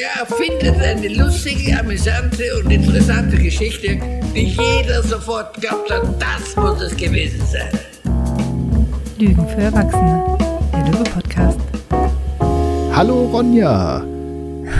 Der 0.00 0.22
erfindet 0.22 0.80
eine 0.80 1.08
lustige, 1.08 1.78
amüsante 1.78 2.44
und 2.58 2.70
interessante 2.70 3.36
Geschichte, 3.36 3.98
die 4.34 4.46
jeder 4.46 5.02
sofort 5.02 5.60
glaubt 5.60 5.90
hat, 5.90 6.04
das 6.18 6.56
muss 6.56 6.80
es 6.80 6.96
gewesen 6.96 7.42
sein. 7.44 7.68
Lügen 9.18 9.46
für 9.46 9.60
Erwachsene, 9.60 10.38
der 10.72 10.86
Löwe-Podcast. 10.86 11.60
Hallo 12.94 13.26
Ronja. 13.26 14.02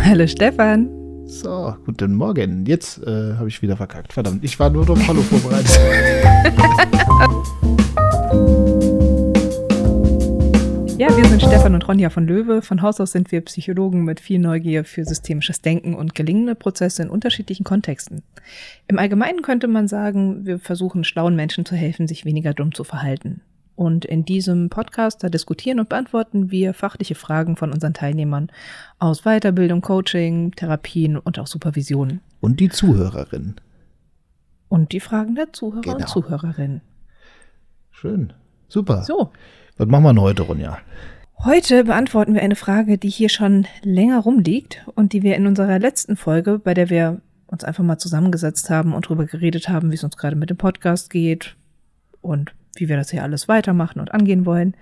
Hallo 0.04 0.26
Stefan. 0.26 0.88
So, 1.26 1.74
guten 1.84 2.14
Morgen. 2.14 2.64
Jetzt 2.64 3.02
äh, 3.02 3.34
habe 3.36 3.48
ich 3.48 3.60
wieder 3.60 3.76
verkackt. 3.76 4.14
Verdammt, 4.14 4.42
ich 4.42 4.58
war 4.58 4.70
nur 4.70 4.88
auf 4.88 5.06
Hallo 5.06 5.20
vorbereitet. 5.20 5.78
Stefan 11.50 11.74
und 11.74 11.88
Ronja 11.88 12.10
von 12.10 12.28
Löwe. 12.28 12.62
Von 12.62 12.80
Haus 12.80 13.00
aus 13.00 13.10
sind 13.10 13.32
wir 13.32 13.40
Psychologen 13.40 14.04
mit 14.04 14.20
viel 14.20 14.38
Neugier 14.38 14.84
für 14.84 15.04
systemisches 15.04 15.60
Denken 15.60 15.94
und 15.94 16.14
gelingende 16.14 16.54
Prozesse 16.54 17.02
in 17.02 17.10
unterschiedlichen 17.10 17.64
Kontexten. 17.64 18.22
Im 18.86 19.00
Allgemeinen 19.00 19.42
könnte 19.42 19.66
man 19.66 19.88
sagen, 19.88 20.46
wir 20.46 20.60
versuchen 20.60 21.02
schlauen 21.02 21.34
Menschen 21.34 21.64
zu 21.64 21.74
helfen, 21.74 22.06
sich 22.06 22.24
weniger 22.24 22.54
dumm 22.54 22.72
zu 22.72 22.84
verhalten. 22.84 23.40
Und 23.74 24.04
in 24.04 24.24
diesem 24.24 24.70
Podcast, 24.70 25.24
da 25.24 25.28
diskutieren 25.28 25.80
und 25.80 25.88
beantworten 25.88 26.52
wir 26.52 26.72
fachliche 26.72 27.16
Fragen 27.16 27.56
von 27.56 27.72
unseren 27.72 27.94
Teilnehmern 27.94 28.52
aus 29.00 29.22
Weiterbildung, 29.24 29.80
Coaching, 29.80 30.52
Therapien 30.52 31.16
und 31.16 31.40
auch 31.40 31.48
Supervisionen. 31.48 32.20
Und 32.40 32.60
die 32.60 32.68
Zuhörerin. 32.68 33.56
Und 34.68 34.92
die 34.92 35.00
Fragen 35.00 35.34
der 35.34 35.52
Zuhörer 35.52 35.80
Genau. 35.82 35.96
und 35.96 36.08
Zuhörerinnen. 36.08 36.80
Schön. 37.90 38.32
Super. 38.68 39.02
So, 39.02 39.32
Was 39.78 39.88
machen 39.88 40.04
wir 40.04 40.12
denn 40.12 40.20
heute, 40.22 40.42
Ronja? 40.42 40.78
Heute 41.42 41.84
beantworten 41.84 42.34
wir 42.34 42.42
eine 42.42 42.54
Frage, 42.54 42.98
die 42.98 43.08
hier 43.08 43.30
schon 43.30 43.66
länger 43.82 44.18
rumliegt 44.18 44.84
und 44.94 45.14
die 45.14 45.22
wir 45.22 45.36
in 45.36 45.46
unserer 45.46 45.78
letzten 45.78 46.16
Folge, 46.16 46.58
bei 46.58 46.74
der 46.74 46.90
wir 46.90 47.22
uns 47.46 47.64
einfach 47.64 47.82
mal 47.82 47.96
zusammengesetzt 47.96 48.68
haben 48.68 48.92
und 48.92 49.08
drüber 49.08 49.24
geredet 49.24 49.70
haben, 49.70 49.90
wie 49.90 49.94
es 49.94 50.04
uns 50.04 50.18
gerade 50.18 50.36
mit 50.36 50.50
dem 50.50 50.58
Podcast 50.58 51.08
geht 51.08 51.56
und 52.20 52.52
wie 52.76 52.90
wir 52.90 52.98
das 52.98 53.10
hier 53.10 53.22
alles 53.22 53.48
weitermachen 53.48 54.00
und 54.00 54.12
angehen 54.12 54.44
wollen. 54.44 54.76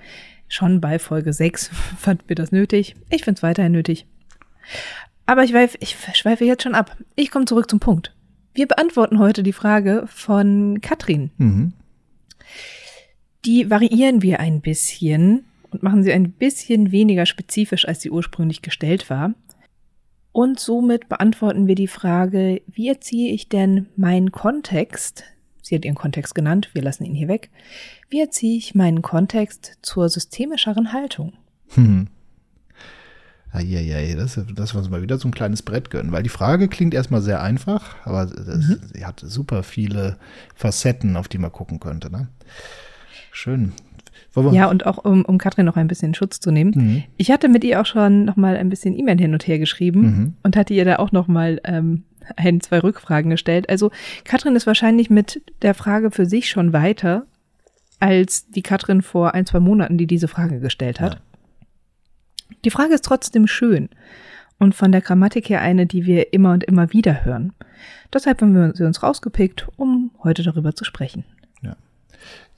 Schon 0.49 0.81
bei 0.81 0.99
Folge 0.99 1.33
6 1.33 1.69
fanden 1.97 2.25
wir 2.27 2.35
das 2.35 2.51
nötig. 2.51 2.97
Ich 3.09 3.23
finde 3.23 3.39
es 3.39 3.43
weiterhin 3.45 3.73
nötig. 3.73 4.07
Aber 5.27 5.45
ich, 5.45 5.55
weif, 5.55 5.77
ich 5.79 5.97
schweife 6.15 6.45
jetzt 6.45 6.65
schon 6.65 6.75
ab. 6.75 6.97
Ich 7.15 7.31
komme 7.31 7.45
zurück 7.45 7.71
zum 7.71 7.79
Punkt. 7.79 8.17
Wir 8.53 8.67
beantworten 8.67 9.21
heute 9.21 9.45
die 9.45 9.53
Frage 9.53 10.07
von 10.09 10.81
Katrin. 10.81 11.31
Mhm. 11.39 11.73
Die 13.45 13.71
variieren 13.71 14.23
wir 14.23 14.41
ein 14.41 14.61
bisschen 14.61 15.45
und 15.71 15.83
machen 15.83 16.03
sie 16.03 16.13
ein 16.13 16.33
bisschen 16.33 16.93
weniger 16.93 17.27
spezifisch, 17.27 17.87
als 17.87 18.01
sie 18.01 18.11
ursprünglich 18.11 18.63
gestellt 18.63 19.11
war. 19.11 19.35
Und 20.33 20.61
somit 20.61 21.09
beantworten 21.09 21.67
wir 21.67 21.75
die 21.75 21.89
Frage, 21.89 22.63
wie 22.67 22.89
erziehe 22.89 23.33
ich 23.33 23.49
denn 23.49 23.87
meinen 23.97 24.31
Kontext, 24.31 25.25
sie 25.63 25.75
hat 25.75 25.85
ihren 25.85 25.95
Kontext 25.95 26.35
genannt, 26.35 26.71
wir 26.75 26.83
lassen 26.83 27.05
ihn 27.05 27.15
hier 27.15 27.29
weg, 27.29 27.51
wie 28.09 28.21
erziehe 28.21 28.57
ich 28.57 28.75
meinen 28.75 29.03
Kontext 29.03 29.79
zur 29.83 30.09
systemischeren 30.09 30.93
Haltung? 30.93 31.33
Hm. 31.75 32.09
Eieiei, 33.51 34.15
das, 34.15 34.39
das 34.55 34.75
wir 34.75 34.79
uns 34.79 34.91
mal 34.91 35.03
wieder 35.03 35.19
so 35.19 35.27
ein 35.27 35.33
kleines 35.33 35.63
Brett 35.63 35.91
gönnen. 35.91 36.13
Weil 36.13 36.23
die 36.23 36.29
Frage 36.29 36.69
klingt 36.69 36.95
erstmal 36.95 37.23
sehr 37.23 37.43
einfach, 37.43 37.97
aber 38.05 38.27
das, 38.27 38.79
sie 38.93 39.07
hat 39.07 39.21
super 39.21 39.63
viele 39.63 40.19
Facetten, 40.55 41.17
auf 41.17 41.29
die 41.29 41.39
man 41.39 41.51
gucken 41.51 41.81
könnte. 41.81 42.11
Ne? 42.11 42.29
Schön. 43.33 43.73
Wir- 44.35 44.53
Ja, 44.53 44.67
und 44.71 44.87
auch 44.87 44.99
um, 45.05 45.25
um 45.25 45.39
Katrin 45.39 45.67
noch 45.67 45.77
ein 45.77 45.89
bisschen 45.89 46.15
Schutz 46.15 46.39
zu 46.41 46.51
nehmen. 46.51 46.73
Mhm. 46.75 47.03
Ich 47.17 47.31
hatte 47.31 47.49
mit 47.49 47.65
ihr 47.65 47.81
auch 47.81 47.87
schon 47.87 48.25
noch 48.25 48.37
mal 48.37 48.57
ein 48.57 48.69
bisschen 48.69 48.97
E-Mail 48.99 49.19
hin 49.19 49.33
und 49.33 49.47
her 49.47 49.59
geschrieben 49.59 50.01
Mhm. 50.01 50.35
und 50.43 50.57
hatte 50.57 50.75
ihr 50.75 50.85
da 50.85 50.97
auch 50.97 51.13
noch 51.13 51.27
mal 51.29 51.61
ähm, 51.65 52.05
ein, 52.37 52.61
zwei 52.61 52.79
Rückfragen 52.81 53.31
gestellt. 53.31 53.69
Also 53.69 53.91
Katrin 54.25 54.55
ist 54.57 54.67
wahrscheinlich 54.67 55.11
mit 55.11 55.41
der 55.63 55.75
Frage 55.75 56.11
für 56.11 56.27
sich 56.27 56.51
schon 56.51 56.73
weiter 56.73 57.27
als 58.01 58.49
die 58.51 58.63
Katrin 58.63 59.03
vor 59.03 59.35
ein, 59.35 59.45
zwei 59.47 59.59
Monaten, 59.61 59.99
die 59.99 60.07
diese 60.07 60.29
Frage 60.29 60.61
gestellt 60.61 61.01
hat. 61.01 61.15
Ja. 61.15 61.21
Die 62.65 62.71
Frage 62.71 62.95
ist 62.95 63.05
trotzdem 63.05 63.47
schön 63.47 63.89
und 64.59 64.75
von 64.75 64.93
der 64.93 65.01
Grammatik 65.01 65.49
her 65.49 65.61
eine, 65.63 65.87
die 65.87 66.07
wir 66.07 66.33
immer 66.33 66.53
und 66.53 66.65
immer 66.65 66.93
wieder 66.93 67.25
hören. 67.25 67.53
Deshalb 68.13 68.41
haben 68.41 68.55
wir 68.55 68.73
sie 68.75 68.85
uns 68.85 69.03
rausgepickt, 69.03 69.69
um 69.77 70.11
heute 70.23 70.43
darüber 70.43 70.75
zu 70.75 70.85
sprechen. 70.85 71.25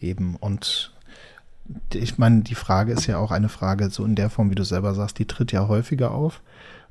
Eben. 0.00 0.36
Und 0.36 0.92
ich 1.92 2.18
meine, 2.18 2.42
die 2.42 2.54
Frage 2.54 2.92
ist 2.92 3.06
ja 3.06 3.18
auch 3.18 3.30
eine 3.30 3.48
Frage, 3.48 3.90
so 3.90 4.04
in 4.04 4.14
der 4.14 4.30
Form, 4.30 4.50
wie 4.50 4.54
du 4.54 4.64
selber 4.64 4.94
sagst, 4.94 5.18
die 5.18 5.26
tritt 5.26 5.52
ja 5.52 5.68
häufiger 5.68 6.12
auf. 6.12 6.42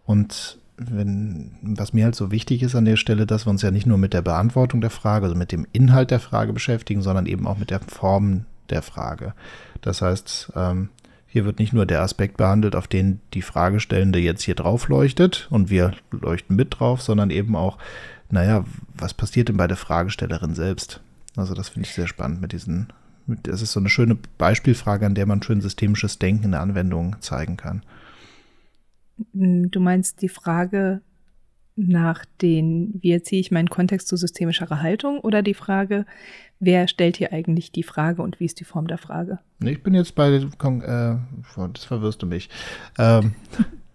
Und 0.06 0.58
wenn, 0.78 1.52
was 1.62 1.94
mir 1.94 2.06
halt 2.06 2.16
so 2.16 2.32
wichtig 2.32 2.64
ist 2.64 2.76
an 2.76 2.86
der 2.86 2.96
Stelle, 2.96 3.26
dass 3.26 3.46
wir 3.46 3.52
uns 3.52 3.62
ja 3.62 3.72
nicht 3.72 3.86
nur 3.86 3.98
mit 3.98 4.14
der 4.14 4.22
Beantwortung 4.22 4.82
der 4.82 4.90
Frage, 4.90 5.26
also 5.26 5.36
mit 5.36 5.52
dem 5.52 5.68
Inhalt 5.74 6.12
der 6.12 6.20
Frage 6.20 6.54
beschäftigen, 6.54 7.02
sondern 7.02 7.26
eben 7.26 7.48
auch 7.48 7.58
mit 7.58 7.70
der 7.70 7.82
Form 7.82 8.46
der 8.70 8.82
Frage. 8.82 9.34
Das 9.82 10.02
heißt, 10.02 10.54
ähm, 10.56 10.90
hier 11.28 11.46
wird 11.46 11.60
nicht 11.60 11.74
nur 11.74 11.86
der 11.86 12.02
Aspekt 12.02 12.38
behandelt, 12.38 12.76
auf 12.76 12.88
den 12.88 13.20
die 13.34 13.42
Fragestellende 13.42 14.20
jetzt 14.20 14.42
hier 14.42 14.56
drauf 14.56 14.88
leuchtet 14.88 15.48
und 15.52 15.70
wir 15.70 15.94
leuchten 16.12 16.56
mit 16.56 16.80
drauf, 16.80 17.02
sondern 17.02 17.30
eben 17.30 17.56
auch, 17.56 17.78
naja, 18.32 18.64
was 18.98 19.14
passiert 19.14 19.50
denn 19.50 19.58
bei 19.58 19.68
der 19.68 19.78
Fragestellerin 19.78 20.56
selbst? 20.56 21.02
Also 21.36 21.54
das 21.54 21.70
finde 21.70 21.88
ich 21.88 21.94
sehr 21.94 22.08
spannend 22.08 22.42
mit 22.42 22.52
diesen, 22.52 22.88
das 23.44 23.62
ist 23.62 23.72
so 23.72 23.80
eine 23.80 23.90
schöne 23.90 24.18
Beispielfrage, 24.38 25.06
an 25.06 25.16
der 25.16 25.26
man 25.26 25.42
schön 25.44 25.62
systemisches 25.62 26.20
Denken 26.20 26.46
in 26.46 26.52
der 26.52 26.62
Anwendung 26.62 27.16
zeigen 27.22 27.58
kann. 27.58 27.84
Du 29.34 29.80
meinst 29.80 30.22
die 30.22 30.30
Frage 30.30 31.02
nach 31.76 32.26
den, 32.42 33.00
wie 33.02 33.12
erziehe 33.12 33.40
ich 33.40 33.52
meinen 33.52 33.70
Kontext 33.70 34.08
zu 34.08 34.18
systemischerer 34.18 34.82
Haltung 34.82 35.20
oder 35.20 35.42
die 35.42 35.54
Frage, 35.54 36.06
wer 36.60 36.88
stellt 36.88 37.18
hier 37.18 37.32
eigentlich 37.32 37.72
die 37.72 37.84
Frage 37.84 38.22
und 38.22 38.40
wie 38.40 38.46
ist 38.46 38.60
die 38.60 38.66
Form 38.66 38.88
der 38.88 38.98
Frage? 38.98 39.40
Ich 39.64 39.82
bin 39.82 39.94
jetzt 39.94 40.16
bei, 40.16 40.30
äh, 40.30 40.42
das 41.74 41.84
verwirrst 41.86 42.22
du 42.22 42.26
mich. 42.26 42.50
Ähm, 42.98 43.34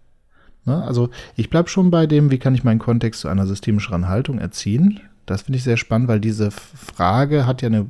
ne, 0.64 0.82
also 0.82 1.10
ich 1.36 1.50
bleibe 1.50 1.68
schon 1.68 1.90
bei 1.90 2.06
dem, 2.06 2.30
wie 2.30 2.38
kann 2.38 2.54
ich 2.54 2.64
meinen 2.64 2.78
Kontext 2.78 3.20
zu 3.20 3.28
einer 3.28 3.46
systemischeren 3.46 4.08
Haltung 4.08 4.38
erziehen. 4.38 5.00
Das 5.26 5.42
finde 5.42 5.56
ich 5.58 5.64
sehr 5.64 5.76
spannend, 5.76 6.08
weil 6.08 6.20
diese 6.20 6.50
Frage 6.50 7.46
hat 7.46 7.62
ja 7.62 7.68
eine, 7.68 7.86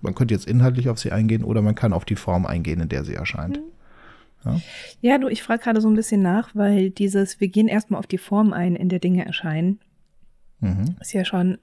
man 0.00 0.14
könnte 0.14 0.34
jetzt 0.34 0.46
inhaltlich 0.46 0.88
auf 0.88 0.98
sie 0.98 1.12
eingehen 1.12 1.44
oder 1.44 1.62
man 1.62 1.74
kann 1.74 1.92
auf 1.92 2.04
die 2.04 2.16
Form 2.16 2.44
eingehen, 2.46 2.80
in 2.80 2.88
der 2.88 3.04
sie 3.04 3.14
erscheint. 3.14 3.60
Ja, 5.00 5.18
du, 5.18 5.28
ich 5.28 5.42
frage 5.42 5.62
gerade 5.62 5.80
so 5.80 5.88
ein 5.88 5.94
bisschen 5.96 6.22
nach, 6.22 6.54
weil 6.54 6.90
dieses, 6.90 7.40
wir 7.40 7.48
gehen 7.48 7.68
erstmal 7.68 7.98
auf 7.98 8.06
die 8.06 8.18
Form 8.18 8.52
ein, 8.52 8.76
in 8.76 8.88
der 8.88 8.98
Dinge 8.98 9.24
erscheinen, 9.26 9.80
Mhm, 10.60 10.96
ist 11.00 11.12
ja 11.12 11.24
schon 11.24 11.58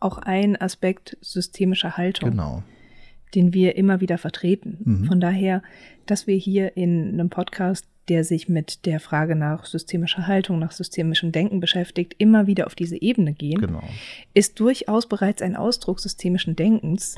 auch 0.00 0.18
ein 0.18 0.60
Aspekt 0.60 1.16
systemischer 1.22 1.96
Haltung. 1.96 2.30
genau. 2.30 2.62
den 3.34 3.52
wir 3.54 3.76
immer 3.76 4.00
wieder 4.00 4.18
vertreten. 4.18 4.78
Mhm. 4.84 5.04
Von 5.06 5.20
daher, 5.20 5.62
dass 6.06 6.26
wir 6.26 6.36
hier 6.36 6.76
in 6.76 7.14
einem 7.14 7.30
Podcast, 7.30 7.86
der 8.08 8.24
sich 8.24 8.48
mit 8.48 8.86
der 8.86 9.00
Frage 9.00 9.36
nach 9.36 9.64
systemischer 9.66 10.26
Haltung, 10.26 10.58
nach 10.58 10.72
systemischem 10.72 11.32
Denken 11.32 11.60
beschäftigt, 11.60 12.14
immer 12.18 12.46
wieder 12.46 12.66
auf 12.66 12.74
diese 12.74 13.00
Ebene 13.00 13.32
gehen, 13.32 13.60
Genau. 13.60 13.82
ist 14.34 14.58
durchaus 14.60 15.06
bereits 15.08 15.42
ein 15.42 15.56
Ausdruck 15.56 16.00
systemischen 16.00 16.56
Denkens 16.56 17.16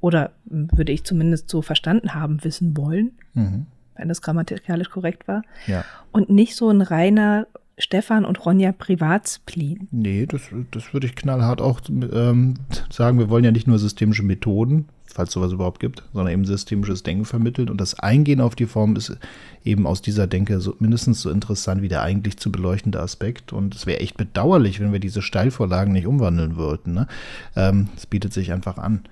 oder 0.00 0.32
m, 0.50 0.68
würde 0.72 0.92
ich 0.92 1.04
zumindest 1.04 1.48
so 1.48 1.62
verstanden 1.62 2.14
haben, 2.14 2.42
wissen 2.44 2.76
wollen, 2.76 3.12
Mhm. 3.34 3.66
wenn 3.96 4.08
das 4.08 4.22
grammatikalisch 4.22 4.90
korrekt 4.90 5.28
war, 5.28 5.42
Ja. 5.66 5.84
und 6.10 6.28
nicht 6.30 6.56
so 6.56 6.68
ein 6.70 6.80
reiner 6.82 7.46
Stefan 7.78 8.24
und 8.24 8.44
Ronja 8.44 8.72
Privatspleen. 8.72 9.88
Nee, 9.90 10.26
das, 10.26 10.42
das 10.72 10.92
würde 10.92 11.06
ich 11.06 11.14
knallhart 11.16 11.60
auch 11.60 11.80
ähm, 11.90 12.54
sagen. 12.90 13.18
Wir 13.18 13.30
wollen 13.30 13.44
ja 13.44 13.50
nicht 13.50 13.66
nur 13.66 13.78
systemische 13.78 14.22
Methoden, 14.22 14.88
falls 15.12 15.32
sowas 15.32 15.52
überhaupt 15.52 15.80
gibt, 15.80 16.02
sondern 16.12 16.32
eben 16.32 16.44
systemisches 16.44 17.02
Denken 17.02 17.24
vermitteln. 17.24 17.68
Und 17.68 17.80
das 17.80 17.98
Eingehen 17.98 18.40
auf 18.40 18.54
die 18.54 18.66
Form 18.66 18.96
ist 18.96 19.16
eben 19.64 19.86
aus 19.86 20.02
dieser 20.02 20.26
Denke 20.26 20.60
so, 20.60 20.74
mindestens 20.78 21.22
so 21.22 21.30
interessant 21.30 21.82
wie 21.82 21.88
der 21.88 22.02
eigentlich 22.02 22.36
zu 22.36 22.50
beleuchtende 22.50 23.00
Aspekt. 23.00 23.52
Und 23.52 23.74
es 23.74 23.86
wäre 23.86 24.00
echt 24.00 24.16
bedauerlich, 24.16 24.80
wenn 24.80 24.92
wir 24.92 24.98
diese 24.98 25.22
Steilvorlagen 25.22 25.92
nicht 25.92 26.06
umwandeln 26.06 26.56
würden. 26.56 26.94
Ne? 26.94 27.06
Ähm, 27.54 27.88
es 27.96 28.06
bietet 28.06 28.32
sich 28.32 28.52
einfach 28.52 28.78
an. 28.78 29.02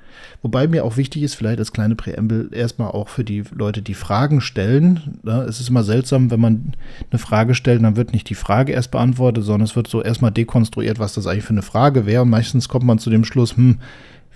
Wobei 0.42 0.66
mir 0.66 0.84
auch 0.84 0.96
wichtig 0.96 1.22
ist, 1.22 1.34
vielleicht 1.34 1.58
als 1.58 1.72
kleine 1.72 1.94
Präambel, 1.94 2.50
erstmal 2.52 2.90
auch 2.90 3.08
für 3.08 3.24
die 3.24 3.44
Leute, 3.54 3.82
die 3.82 3.94
Fragen 3.94 4.40
stellen. 4.40 5.18
Ne? 5.22 5.42
Es 5.42 5.60
ist 5.60 5.68
immer 5.68 5.84
seltsam, 5.84 6.30
wenn 6.30 6.40
man 6.40 6.72
eine 7.10 7.18
Frage 7.18 7.54
stellt, 7.54 7.82
dann 7.82 7.96
wird 7.96 8.12
nicht 8.12 8.28
die 8.28 8.34
Frage 8.34 8.72
erst 8.72 8.90
beantwortet, 8.90 9.44
sondern 9.44 9.66
es 9.66 9.76
wird 9.76 9.86
so 9.86 10.02
erstmal 10.02 10.32
dekonstruiert, 10.32 10.98
was 10.98 11.14
das 11.14 11.26
eigentlich 11.26 11.44
für 11.44 11.50
eine 11.50 11.62
Frage 11.62 12.06
wäre. 12.06 12.22
Und 12.22 12.30
meistens 12.30 12.68
kommt 12.68 12.84
man 12.84 12.98
zu 12.98 13.10
dem 13.10 13.24
Schluss, 13.24 13.56
hm, 13.56 13.78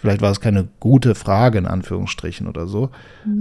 vielleicht 0.04 0.20
war 0.20 0.30
es 0.30 0.40
keine 0.42 0.68
gute 0.80 1.14
Frage 1.14 1.56
in 1.56 1.64
Anführungsstrichen 1.64 2.46
oder 2.46 2.66
so. 2.66 2.90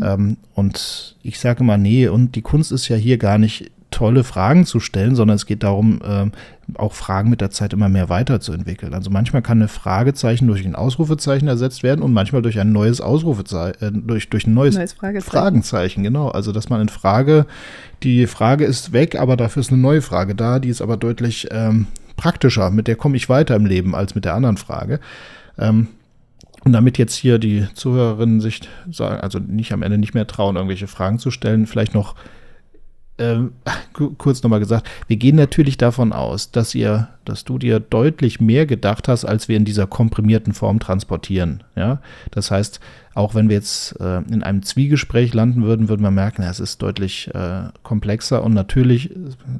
Ähm, 0.01 0.38
und 0.54 1.18
ich 1.21 1.38
sage 1.38 1.60
immer, 1.60 1.77
nee, 1.77 2.07
und 2.07 2.36
die 2.36 2.42
Kunst 2.42 2.71
ist 2.71 2.88
ja 2.88 2.95
hier 2.95 3.18
gar 3.18 3.38
nicht 3.38 3.69
tolle 3.92 4.24
Fragen 4.24 4.65
zu 4.65 4.80
stellen, 4.80 5.13
sondern 5.13 5.36
es 5.36 5.45
geht 5.45 5.62
darum, 5.62 6.00
ähm, 6.06 6.31
auch 6.75 6.94
Fragen 6.94 7.30
mit 7.30 7.42
der 7.42 7.51
Zeit 7.51 7.74
immer 7.74 7.89
mehr 7.89 8.07
weiterzuentwickeln. 8.07 8.94
Also 8.94 9.10
manchmal 9.10 9.42
kann 9.42 9.57
eine 9.57 9.68
Fragezeichen 9.68 10.48
durch 10.48 10.65
ein 10.65 10.74
Ausrufezeichen 10.74 11.50
ersetzt 11.50 11.83
werden 11.83 12.01
und 12.01 12.13
manchmal 12.13 12.42
durch 12.42 12.57
ein 12.57 12.71
neues 12.71 13.01
Ausrufezeichen, 13.01 13.81
äh, 13.81 13.92
durch, 13.92 14.30
durch 14.30 14.48
ein 14.48 14.54
neues, 14.54 14.75
neues 14.75 14.94
Fragezeichen. 14.94 15.31
Fragezeichen, 15.31 16.04
genau. 16.04 16.30
Also 16.30 16.54
dass 16.54 16.69
man 16.69 16.80
in 16.80 16.88
Frage, 16.88 17.45
die 18.04 18.25
Frage 18.25 18.63
ist 18.63 18.94
weg, 18.94 19.19
aber 19.19 19.36
dafür 19.36 19.60
ist 19.60 19.74
eine 19.74 19.81
neue 19.81 20.01
Frage 20.01 20.33
da, 20.33 20.60
die 20.60 20.69
ist 20.69 20.81
aber 20.81 20.95
deutlich 20.95 21.50
ähm, 21.51 21.88
praktischer, 22.15 22.71
mit 22.71 22.88
der 22.88 22.95
komme 22.95 23.18
ich 23.18 23.27
weiter 23.27 23.57
im 23.57 23.65
Leben 23.65 23.95
als 23.95 24.15
mit 24.15 24.24
der 24.24 24.33
anderen 24.33 24.56
Frage. 24.56 25.01
Ähm, 25.60 25.89
und 26.63 26.74
damit 26.74 26.98
jetzt 26.98 27.15
hier 27.15 27.39
die 27.39 27.68
Zuhörerinnen 27.74 28.39
sich 28.39 28.62
also 29.00 29.39
nicht 29.39 29.74
am 29.74 29.83
Ende 29.83 29.98
nicht 29.98 30.13
mehr 30.13 30.27
trauen, 30.27 30.56
irgendwelche 30.56 30.88
Fragen 30.88 31.19
zu 31.19 31.31
stellen, 31.31 31.68
vielleicht 31.68 31.94
noch 31.94 32.15
ähm, 33.18 33.51
kurz 34.18 34.44
nochmal 34.44 34.60
gesagt, 34.60 34.89
wir 35.07 35.18
gehen 35.18 35.36
natürlich 35.36 35.77
davon 35.77 36.13
aus, 36.13 36.51
dass 36.51 36.74
ihr, 36.74 37.10
dass 37.25 37.44
du 37.44 37.57
dir 37.57 37.80
deutlich 37.80 38.39
mehr 38.42 38.65
gedacht 38.65 39.07
hast, 39.07 39.25
als 39.25 39.48
wir 39.48 39.57
in 39.57 39.65
dieser 39.65 39.88
komprimierten 39.88 40.54
Form 40.54 40.80
transportieren. 40.80 41.63
Ja, 41.75 42.01
das 42.31 42.51
heißt, 42.51 42.80
auch 43.15 43.36
wenn 43.36 43.48
wir 43.48 43.56
jetzt 43.56 44.00
äh, 44.00 44.21
in 44.21 44.42
einem 44.42 44.63
Zwiegespräch 44.63 45.33
landen 45.33 45.63
würden, 45.63 45.88
würden 45.88 46.01
wir 46.01 46.12
merken, 46.12 46.42
ja, 46.42 46.50
es 46.50 46.60
ist 46.60 46.81
deutlich 46.81 47.30
äh, 47.33 47.65
komplexer 47.83 48.44
und 48.44 48.54
natürlich 48.54 49.12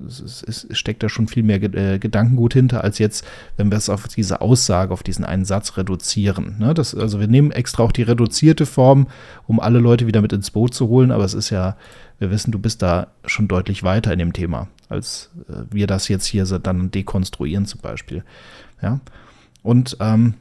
es, 0.08 0.44
es, 0.44 0.64
es 0.64 0.78
steckt 0.78 1.04
da 1.04 1.10
schon 1.10 1.28
viel 1.28 1.44
mehr 1.44 1.62
äh, 1.62 2.00
Gedankengut 2.00 2.54
hinter, 2.54 2.84
als 2.84 2.98
jetzt, 2.98 3.26
wenn 3.58 3.70
wir 3.70 3.78
es 3.78 3.90
auf 3.90 4.08
diese 4.08 4.42
Aussage, 4.42 4.92
auf 4.92 5.04
diesen 5.04 5.24
einen 5.24 5.46
Satz 5.46 5.78
reduzieren. 5.78 6.56
Ne? 6.58 6.74
Das, 6.74 6.96
also 6.96 7.20
wir 7.20 7.28
nehmen 7.28 7.52
extra 7.52 7.84
auch 7.84 7.92
die 7.92 8.02
reduzierte 8.02 8.66
Form, 8.66 9.08
um 9.46 9.60
alle 9.60 9.80
Leute 9.80 10.08
wieder 10.08 10.22
mit 10.22 10.34
ins 10.34 10.50
Boot 10.50 10.74
zu 10.74 10.88
holen, 10.88 11.12
aber 11.12 11.24
es 11.24 11.36
ist 11.36 11.52
ja 11.52 11.76
wir 12.20 12.32
wissen, 12.32 12.52
du 12.52 12.60
bist 12.60 12.82
da 12.82 13.08
schon 13.26 13.48
deutlich 13.48 13.84
weiter 13.84 14.14
in 14.14 14.20
dem 14.20 14.34
Thema, 14.34 14.68
als 14.90 15.32
äh, 15.50 15.64
wir 15.72 15.88
das 15.88 16.08
jetzt 16.08 16.26
hier 16.26 16.46
dann 16.46 16.92
dekonstruieren 16.92 17.66
zum 17.66 17.82
Beispiel. 17.82 18.24
Ja. 18.82 19.00
Und 19.62 19.98
ähm, 20.00 20.36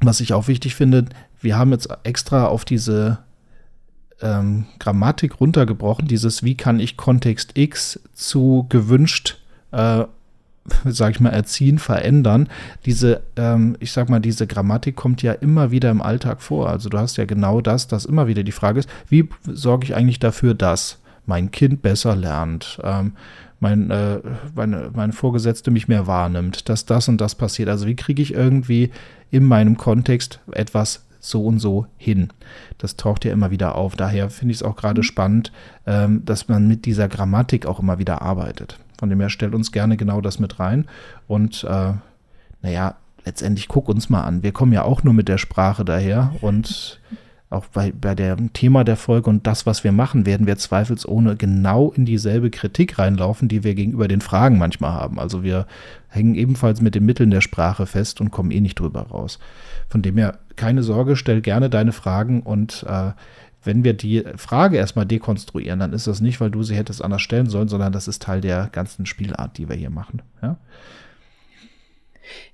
was 0.00 0.20
ich 0.20 0.32
auch 0.32 0.48
wichtig 0.48 0.74
finde, 0.74 1.06
wir 1.40 1.56
haben 1.56 1.72
jetzt 1.72 1.88
extra 2.04 2.46
auf 2.46 2.64
diese 2.64 3.18
ähm, 4.20 4.66
Grammatik 4.78 5.40
runtergebrochen, 5.40 6.08
dieses 6.08 6.42
wie 6.42 6.56
kann 6.56 6.80
ich 6.80 6.96
Kontext 6.96 7.56
X 7.56 8.00
zu 8.12 8.66
gewünscht 8.68 9.38
äh, 9.72 10.04
sag 10.84 11.12
ich 11.12 11.20
mal, 11.20 11.30
erziehen, 11.30 11.78
verändern. 11.78 12.48
Diese, 12.84 13.22
ähm, 13.36 13.76
ich 13.80 13.92
sag 13.92 14.08
mal, 14.08 14.20
diese 14.20 14.46
Grammatik 14.46 14.96
kommt 14.96 15.22
ja 15.22 15.32
immer 15.32 15.70
wieder 15.70 15.90
im 15.90 16.02
Alltag 16.02 16.42
vor. 16.42 16.68
Also 16.68 16.88
du 16.88 16.98
hast 16.98 17.16
ja 17.16 17.24
genau 17.24 17.60
das, 17.60 17.88
dass 17.88 18.04
immer 18.04 18.26
wieder 18.26 18.42
die 18.42 18.52
Frage 18.52 18.80
ist, 18.80 18.88
wie 19.08 19.28
sorge 19.46 19.84
ich 19.84 19.94
eigentlich 19.94 20.18
dafür, 20.18 20.54
dass 20.54 20.98
mein 21.26 21.50
Kind 21.50 21.82
besser 21.82 22.16
lernt, 22.16 22.78
ähm, 22.82 23.12
mein, 23.60 23.90
äh, 23.90 24.20
meine, 24.54 24.90
meine 24.94 25.12
Vorgesetzte 25.12 25.70
mich 25.70 25.88
mehr 25.88 26.06
wahrnimmt, 26.06 26.68
dass 26.68 26.86
das 26.86 27.08
und 27.08 27.20
das 27.20 27.34
passiert. 27.34 27.68
Also 27.68 27.86
wie 27.86 27.96
kriege 27.96 28.22
ich 28.22 28.34
irgendwie 28.34 28.90
in 29.30 29.44
meinem 29.44 29.76
Kontext 29.76 30.40
etwas 30.52 31.04
so 31.20 31.44
und 31.44 31.58
so 31.58 31.86
hin. 31.96 32.28
Das 32.78 32.96
taucht 32.96 33.24
ja 33.24 33.32
immer 33.32 33.50
wieder 33.50 33.74
auf. 33.74 33.96
Daher 33.96 34.30
finde 34.30 34.52
ich 34.52 34.58
es 34.58 34.62
auch 34.62 34.76
gerade 34.76 35.00
mhm. 35.00 35.04
spannend, 35.04 35.52
ähm, 35.86 36.24
dass 36.24 36.48
man 36.48 36.68
mit 36.68 36.84
dieser 36.84 37.08
Grammatik 37.08 37.66
auch 37.66 37.80
immer 37.80 37.98
wieder 37.98 38.22
arbeitet. 38.22 38.78
Von 38.98 39.08
dem 39.08 39.20
her 39.20 39.30
stellt 39.30 39.54
uns 39.54 39.72
gerne 39.72 39.96
genau 39.96 40.20
das 40.20 40.38
mit 40.38 40.58
rein. 40.58 40.86
Und 41.26 41.64
äh, 41.64 41.92
naja, 42.62 42.96
letztendlich 43.24 43.68
guck 43.68 43.88
uns 43.88 44.10
mal 44.10 44.24
an. 44.24 44.42
Wir 44.42 44.52
kommen 44.52 44.72
ja 44.72 44.82
auch 44.82 45.04
nur 45.04 45.14
mit 45.14 45.28
der 45.28 45.38
Sprache 45.38 45.84
daher 45.84 46.34
und 46.40 47.00
auch 47.50 47.66
bei, 47.66 47.92
bei 47.98 48.14
dem 48.14 48.52
Thema 48.52 48.84
der 48.84 48.96
Folge 48.96 49.30
und 49.30 49.46
das, 49.46 49.64
was 49.64 49.82
wir 49.82 49.92
machen, 49.92 50.26
werden 50.26 50.46
wir 50.46 50.58
zweifelsohne 50.58 51.34
genau 51.34 51.90
in 51.92 52.04
dieselbe 52.04 52.50
Kritik 52.50 52.98
reinlaufen, 52.98 53.48
die 53.48 53.64
wir 53.64 53.74
gegenüber 53.74 54.06
den 54.06 54.20
Fragen 54.20 54.58
manchmal 54.58 54.92
haben. 54.92 55.18
Also 55.18 55.42
wir 55.42 55.66
hängen 56.08 56.34
ebenfalls 56.34 56.82
mit 56.82 56.94
den 56.94 57.06
Mitteln 57.06 57.30
der 57.30 57.40
Sprache 57.40 57.86
fest 57.86 58.20
und 58.20 58.30
kommen 58.30 58.50
eh 58.50 58.60
nicht 58.60 58.78
drüber 58.78 59.00
raus. 59.02 59.38
Von 59.88 60.02
dem 60.02 60.18
her, 60.18 60.38
keine 60.56 60.82
Sorge, 60.82 61.16
stell 61.16 61.40
gerne 61.40 61.70
deine 61.70 61.92
Fragen 61.92 62.42
und 62.42 62.84
äh, 62.86 63.12
wenn 63.68 63.84
wir 63.84 63.92
die 63.92 64.24
Frage 64.36 64.78
erstmal 64.78 65.04
dekonstruieren, 65.04 65.78
dann 65.78 65.92
ist 65.92 66.06
das 66.06 66.22
nicht, 66.22 66.40
weil 66.40 66.50
du 66.50 66.62
sie 66.62 66.74
hättest 66.74 67.04
anders 67.04 67.20
stellen 67.20 67.50
sollen, 67.50 67.68
sondern 67.68 67.92
das 67.92 68.08
ist 68.08 68.22
Teil 68.22 68.40
der 68.40 68.70
ganzen 68.72 69.04
Spielart, 69.04 69.58
die 69.58 69.68
wir 69.68 69.76
hier 69.76 69.90
machen. 69.90 70.22
Ja, 70.40 70.56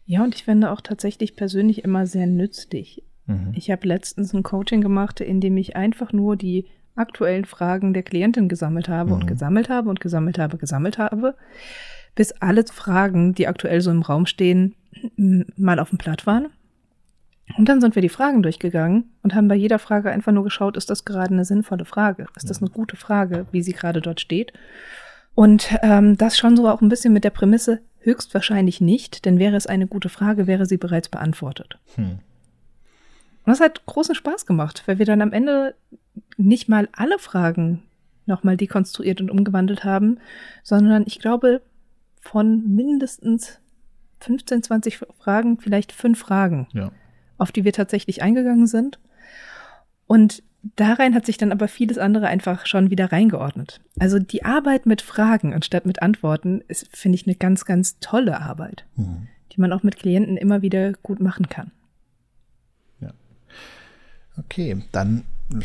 ja 0.07 0.25
und 0.25 0.35
ich 0.35 0.43
finde 0.43 0.73
auch 0.73 0.81
tatsächlich 0.81 1.37
persönlich 1.37 1.85
immer 1.85 2.09
sehr 2.09 2.27
nützlich. 2.27 3.05
Mhm. 3.27 3.53
Ich 3.55 3.71
habe 3.71 3.87
letztens 3.87 4.35
ein 4.35 4.43
Coaching 4.43 4.81
gemacht, 4.81 5.21
in 5.21 5.41
dem 5.41 5.57
ich 5.57 5.77
einfach 5.77 6.13
nur 6.13 6.37
die 6.37 6.67
aktuellen 6.97 7.45
Fragen 7.45 7.95
der 7.95 8.03
Klientin 8.03 8.49
gesammelt 8.49 8.89
habe 8.89 9.11
mhm. 9.11 9.21
und 9.21 9.27
gesammelt 9.29 9.69
habe 9.69 9.91
und 9.91 10.01
gesammelt 10.01 10.41
habe, 10.41 10.59
gesammelt 10.59 10.99
habe, 10.99 11.37
bis 12.17 12.33
alle 12.33 12.65
Fragen, 12.67 13.35
die 13.35 13.47
aktuell 13.47 13.81
so 13.81 13.93
im 13.93 14.03
Raum 14.03 14.27
stehen, 14.27 14.75
mal 15.17 15.79
auf 15.79 15.91
dem 15.91 15.99
Blatt 15.99 16.27
waren 16.27 16.49
und 17.57 17.69
dann 17.69 17.81
sind 17.81 17.95
wir 17.95 18.03
die 18.03 18.09
Fragen 18.09 18.43
durchgegangen 18.43 19.13
und 19.23 19.35
haben 19.35 19.49
bei 19.49 19.55
jeder 19.55 19.79
Frage 19.79 20.11
einfach 20.11 20.33
nur 20.33 20.45
geschaut, 20.45 20.77
ist 20.77 20.91
das 20.91 21.05
gerade 21.05 21.33
eine 21.33 21.45
sinnvolle 21.45 21.85
Frage? 21.85 22.27
Ist 22.37 22.49
das 22.49 22.61
eine 22.61 22.71
gute 22.71 22.97
Frage, 22.97 23.47
wie 23.53 23.63
sie 23.63 23.75
gerade 23.75 24.01
dort 24.01 24.21
steht? 24.21 24.53
Und 25.35 25.77
ähm, 25.83 26.17
das 26.17 26.39
schon 26.39 26.57
so 26.57 26.69
auch 26.69 26.81
ein 26.81 26.89
bisschen 26.89 27.13
mit 27.13 27.25
der 27.25 27.31
Prämisse, 27.31 27.81
höchstwahrscheinlich 28.01 28.81
nicht, 28.81 29.25
denn 29.25 29.39
wäre 29.39 29.57
es 29.57 29.67
eine 29.67 29.87
gute 29.87 30.09
Frage, 30.09 30.47
wäre 30.47 30.67
sie 30.67 30.77
bereits 30.77 31.09
beantwortet. 31.09 31.79
Hm. 31.97 32.19
Und 33.47 33.51
das 33.51 33.61
hat 33.61 33.85
großen 33.87 34.15
Spaß 34.15 34.47
gemacht, 34.47 34.83
weil 34.87 34.99
wir 34.99 35.07
dann 35.07 35.21
am 35.21 35.33
Ende 35.33 35.75
nicht 36.37 36.69
mal 36.69 36.89
alle 36.93 37.19
Fragen 37.19 37.83
nochmal 38.27 38.57
dekonstruiert 38.57 39.21
und 39.21 39.31
umgewandelt 39.31 39.85
haben, 39.85 40.19
sondern 40.63 41.05
ich 41.07 41.19
glaube 41.19 41.61
von 42.21 42.75
mindestens 42.75 43.59
15, 44.21 44.63
20 44.63 44.99
Fragen, 45.19 45.59
vielleicht 45.59 45.93
fünf 45.93 46.21
Fragen. 46.21 46.69
Ja 46.73 46.91
auf 47.39 47.53
die 47.53 47.65
wir 47.65 47.73
tatsächlich 47.73 48.23
eingegangen 48.23 48.67
sind. 48.67 48.99
Und 50.07 50.43
darein 50.77 51.15
hat 51.15 51.27
sich 51.27 51.37
dann 51.37 51.53
aber 51.53 51.69
vieles 51.69 51.99
andere 51.99 52.27
einfach 52.27 52.67
schon 52.67 52.91
wieder 52.91 53.13
reingeordnet. 53.13 53.81
Also 53.99 54.19
die 54.19 54.45
Arbeit 54.45 54.87
mit 54.87 55.03
Fragen 55.03 55.55
anstatt 55.55 55.87
mit 55.87 56.03
Antworten 56.03 56.63
ist, 56.69 56.89
finde 56.97 57.17
ich, 57.17 57.27
eine 57.27 57.37
ganz, 57.37 57.65
ganz 57.65 57.99
tolle 58.01 58.41
Arbeit, 58.41 58.87
mhm. 58.97 59.29
die 59.53 59.61
man 59.61 59.73
auch 59.73 59.83
mit 59.83 59.97
Klienten 59.97 60.37
immer 60.37 60.63
wieder 60.63 60.93
gut 61.03 61.21
machen 61.21 61.49
kann. 61.49 61.71
Ja. 63.01 63.13
Okay, 64.39 64.83
dann 64.93 65.25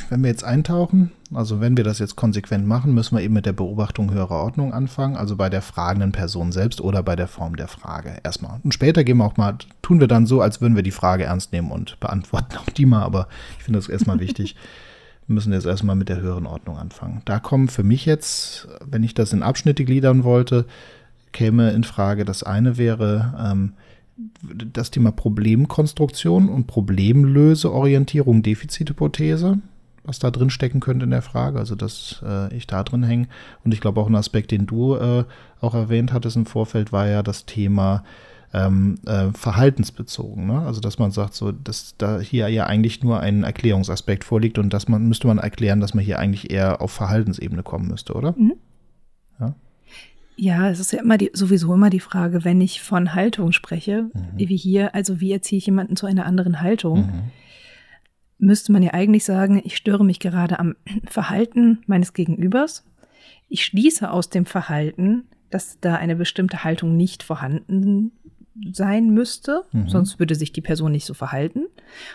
wenn 0.09 0.21
wir 0.21 0.29
jetzt 0.29 0.43
eintauchen, 0.43 1.11
also 1.33 1.61
wenn 1.61 1.75
wir 1.75 1.83
das 1.83 1.99
jetzt 1.99 2.15
konsequent 2.15 2.67
machen, 2.67 2.93
müssen 2.93 3.17
wir 3.17 3.23
eben 3.23 3.33
mit 3.33 3.45
der 3.45 3.53
Beobachtung 3.53 4.13
höherer 4.13 4.43
Ordnung 4.43 4.73
anfangen, 4.73 5.15
also 5.15 5.35
bei 5.35 5.49
der 5.49 5.61
fragenden 5.61 6.11
Person 6.11 6.51
selbst 6.51 6.81
oder 6.81 7.01
bei 7.01 7.15
der 7.15 7.27
Form 7.27 7.55
der 7.55 7.67
Frage 7.67 8.17
erstmal. 8.23 8.59
Und 8.63 8.73
später 8.73 9.03
gehen 9.03 9.17
wir 9.17 9.25
auch 9.25 9.37
mal, 9.37 9.57
tun 9.81 9.99
wir 9.99 10.07
dann 10.07 10.25
so, 10.25 10.41
als 10.41 10.61
würden 10.61 10.75
wir 10.75 10.83
die 10.83 10.91
Frage 10.91 11.23
ernst 11.25 11.51
nehmen 11.53 11.71
und 11.71 11.99
beantworten 11.99 12.57
auch 12.57 12.69
die 12.69 12.85
mal, 12.85 13.03
aber 13.03 13.27
ich 13.57 13.63
finde 13.63 13.79
das 13.79 13.89
erstmal 13.89 14.19
wichtig. 14.21 14.55
Wir 15.27 15.33
müssen 15.33 15.53
jetzt 15.53 15.65
erstmal 15.65 15.95
mit 15.95 16.09
der 16.09 16.21
höheren 16.21 16.45
Ordnung 16.45 16.77
anfangen. 16.77 17.21
Da 17.25 17.39
kommen 17.39 17.67
für 17.67 17.83
mich 17.83 18.05
jetzt, 18.05 18.67
wenn 18.85 19.03
ich 19.03 19.13
das 19.13 19.33
in 19.33 19.43
Abschnitte 19.43 19.85
gliedern 19.85 20.23
wollte, 20.23 20.65
käme 21.31 21.71
in 21.71 21.83
Frage, 21.83 22.25
das 22.25 22.43
eine 22.43 22.77
wäre, 22.77 23.35
ähm, 23.39 23.73
das 24.73 24.91
Thema 24.91 25.11
Problemkonstruktion 25.11 26.49
und 26.49 26.67
Problemlöseorientierung, 26.67 28.43
Defizithypothese, 28.43 29.59
was 30.09 30.17
da 30.17 30.31
drin 30.31 30.49
stecken 30.49 30.79
könnte 30.79 31.03
in 31.03 31.11
der 31.11 31.21
Frage, 31.21 31.59
also 31.59 31.75
dass 31.75 32.21
äh, 32.25 32.53
ich 32.55 32.65
da 32.65 32.83
drin 32.83 33.03
hänge. 33.03 33.27
Und 33.63 33.73
ich 33.73 33.79
glaube 33.79 34.01
auch 34.01 34.07
ein 34.07 34.15
Aspekt, 34.15 34.49
den 34.49 34.65
du 34.65 34.95
äh, 34.95 35.23
auch 35.61 35.75
erwähnt 35.75 36.11
hattest 36.11 36.35
im 36.35 36.47
Vorfeld, 36.47 36.91
war 36.91 37.07
ja 37.07 37.21
das 37.21 37.45
Thema 37.45 38.03
ähm, 38.51 38.97
äh, 39.05 39.27
verhaltensbezogen. 39.31 40.47
Ne? 40.47 40.59
Also 40.61 40.81
dass 40.81 40.97
man 40.97 41.11
sagt, 41.11 41.35
so, 41.35 41.51
dass 41.51 41.93
da 41.99 42.19
hier 42.19 42.49
ja 42.49 42.65
eigentlich 42.65 43.03
nur 43.03 43.19
ein 43.19 43.43
Erklärungsaspekt 43.43 44.23
vorliegt 44.23 44.57
und 44.57 44.73
dass 44.73 44.87
man 44.87 45.07
müsste 45.07 45.27
man 45.27 45.37
erklären, 45.37 45.79
dass 45.79 45.93
man 45.93 46.03
hier 46.03 46.17
eigentlich 46.17 46.49
eher 46.49 46.81
auf 46.81 46.91
Verhaltensebene 46.91 47.61
kommen 47.61 47.87
müsste, 47.87 48.13
oder? 48.13 48.33
Mhm. 48.35 48.55
Ja. 49.39 49.53
Ja, 50.37 50.69
es 50.69 50.79
ist 50.79 50.91
ja 50.91 51.01
immer 51.01 51.19
die, 51.19 51.29
sowieso 51.33 51.71
immer 51.73 51.91
die 51.91 51.99
Frage, 51.99 52.43
wenn 52.43 52.61
ich 52.61 52.81
von 52.81 53.13
Haltung 53.13 53.51
spreche, 53.51 54.09
mhm. 54.13 54.37
wie 54.37 54.57
hier, 54.57 54.95
also 54.95 55.19
wie 55.19 55.33
erziehe 55.33 55.59
ich 55.59 55.67
jemanden 55.67 55.95
zu 55.95 56.07
einer 56.07 56.25
anderen 56.25 56.61
Haltung, 56.61 57.01
mhm. 57.01 57.21
Müsste 58.39 58.71
man 58.71 58.81
ja 58.81 58.93
eigentlich 58.93 59.25
sagen, 59.25 59.61
ich 59.63 59.77
störe 59.77 60.03
mich 60.03 60.19
gerade 60.19 60.59
am 60.59 60.75
Verhalten 61.05 61.83
meines 61.85 62.13
Gegenübers. 62.13 62.85
Ich 63.47 63.65
schließe 63.65 64.09
aus 64.09 64.29
dem 64.29 64.45
Verhalten, 64.45 65.25
dass 65.49 65.79
da 65.79 65.95
eine 65.95 66.15
bestimmte 66.15 66.63
Haltung 66.63 66.95
nicht 66.95 67.23
vorhanden 67.23 68.11
sein 68.73 69.11
müsste, 69.11 69.63
mhm. 69.71 69.87
sonst 69.87 70.19
würde 70.19 70.35
sich 70.35 70.51
die 70.51 70.61
Person 70.61 70.91
nicht 70.91 71.05
so 71.05 71.13
verhalten. 71.13 71.67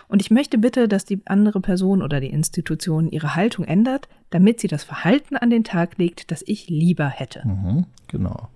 Und 0.08 0.20
ich 0.20 0.30
möchte 0.30 0.58
bitte, 0.58 0.88
dass 0.88 1.04
die 1.04 1.20
andere 1.24 1.60
Person 1.60 2.02
oder 2.02 2.20
die 2.20 2.28
Institution 2.28 3.08
ihre 3.08 3.34
Haltung 3.34 3.64
ändert, 3.64 4.08
damit 4.30 4.60
sie 4.60 4.68
das 4.68 4.84
Verhalten 4.84 5.36
an 5.36 5.50
den 5.50 5.64
Tag 5.64 5.96
legt, 5.96 6.30
das 6.30 6.42
ich 6.46 6.68
lieber 6.68 7.08
hätte. 7.08 7.46
Mhm, 7.46 7.86
genau. 8.08 8.48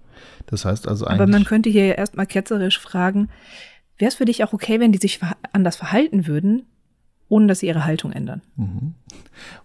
Das 0.47 0.65
heißt 0.65 0.89
also 0.89 1.07
eigentlich. 1.07 1.21
Aber 1.21 1.31
man 1.31 1.45
könnte 1.45 1.71
hier 1.71 1.87
ja 1.87 1.95
erstmal 1.95 2.27
ketzerisch 2.27 2.79
fragen, 2.79 3.29
wäre 3.97 4.09
es 4.09 4.17
für 4.17 4.25
dich 4.25 4.45
auch 4.45 4.53
okay, 4.53 4.81
wenn 4.81 4.93
die 4.93 4.99
sich 4.99 5.21
anders 5.53 5.77
verhalten 5.77 6.27
würden, 6.27 6.67
ohne 7.29 7.47
dass 7.47 7.61
sie 7.61 7.67
ihre 7.67 7.85
Haltung 7.85 8.13
ändern? 8.13 8.43
Mhm. 8.57 8.95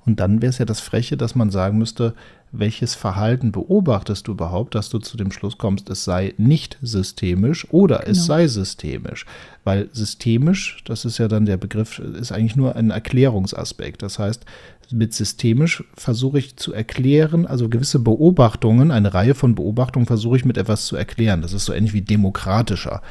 Und 0.05 0.19
dann 0.19 0.41
wäre 0.41 0.49
es 0.49 0.57
ja 0.57 0.65
das 0.65 0.79
Freche, 0.79 1.17
dass 1.17 1.35
man 1.35 1.49
sagen 1.49 1.77
müsste, 1.77 2.13
welches 2.51 2.93
Verhalten 2.93 3.51
beobachtest 3.51 4.27
du 4.27 4.33
überhaupt, 4.33 4.75
dass 4.75 4.89
du 4.89 4.99
zu 4.99 5.17
dem 5.17 5.31
Schluss 5.31 5.57
kommst, 5.57 5.89
es 5.89 6.03
sei 6.03 6.35
nicht 6.37 6.77
systemisch 6.81 7.67
oder 7.71 7.99
genau. 7.99 8.11
es 8.11 8.25
sei 8.25 8.47
systemisch. 8.47 9.25
Weil 9.63 9.89
systemisch, 9.91 10.83
das 10.85 11.03
ist 11.03 11.17
ja 11.17 11.27
dann 11.27 11.45
der 11.45 11.57
Begriff, 11.57 11.97
ist 11.97 12.31
eigentlich 12.31 12.55
nur 12.55 12.75
ein 12.75 12.91
Erklärungsaspekt. 12.91 14.03
Das 14.03 14.19
heißt, 14.19 14.45
mit 14.91 15.13
systemisch 15.13 15.83
versuche 15.95 16.37
ich 16.37 16.55
zu 16.57 16.73
erklären, 16.73 17.47
also 17.47 17.69
gewisse 17.69 17.99
Beobachtungen, 17.99 18.91
eine 18.91 19.13
Reihe 19.13 19.33
von 19.33 19.55
Beobachtungen 19.55 20.05
versuche 20.05 20.37
ich 20.37 20.45
mit 20.45 20.57
etwas 20.57 20.85
zu 20.85 20.95
erklären. 20.95 21.41
Das 21.41 21.53
ist 21.53 21.65
so 21.65 21.73
ähnlich 21.73 21.93
wie 21.93 22.01
demokratischer 22.01 23.01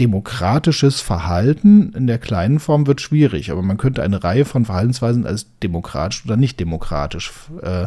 demokratisches 0.00 1.00
Verhalten 1.00 1.92
in 1.94 2.06
der 2.06 2.18
kleinen 2.18 2.58
Form 2.58 2.86
wird 2.86 3.00
schwierig, 3.00 3.50
aber 3.50 3.62
man 3.62 3.78
könnte 3.78 4.02
eine 4.02 4.24
Reihe 4.24 4.44
von 4.44 4.64
Verhaltensweisen 4.64 5.26
als 5.26 5.46
demokratisch 5.62 6.24
oder 6.24 6.36
nicht 6.36 6.60
demokratisch 6.60 7.32
äh, 7.62 7.86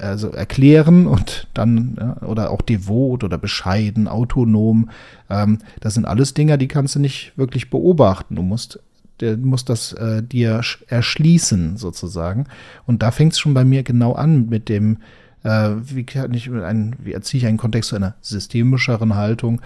also 0.00 0.30
erklären 0.30 1.08
und 1.08 1.48
dann 1.52 2.14
oder 2.20 2.52
auch 2.52 2.62
devot 2.62 3.24
oder 3.24 3.36
bescheiden, 3.36 4.06
autonom. 4.06 4.90
Ähm, 5.28 5.58
das 5.80 5.94
sind 5.94 6.04
alles 6.04 6.34
Dinge, 6.34 6.56
die 6.56 6.68
kannst 6.68 6.94
du 6.94 7.00
nicht 7.00 7.32
wirklich 7.36 7.68
beobachten. 7.68 8.36
Du 8.36 8.42
musst 8.42 8.78
der 9.20 9.36
muss 9.36 9.64
das 9.64 9.92
äh, 9.94 10.22
dir 10.22 10.60
erschließen 10.88 11.76
sozusagen. 11.76 12.46
Und 12.86 13.02
da 13.02 13.10
fängt 13.10 13.32
es 13.32 13.38
schon 13.38 13.54
bei 13.54 13.64
mir 13.64 13.82
genau 13.82 14.12
an 14.12 14.48
mit 14.48 14.68
dem, 14.68 14.98
äh, 15.42 15.70
wie 15.82 16.04
kann 16.04 16.34
ich 16.34 16.50
ein, 16.50 16.96
wie 17.02 17.12
erziehe 17.12 17.40
ich 17.40 17.46
einen 17.46 17.56
Kontext 17.56 17.90
zu 17.90 17.96
einer 17.96 18.14
systemischeren 18.20 19.14
Haltung, 19.14 19.60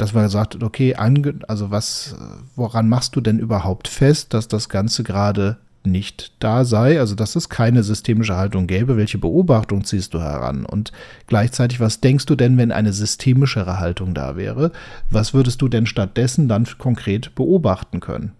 dass 0.00 0.14
man 0.14 0.28
sagt, 0.30 0.62
okay, 0.62 0.94
also 0.94 1.70
was, 1.70 2.16
woran 2.56 2.88
machst 2.88 3.16
du 3.16 3.20
denn 3.20 3.38
überhaupt 3.38 3.86
fest, 3.86 4.32
dass 4.32 4.48
das 4.48 4.70
Ganze 4.70 5.02
gerade 5.02 5.58
nicht 5.84 6.32
da 6.40 6.64
sei, 6.64 6.98
also 6.98 7.14
dass 7.14 7.36
es 7.36 7.48
keine 7.48 7.82
systemische 7.82 8.36
Haltung 8.36 8.66
gäbe, 8.66 8.96
welche 8.96 9.18
Beobachtung 9.18 9.84
ziehst 9.84 10.14
du 10.14 10.20
heran? 10.20 10.64
Und 10.64 10.92
gleichzeitig, 11.26 11.80
was 11.80 12.00
denkst 12.00 12.26
du 12.26 12.34
denn, 12.34 12.56
wenn 12.56 12.72
eine 12.72 12.92
systemischere 12.92 13.78
Haltung 13.78 14.14
da 14.14 14.36
wäre? 14.36 14.72
Was 15.10 15.34
würdest 15.34 15.60
du 15.60 15.68
denn 15.68 15.86
stattdessen 15.86 16.48
dann 16.48 16.66
konkret 16.78 17.34
beobachten 17.34 18.00
können? 18.00 18.32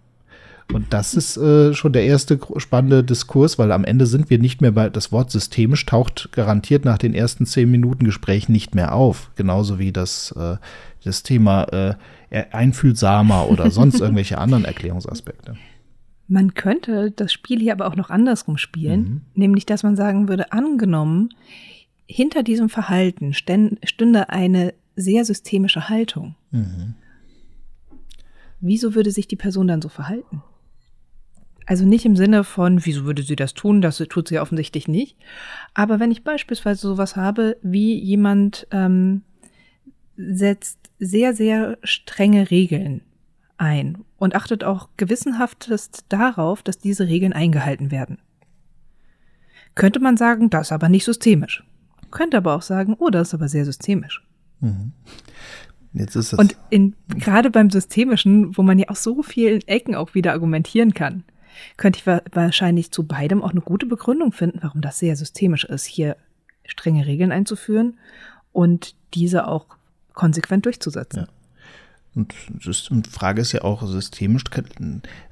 Und 0.73 0.93
das 0.93 1.13
ist 1.13 1.37
äh, 1.37 1.73
schon 1.73 1.93
der 1.93 2.05
erste 2.05 2.39
spannende 2.57 3.03
Diskurs, 3.03 3.59
weil 3.59 3.71
am 3.71 3.83
Ende 3.83 4.05
sind 4.05 4.29
wir 4.29 4.39
nicht 4.39 4.61
mehr 4.61 4.71
bei, 4.71 4.89
das 4.89 5.11
Wort 5.11 5.31
systemisch 5.31 5.85
taucht 5.85 6.29
garantiert 6.31 6.85
nach 6.85 6.97
den 6.97 7.13
ersten 7.13 7.45
zehn 7.45 7.69
Minuten 7.69 8.05
Gespräch 8.05 8.47
nicht 8.47 8.73
mehr 8.73 8.93
auf. 8.93 9.31
Genauso 9.35 9.79
wie 9.79 9.91
das, 9.91 10.33
äh, 10.37 10.57
das 11.03 11.23
Thema 11.23 11.63
äh, 12.29 12.43
einfühlsamer 12.51 13.49
oder 13.49 13.71
sonst 13.71 13.99
irgendwelche 14.01 14.37
anderen 14.37 14.65
Erklärungsaspekte. 14.65 15.57
Man 16.27 16.53
könnte 16.53 17.11
das 17.11 17.33
Spiel 17.33 17.59
hier 17.59 17.73
aber 17.73 17.87
auch 17.87 17.95
noch 17.95 18.09
andersrum 18.09 18.57
spielen, 18.57 19.01
mhm. 19.01 19.21
nämlich 19.33 19.65
dass 19.65 19.83
man 19.83 19.95
sagen 19.95 20.29
würde, 20.29 20.51
angenommen, 20.53 21.29
hinter 22.05 22.43
diesem 22.43 22.69
Verhalten 22.69 23.33
stünde 23.33 24.29
eine 24.29 24.73
sehr 24.95 25.25
systemische 25.25 25.89
Haltung. 25.89 26.35
Mhm. 26.51 26.95
Wieso 28.59 28.95
würde 28.95 29.11
sich 29.11 29.27
die 29.27 29.35
Person 29.35 29.67
dann 29.67 29.81
so 29.81 29.89
verhalten? 29.89 30.43
Also 31.65 31.85
nicht 31.85 32.05
im 32.05 32.15
Sinne 32.15 32.43
von, 32.43 32.85
wieso 32.85 33.05
würde 33.05 33.23
sie 33.23 33.35
das 33.35 33.53
tun? 33.53 33.81
Das 33.81 33.97
tut 33.97 34.27
sie 34.27 34.39
offensichtlich 34.39 34.87
nicht. 34.87 35.15
Aber 35.73 35.99
wenn 35.99 36.11
ich 36.11 36.23
beispielsweise 36.23 36.81
sowas 36.81 37.15
habe, 37.15 37.57
wie 37.61 37.97
jemand 37.97 38.67
ähm, 38.71 39.21
setzt 40.17 40.80
sehr, 41.01 41.33
sehr 41.33 41.79
strenge 41.83 42.51
Regeln 42.51 43.01
ein 43.57 43.97
und 44.17 44.35
achtet 44.35 44.63
auch 44.63 44.87
gewissenhaftest 44.97 46.05
darauf, 46.09 46.61
dass 46.61 46.77
diese 46.77 47.07
Regeln 47.07 47.33
eingehalten 47.33 47.91
werden. 47.91 48.19
Könnte 49.73 49.99
man 49.99 50.15
sagen, 50.15 50.49
das 50.49 50.67
ist 50.67 50.71
aber 50.71 50.89
nicht 50.89 51.03
systemisch. 51.05 51.63
Könnte 52.11 52.37
aber 52.37 52.55
auch 52.55 52.61
sagen, 52.61 52.95
oh, 52.99 53.09
das 53.09 53.29
ist 53.29 53.33
aber 53.33 53.47
sehr 53.47 53.65
systemisch. 53.65 54.23
Mhm. 54.59 54.93
Jetzt 55.93 56.15
ist 56.15 56.33
es. 56.33 56.39
Und 56.39 56.55
in, 56.69 56.95
gerade 57.07 57.49
beim 57.49 57.71
Systemischen, 57.71 58.55
wo 58.55 58.61
man 58.61 58.77
ja 58.77 58.89
aus 58.89 59.01
so 59.01 59.23
vielen 59.23 59.61
Ecken 59.67 59.95
auch 59.95 60.13
wieder 60.13 60.33
argumentieren 60.33 60.93
kann, 60.93 61.23
könnte 61.77 61.99
ich 61.99 62.35
wahrscheinlich 62.35 62.91
zu 62.91 63.07
beidem 63.07 63.41
auch 63.41 63.51
eine 63.51 63.61
gute 63.61 63.87
Begründung 63.87 64.31
finden, 64.31 64.59
warum 64.61 64.81
das 64.81 64.99
sehr 64.99 65.15
systemisch 65.15 65.65
ist, 65.65 65.85
hier 65.85 66.15
strenge 66.63 67.07
Regeln 67.07 67.31
einzuführen 67.31 67.97
und 68.51 68.95
diese 69.13 69.47
auch 69.47 69.65
konsequent 70.21 70.67
durchzusetzen. 70.67 71.21
Ja. 71.21 71.27
Und 72.13 72.35
die 73.07 73.09
Frage 73.09 73.41
ist 73.41 73.53
ja 73.53 73.63
auch 73.63 73.87
systemisch, 73.87 74.43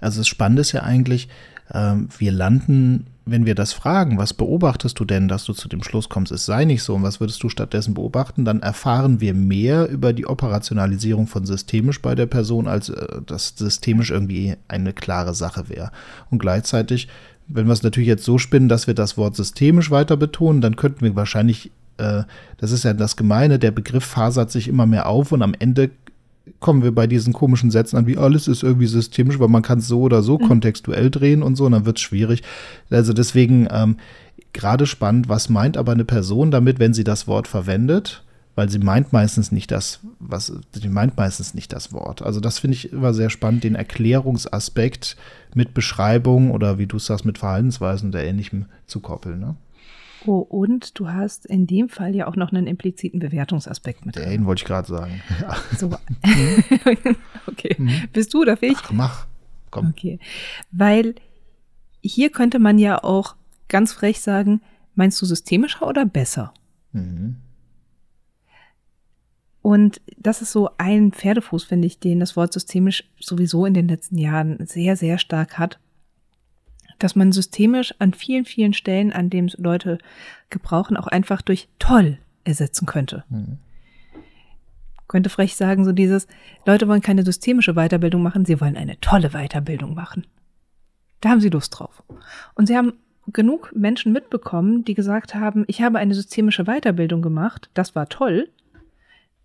also 0.01 0.19
das 0.19 0.27
Spannende 0.27 0.62
ist 0.62 0.72
ja 0.72 0.81
eigentlich, 0.81 1.29
ähm, 1.72 2.10
wir 2.17 2.31
landen, 2.31 3.05
wenn 3.25 3.46
wir 3.46 3.53
das 3.53 3.72
fragen, 3.72 4.17
was 4.17 4.34
beobachtest 4.34 5.00
du 5.00 5.05
denn, 5.05 5.27
dass 5.27 5.43
du 5.43 5.53
zu 5.53 5.69
dem 5.69 5.84
Schluss 5.84 6.10
kommst, 6.10 6.31
es 6.31 6.46
sei 6.48 6.65
nicht 6.65 6.81
so 6.81 6.96
und 6.96 7.03
was 7.03 7.19
würdest 7.19 7.43
du 7.43 7.50
stattdessen 7.50 7.93
beobachten, 7.93 8.46
dann 8.46 8.63
erfahren 8.63 9.22
wir 9.22 9.36
mehr 9.36 9.88
über 9.89 10.12
die 10.12 10.25
Operationalisierung 10.25 11.27
von 11.27 11.46
systemisch 11.46 12.01
bei 12.01 12.15
der 12.15 12.25
Person, 12.25 12.67
als 12.67 12.89
äh, 12.89 13.22
dass 13.27 13.53
systemisch 13.55 14.10
irgendwie 14.10 14.55
eine 14.67 14.93
klare 14.93 15.36
Sache 15.36 15.69
wäre. 15.69 15.91
Und 16.31 16.39
gleichzeitig, 16.39 17.10
wenn 17.48 17.67
wir 17.67 17.74
es 17.74 17.84
natürlich 17.84 18.08
jetzt 18.08 18.25
so 18.25 18.39
spinnen, 18.39 18.69
dass 18.69 18.88
wir 18.88 18.96
das 18.96 19.17
Wort 19.17 19.36
systemisch 19.36 19.91
weiter 19.91 20.17
betonen, 20.17 20.62
dann 20.62 20.77
könnten 20.77 21.01
wir 21.01 21.15
wahrscheinlich 21.15 21.72
äh, 22.00 22.24
das 22.58 22.72
ist 22.72 22.84
ja 22.84 22.94
das 22.94 23.15
Gemeine, 23.15 23.60
der 23.60 23.72
Begriff 23.72 24.06
fasert 24.06 24.51
sich 24.51 24.68
immer 24.68 24.86
mehr 24.86 25.08
auf 25.08 25.32
und 25.32 25.41
am 25.41 25.53
Ende 25.58 25.91
kommen 26.60 26.84
wir 26.84 26.94
bei 26.94 27.08
diesen 27.08 27.34
komischen 27.34 27.72
Sätzen 27.72 27.98
an, 27.98 28.08
wie 28.08 28.18
alles 28.18 28.48
ist 28.48 28.63
irgendwie 28.63 28.88
systemisch, 28.88 29.39
weil 29.39 29.48
man 29.48 29.62
kann 29.62 29.79
es 29.79 29.88
so 29.88 30.01
oder 30.01 30.24
so 30.24 30.38
mhm. 30.38 30.48
kontextuell 30.48 31.10
drehen 31.10 31.44
und 31.44 31.56
so, 31.56 31.65
und 31.65 31.74
dann 31.74 31.86
wird 31.86 31.98
es 31.98 32.03
schwierig. 32.03 32.44
Also 32.89 33.13
deswegen 33.13 33.68
ähm, 33.72 33.98
gerade 34.53 34.86
spannend, 34.86 35.29
was 35.29 35.50
meint 35.50 35.77
aber 35.77 35.91
eine 35.91 36.06
Person 36.06 36.51
damit, 36.51 36.79
wenn 36.79 36.94
sie 36.94 37.03
das 37.03 37.27
Wort 37.27 37.48
verwendet? 37.48 38.24
Weil 38.56 38.70
sie 38.70 38.79
meint 38.79 39.13
meistens 39.13 39.53
nicht 39.53 39.72
das, 39.72 40.01
was, 40.20 40.51
sie 40.74 40.89
meint 40.89 41.15
meistens 41.15 41.53
nicht 41.53 41.72
das 41.72 41.94
Wort. 41.94 42.22
Also 42.22 42.41
das 42.41 42.60
finde 42.60 42.75
ich 42.75 42.91
immer 42.91 43.13
sehr 43.13 43.29
spannend, 43.29 43.63
den 43.63 43.75
Erklärungsaspekt 43.75 45.15
mit 45.56 45.74
Beschreibung 45.74 46.51
oder 46.51 46.77
wie 46.77 46.88
du 46.88 47.00
sagst, 47.00 47.24
mit 47.24 47.38
Verhaltensweisen 47.38 48.10
oder 48.10 48.24
ähnlichem 48.24 48.65
zu 48.86 49.00
koppeln. 49.00 49.39
Ne? 49.39 49.56
Oh, 50.25 50.39
und 50.39 50.99
du 50.99 51.09
hast 51.09 51.45
in 51.45 51.65
dem 51.65 51.89
Fall 51.89 52.15
ja 52.15 52.27
auch 52.27 52.35
noch 52.35 52.51
einen 52.51 52.67
impliziten 52.67 53.19
Bewertungsaspekt 53.19 54.05
mit. 54.05 54.15
Den 54.15 54.45
wollte 54.45 54.61
ich 54.61 54.65
gerade 54.65 54.88
sagen. 54.88 55.21
So. 55.77 55.89
okay. 57.47 57.75
Mhm. 57.77 58.09
Bist 58.11 58.33
du 58.33 58.41
oder 58.41 58.61
ich? 58.61 58.77
Ach, 58.77 58.91
mach. 58.91 59.27
Komm. 59.71 59.89
Okay. 59.89 60.19
Weil 60.71 61.15
hier 62.01 62.31
könnte 62.31 62.59
man 62.59 62.77
ja 62.77 63.03
auch 63.03 63.35
ganz 63.67 63.93
frech 63.93 64.19
sagen, 64.19 64.61
meinst 64.95 65.21
du 65.21 65.25
systemischer 65.25 65.88
oder 65.88 66.05
besser? 66.05 66.53
Mhm. 66.91 67.38
Und 69.61 70.01
das 70.17 70.41
ist 70.41 70.51
so 70.51 70.69
ein 70.77 71.11
Pferdefuß, 71.11 71.63
finde 71.63 71.85
ich, 71.85 71.99
den 71.99 72.19
das 72.19 72.35
Wort 72.35 72.53
systemisch 72.53 73.03
sowieso 73.19 73.65
in 73.65 73.73
den 73.73 73.88
letzten 73.88 74.17
Jahren 74.17 74.65
sehr, 74.65 74.95
sehr 74.95 75.17
stark 75.17 75.59
hat 75.59 75.79
dass 77.00 77.15
man 77.15 77.32
systemisch 77.32 77.94
an 78.00 78.13
vielen, 78.13 78.46
vielen 78.46 78.74
Stellen, 78.74 79.12
an 79.12 79.29
denen 79.29 79.51
Leute 79.58 79.98
gebrauchen, 80.50 80.98
auch 80.98 81.08
einfach 81.08 81.41
durch 81.41 81.70
toll 81.79 82.18
ersetzen 82.44 82.86
könnte. 82.86 83.24
Mhm. 83.29 83.58
Könnte 85.08 85.29
frech 85.29 85.56
sagen, 85.56 85.86
so 85.86 85.91
dieses, 85.91 86.27
Leute 86.65 86.88
wollen 86.88 87.01
keine 87.01 87.24
systemische 87.24 87.74
Weiterbildung 87.74 88.22
machen, 88.22 88.46
sie 88.46 88.62
wollen 88.62 88.77
eine 88.77 89.00
tolle 89.00 89.32
Weiterbildung 89.32 89.96
machen. 89.96 90.27
Da 91.22 91.29
haben 91.29 91.41
sie 91.41 91.50
Lust 91.50 91.79
drauf. 91.79 92.03
Und 92.53 92.68
sie 92.68 92.77
haben 92.77 92.94
genug 93.27 93.72
Menschen 93.75 94.12
mitbekommen, 94.12 94.86
die 94.86 94.94
gesagt 94.94 95.36
haben, 95.36 95.65
ich 95.68 95.82
habe 95.82 96.00
eine 96.00 96.13
systemische 96.13 96.65
Weiterbildung 96.65 97.22
gemacht, 97.22 97.70
das 97.74 97.96
war 97.96 98.08
toll, 98.08 98.50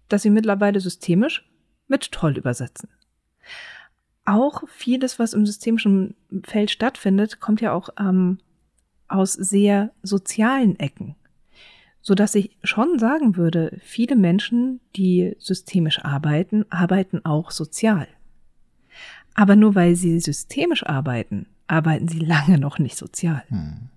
dass 0.08 0.22
sie 0.22 0.30
mittlerweile 0.30 0.80
systemisch 0.80 1.48
mit 1.88 2.12
toll 2.12 2.36
übersetzen 2.36 2.88
auch 4.24 4.66
vieles, 4.68 5.18
was 5.18 5.34
im 5.34 5.46
systemischen 5.46 6.14
Feld 6.44 6.70
stattfindet, 6.70 7.40
kommt 7.40 7.60
ja 7.60 7.72
auch 7.72 7.90
ähm, 7.98 8.38
aus 9.08 9.32
sehr 9.32 9.92
sozialen 10.02 10.78
Ecken. 10.78 11.14
So 12.00 12.14
dass 12.14 12.34
ich 12.34 12.56
schon 12.62 12.98
sagen 12.98 13.36
würde, 13.36 13.78
viele 13.82 14.16
Menschen, 14.16 14.80
die 14.94 15.36
systemisch 15.38 16.04
arbeiten, 16.04 16.66
arbeiten 16.70 17.24
auch 17.24 17.50
sozial. 17.50 18.06
Aber 19.34 19.56
nur 19.56 19.74
weil 19.74 19.96
sie 19.96 20.20
systemisch 20.20 20.84
arbeiten, 20.84 21.46
arbeiten 21.66 22.08
sie 22.08 22.18
lange 22.18 22.58
noch 22.58 22.78
nicht 22.78 22.96
sozial. 22.96 23.42
Hm. 23.48 23.88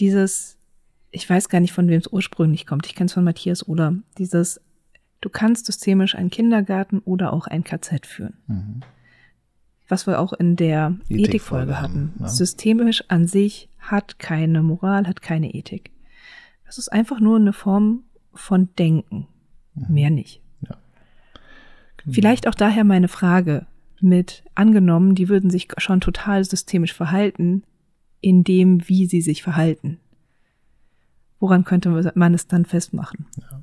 Dieses, 0.00 0.58
ich 1.10 1.28
weiß 1.28 1.48
gar 1.48 1.60
nicht, 1.60 1.72
von 1.72 1.88
wem 1.88 2.00
es 2.00 2.12
ursprünglich 2.12 2.66
kommt, 2.66 2.86
ich 2.86 2.94
kenne 2.94 3.06
es 3.06 3.14
von 3.14 3.24
Matthias 3.24 3.66
oder 3.66 3.94
dieses, 4.18 4.60
du 5.20 5.30
kannst 5.30 5.66
systemisch 5.66 6.16
einen 6.16 6.30
Kindergarten 6.30 6.98
oder 6.98 7.32
auch 7.32 7.46
ein 7.46 7.64
KZ 7.64 8.04
führen. 8.04 8.36
Mhm 8.48 8.82
was 9.88 10.06
wir 10.06 10.20
auch 10.20 10.32
in 10.32 10.56
der 10.56 10.96
Ethikfolge 11.08 11.72
Ethik 11.72 11.80
hatten. 11.82 12.14
Ja. 12.20 12.28
Systemisch 12.28 13.04
an 13.08 13.26
sich 13.26 13.68
hat 13.78 14.18
keine 14.18 14.62
Moral, 14.62 15.06
hat 15.06 15.22
keine 15.22 15.54
Ethik. 15.54 15.90
Das 16.64 16.78
ist 16.78 16.88
einfach 16.88 17.20
nur 17.20 17.36
eine 17.36 17.52
Form 17.52 18.02
von 18.34 18.68
Denken. 18.78 19.28
Mhm. 19.74 19.94
Mehr 19.94 20.10
nicht. 20.10 20.42
Ja. 20.62 20.76
Genau. 21.98 22.14
Vielleicht 22.14 22.48
auch 22.48 22.54
daher 22.54 22.84
meine 22.84 23.08
Frage 23.08 23.66
mit 24.00 24.44
angenommen, 24.54 25.14
die 25.14 25.28
würden 25.28 25.50
sich 25.50 25.68
schon 25.78 26.00
total 26.00 26.44
systemisch 26.44 26.92
verhalten, 26.92 27.62
in 28.20 28.44
dem, 28.44 28.88
wie 28.88 29.06
sie 29.06 29.20
sich 29.20 29.42
verhalten. 29.42 29.98
woran 31.38 31.64
könnte 31.64 31.90
man 32.14 32.34
es 32.34 32.46
dann 32.46 32.64
festmachen? 32.64 33.26
Ja. 33.38 33.62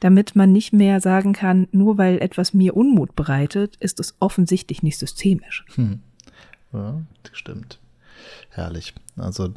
Damit 0.00 0.34
man 0.34 0.52
nicht 0.52 0.72
mehr 0.72 1.00
sagen 1.00 1.32
kann, 1.32 1.68
nur 1.70 1.96
weil 1.98 2.18
etwas 2.20 2.54
mir 2.54 2.76
Unmut 2.76 3.14
bereitet, 3.14 3.76
ist 3.76 4.00
es 4.00 4.16
offensichtlich 4.18 4.82
nicht 4.82 4.98
systemisch. 4.98 5.64
Hm. 5.74 6.00
Ja, 6.72 7.02
stimmt. 7.32 7.78
Herrlich. 8.50 8.94
Also 9.16 9.52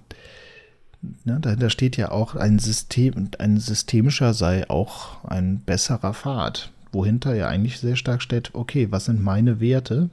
ja, 1.25 1.39
dahinter 1.39 1.69
steht 1.69 1.97
ja 1.97 2.11
auch 2.11 2.35
ein 2.35 2.59
System, 2.59 3.29
ein 3.39 3.57
systemischer 3.57 4.33
sei 4.33 4.69
auch 4.69 5.23
ein 5.23 5.59
besserer 5.59 6.13
Pfad, 6.13 6.71
wohinter 6.91 7.35
ja 7.35 7.47
eigentlich 7.47 7.79
sehr 7.79 7.95
stark 7.95 8.21
steht, 8.21 8.53
okay, 8.53 8.87
was 8.91 9.05
sind 9.05 9.23
meine 9.23 9.59
Werte? 9.59 10.09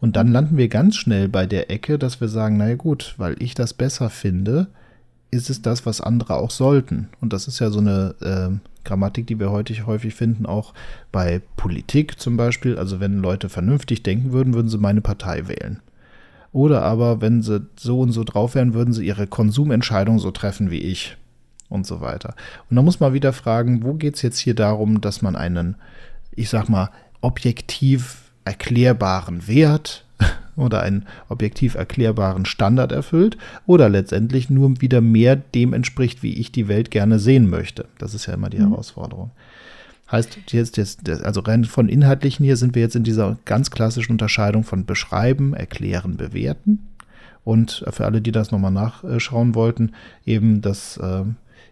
Und 0.00 0.16
dann 0.16 0.28
landen 0.28 0.56
wir 0.56 0.68
ganz 0.68 0.96
schnell 0.96 1.28
bei 1.28 1.46
der 1.46 1.70
Ecke, 1.70 1.98
dass 1.98 2.20
wir 2.20 2.28
sagen, 2.28 2.56
naja 2.56 2.76
gut, 2.76 3.14
weil 3.16 3.36
ich 3.42 3.54
das 3.54 3.74
besser 3.74 4.10
finde, 4.10 4.68
ist 5.30 5.50
es 5.50 5.62
das, 5.62 5.84
was 5.86 6.00
andere 6.00 6.36
auch 6.36 6.50
sollten. 6.50 7.08
Und 7.20 7.32
das 7.32 7.48
ist 7.48 7.58
ja 7.58 7.70
so 7.70 7.80
eine 7.80 8.14
äh, 8.20 8.68
Grammatik, 8.84 9.26
die 9.26 9.38
wir 9.38 9.50
heute 9.50 9.86
häufig 9.86 10.14
finden, 10.14 10.46
auch 10.46 10.72
bei 11.12 11.42
Politik 11.56 12.18
zum 12.18 12.36
Beispiel. 12.36 12.78
Also 12.78 13.00
wenn 13.00 13.18
Leute 13.18 13.48
vernünftig 13.48 14.02
denken 14.02 14.32
würden, 14.32 14.54
würden 14.54 14.68
sie 14.68 14.78
meine 14.78 15.00
Partei 15.00 15.48
wählen. 15.48 15.80
Oder 16.52 16.82
aber, 16.82 17.20
wenn 17.20 17.42
sie 17.42 17.66
so 17.76 18.00
und 18.00 18.12
so 18.12 18.24
drauf 18.24 18.54
wären, 18.54 18.72
würden 18.72 18.94
sie 18.94 19.06
ihre 19.06 19.26
Konsumentscheidung 19.26 20.18
so 20.18 20.30
treffen 20.30 20.70
wie 20.70 20.78
ich 20.80 21.16
und 21.68 21.86
so 21.86 22.00
weiter. 22.00 22.34
Und 22.70 22.76
da 22.76 22.82
muss 22.82 23.00
man 23.00 23.12
wieder 23.12 23.34
fragen, 23.34 23.82
wo 23.82 23.94
geht 23.94 24.16
es 24.16 24.22
jetzt 24.22 24.38
hier 24.38 24.54
darum, 24.54 25.02
dass 25.02 25.20
man 25.20 25.36
einen, 25.36 25.76
ich 26.32 26.48
sag 26.48 26.70
mal, 26.70 26.90
objektiv 27.20 28.22
erklärbaren 28.44 29.46
Wert 29.46 30.06
oder 30.56 30.82
einen 30.82 31.06
objektiv 31.28 31.74
erklärbaren 31.74 32.44
Standard 32.44 32.92
erfüllt 32.92 33.38
oder 33.66 33.88
letztendlich 33.88 34.50
nur 34.50 34.80
wieder 34.80 35.00
mehr 35.00 35.36
dem 35.36 35.72
entspricht, 35.72 36.22
wie 36.22 36.34
ich 36.34 36.52
die 36.52 36.68
Welt 36.68 36.90
gerne 36.90 37.18
sehen 37.18 37.48
möchte. 37.48 37.86
Das 37.98 38.14
ist 38.14 38.26
ja 38.26 38.34
immer 38.34 38.50
die 38.50 38.58
mhm. 38.58 38.70
Herausforderung. 38.70 39.30
Heißt 40.10 40.38
jetzt, 40.52 40.76
jetzt, 40.78 41.08
also 41.08 41.40
rein 41.40 41.64
von 41.64 41.88
inhaltlichen 41.88 42.44
hier 42.44 42.56
sind 42.56 42.74
wir 42.74 42.82
jetzt 42.82 42.96
in 42.96 43.04
dieser 43.04 43.36
ganz 43.44 43.70
klassischen 43.70 44.12
Unterscheidung 44.12 44.64
von 44.64 44.86
beschreiben, 44.86 45.52
erklären, 45.52 46.16
bewerten. 46.16 46.88
Und 47.44 47.84
für 47.90 48.04
alle, 48.04 48.20
die 48.20 48.32
das 48.32 48.50
nochmal 48.50 48.72
nachschauen 48.72 49.54
wollten, 49.54 49.92
eben 50.24 50.60
das, 50.60 50.96
äh, 50.96 51.24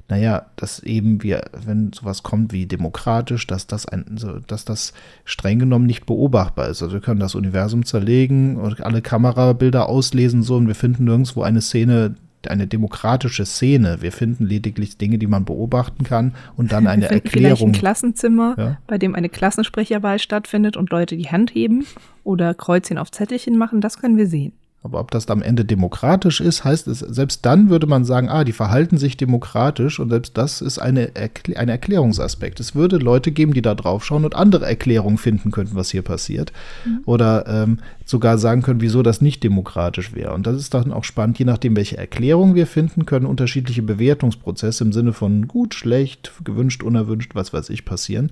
naja, 0.08 0.46
dass 0.54 0.80
eben 0.80 1.22
wir, 1.22 1.44
wenn 1.64 1.92
sowas 1.92 2.22
kommt 2.22 2.52
wie 2.52 2.66
demokratisch, 2.66 3.46
dass 3.46 3.66
das 3.66 3.86
ein, 3.86 4.04
dass 4.46 4.64
das 4.64 4.92
streng 5.24 5.58
genommen 5.58 5.86
nicht 5.86 6.06
beobachtbar 6.06 6.68
ist. 6.68 6.82
Also 6.82 6.94
wir 6.94 7.00
können 7.00 7.18
das 7.18 7.34
Universum 7.34 7.84
zerlegen 7.84 8.56
und 8.56 8.80
alle 8.82 9.02
Kamerabilder 9.02 9.88
auslesen 9.88 10.42
so 10.42 10.56
und 10.56 10.68
wir 10.68 10.76
finden 10.76 11.04
nirgendwo 11.04 11.42
eine 11.42 11.60
Szene, 11.60 12.14
eine 12.46 12.68
demokratische 12.68 13.44
Szene. 13.44 13.98
Wir 14.00 14.12
finden 14.12 14.46
lediglich 14.46 14.96
Dinge, 14.96 15.18
die 15.18 15.26
man 15.26 15.44
beobachten 15.44 16.04
kann 16.04 16.34
und 16.56 16.70
dann 16.70 16.86
eine 16.86 17.02
Wir 17.10 17.10
Erklärung. 17.10 17.70
ein 17.70 17.72
Klassenzimmer, 17.72 18.54
ja? 18.56 18.78
bei 18.86 18.98
dem 18.98 19.16
eine 19.16 19.28
Klassensprecherwahl 19.28 20.20
stattfindet 20.20 20.76
und 20.76 20.90
Leute 20.90 21.16
die 21.16 21.28
Hand 21.30 21.52
heben 21.52 21.84
oder 22.22 22.54
Kreuzchen 22.54 22.98
auf 22.98 23.10
Zettelchen 23.10 23.58
machen, 23.58 23.80
das 23.80 23.98
können 23.98 24.16
wir 24.16 24.28
sehen. 24.28 24.52
Aber 24.86 25.00
ob 25.00 25.10
das 25.10 25.28
am 25.28 25.42
Ende 25.42 25.64
demokratisch 25.64 26.40
ist, 26.40 26.62
heißt 26.62 26.86
es, 26.86 27.00
selbst 27.00 27.44
dann 27.44 27.70
würde 27.70 27.88
man 27.88 28.04
sagen, 28.04 28.28
ah, 28.28 28.44
die 28.44 28.52
verhalten 28.52 28.98
sich 28.98 29.16
demokratisch 29.16 29.98
und 29.98 30.10
selbst 30.10 30.38
das 30.38 30.60
ist 30.60 30.78
eine 30.78 31.16
Erkl 31.16 31.56
ein 31.56 31.68
Erklärungsaspekt. 31.68 32.60
Es 32.60 32.76
würde 32.76 32.98
Leute 32.98 33.32
geben, 33.32 33.52
die 33.52 33.62
da 33.62 33.74
drauf 33.74 34.04
schauen 34.04 34.24
und 34.24 34.36
andere 34.36 34.64
Erklärungen 34.64 35.18
finden 35.18 35.50
könnten, 35.50 35.74
was 35.74 35.90
hier 35.90 36.02
passiert. 36.02 36.52
Mhm. 36.84 37.00
Oder 37.04 37.46
ähm, 37.48 37.78
sogar 38.04 38.38
sagen 38.38 38.62
können, 38.62 38.80
wieso 38.80 39.02
das 39.02 39.20
nicht 39.20 39.42
demokratisch 39.42 40.14
wäre. 40.14 40.32
Und 40.34 40.46
das 40.46 40.54
ist 40.54 40.72
dann 40.72 40.92
auch 40.92 41.02
spannend, 41.02 41.40
je 41.40 41.46
nachdem, 41.46 41.74
welche 41.74 41.98
Erklärung 41.98 42.54
wir 42.54 42.68
finden, 42.68 43.06
können 43.06 43.26
unterschiedliche 43.26 43.82
Bewertungsprozesse 43.82 44.84
im 44.84 44.92
Sinne 44.92 45.12
von 45.12 45.48
gut, 45.48 45.74
schlecht, 45.74 46.30
gewünscht, 46.44 46.84
unerwünscht, 46.84 47.34
was 47.34 47.52
weiß 47.52 47.70
ich, 47.70 47.84
passieren. 47.84 48.30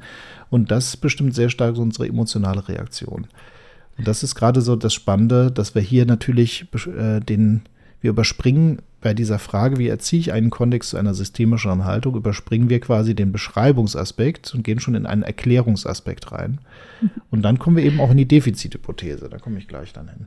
Und 0.51 0.71
das 0.71 0.97
bestimmt 0.97 1.35
sehr 1.35 1.51
stark 1.51 1.77
unsere 1.79 2.07
emotionale 2.07 2.69
Reaktion. 2.69 3.27
Und 3.97 4.09
das 4.09 4.23
ist 4.23 4.35
gerade 4.35 4.61
so 4.61 4.77
das 4.77 4.93
Spannende, 4.93 5.51
dass 5.51 5.75
wir 5.75 5.83
hier 5.83 6.07
natürlich 6.07 6.67
äh, 6.87 7.21
den, 7.21 7.63
wir 8.01 8.11
überspringen 8.11 8.83
bei 9.01 9.15
dieser 9.15 9.39
Frage, 9.39 9.77
wie 9.79 9.89
erziehe 9.89 10.19
ich 10.19 10.33
einen 10.33 10.51
Kontext 10.51 10.91
zu 10.91 10.97
einer 10.97 11.15
systemischeren 11.15 11.85
Haltung, 11.85 12.17
überspringen 12.17 12.71
wir 12.71 12.81
quasi 12.81 13.15
den 13.15 13.33
Beschreibungsaspekt 13.33 14.55
und 14.55 14.65
gehen 14.65 14.81
schon 14.81 14.95
in 14.95 15.07
einen 15.07 15.23
Erklärungsaspekt 15.23 16.33
rein. 16.33 16.59
Mhm. 17.01 17.11
Und 17.31 17.43
dann 17.43 17.59
kommen 17.59 17.77
wir 17.77 17.85
eben 17.85 18.01
auch 18.01 18.11
in 18.11 18.17
die 18.17 18.27
Defizithypothese. 18.27 19.29
Da 19.29 19.39
komme 19.39 19.59
ich 19.59 19.69
gleich 19.69 19.93
dann 19.93 20.09
hin. 20.09 20.27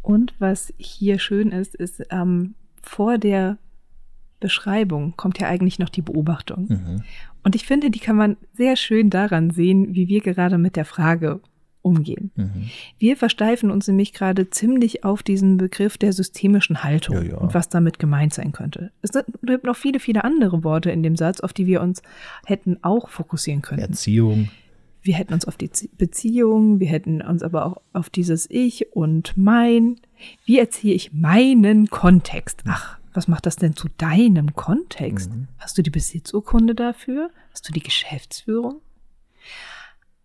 Und 0.00 0.34
was 0.38 0.72
hier 0.78 1.18
schön 1.18 1.52
ist, 1.52 1.74
ist 1.74 2.02
ähm, 2.10 2.54
vor 2.82 3.18
der 3.18 3.58
Beschreibung 4.40 5.14
kommt 5.16 5.38
ja 5.38 5.48
eigentlich 5.48 5.78
noch 5.78 5.88
die 5.88 6.02
Beobachtung. 6.02 6.66
Mhm. 6.68 7.02
Und 7.42 7.54
ich 7.54 7.66
finde, 7.66 7.90
die 7.90 7.98
kann 7.98 8.16
man 8.16 8.36
sehr 8.52 8.76
schön 8.76 9.10
daran 9.10 9.50
sehen, 9.50 9.94
wie 9.94 10.08
wir 10.08 10.20
gerade 10.20 10.58
mit 10.58 10.76
der 10.76 10.84
Frage 10.84 11.40
umgehen. 11.84 12.30
Mhm. 12.34 12.70
Wir 12.98 13.16
versteifen 13.16 13.70
uns 13.70 13.86
nämlich 13.86 14.12
gerade 14.12 14.48
ziemlich 14.48 15.04
auf 15.04 15.22
diesen 15.22 15.58
Begriff 15.58 15.98
der 15.98 16.12
systemischen 16.12 16.82
Haltung 16.82 17.16
ja, 17.16 17.22
ja. 17.22 17.36
und 17.36 17.54
was 17.54 17.68
damit 17.68 17.98
gemeint 17.98 18.32
sein 18.32 18.52
könnte. 18.52 18.90
Es 19.02 19.10
gibt 19.12 19.64
noch 19.64 19.76
viele, 19.76 20.00
viele 20.00 20.24
andere 20.24 20.64
Worte 20.64 20.90
in 20.90 21.02
dem 21.02 21.14
Satz, 21.16 21.40
auf 21.40 21.52
die 21.52 21.66
wir 21.66 21.82
uns 21.82 22.02
hätten 22.46 22.78
auch 22.82 23.08
fokussieren 23.08 23.62
können. 23.62 23.80
Erziehung. 23.80 24.48
Wir 25.02 25.14
hätten 25.14 25.34
uns 25.34 25.44
auf 25.44 25.58
die 25.58 25.70
Beziehung, 25.98 26.80
wir 26.80 26.88
hätten 26.88 27.20
uns 27.20 27.42
aber 27.42 27.66
auch 27.66 27.76
auf 27.92 28.08
dieses 28.08 28.48
Ich 28.50 28.94
und 28.94 29.36
mein. 29.36 29.96
Wie 30.46 30.58
erziehe 30.58 30.94
ich 30.94 31.12
meinen 31.12 31.90
Kontext? 31.90 32.62
Ach, 32.66 32.98
was 33.12 33.28
macht 33.28 33.44
das 33.44 33.56
denn 33.56 33.76
zu 33.76 33.88
deinem 33.98 34.54
Kontext? 34.54 35.30
Mhm. 35.30 35.48
Hast 35.58 35.76
du 35.76 35.82
die 35.82 35.90
Besitzurkunde 35.90 36.74
dafür? 36.74 37.30
Hast 37.52 37.68
du 37.68 37.72
die 37.74 37.82
Geschäftsführung? 37.82 38.80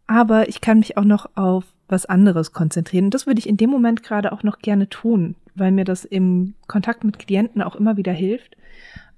Aber 0.10 0.50
ich 0.50 0.60
kann 0.60 0.80
mich 0.80 0.98
auch 0.98 1.04
noch 1.04 1.30
auf 1.36 1.65
was 1.88 2.08
anderes 2.08 2.52
konzentrieren. 2.52 3.06
Und 3.06 3.13
das 3.13 3.28
würde 3.28 3.38
ich 3.38 3.48
in 3.48 3.58
dem 3.58 3.69
Moment 3.69 4.02
gerade 4.02 4.32
auch 4.32 4.41
noch 4.41 4.58
gerne 4.58 4.89
tun, 4.89 5.36
weil 5.54 5.72
mir 5.72 5.86
das 5.86 6.04
im 6.04 6.56
Kontakt 6.67 7.04
mit 7.04 7.19
Klienten 7.19 7.62
auch 7.62 7.76
immer 7.76 7.95
wieder 7.95 8.12
hilft, 8.12 8.58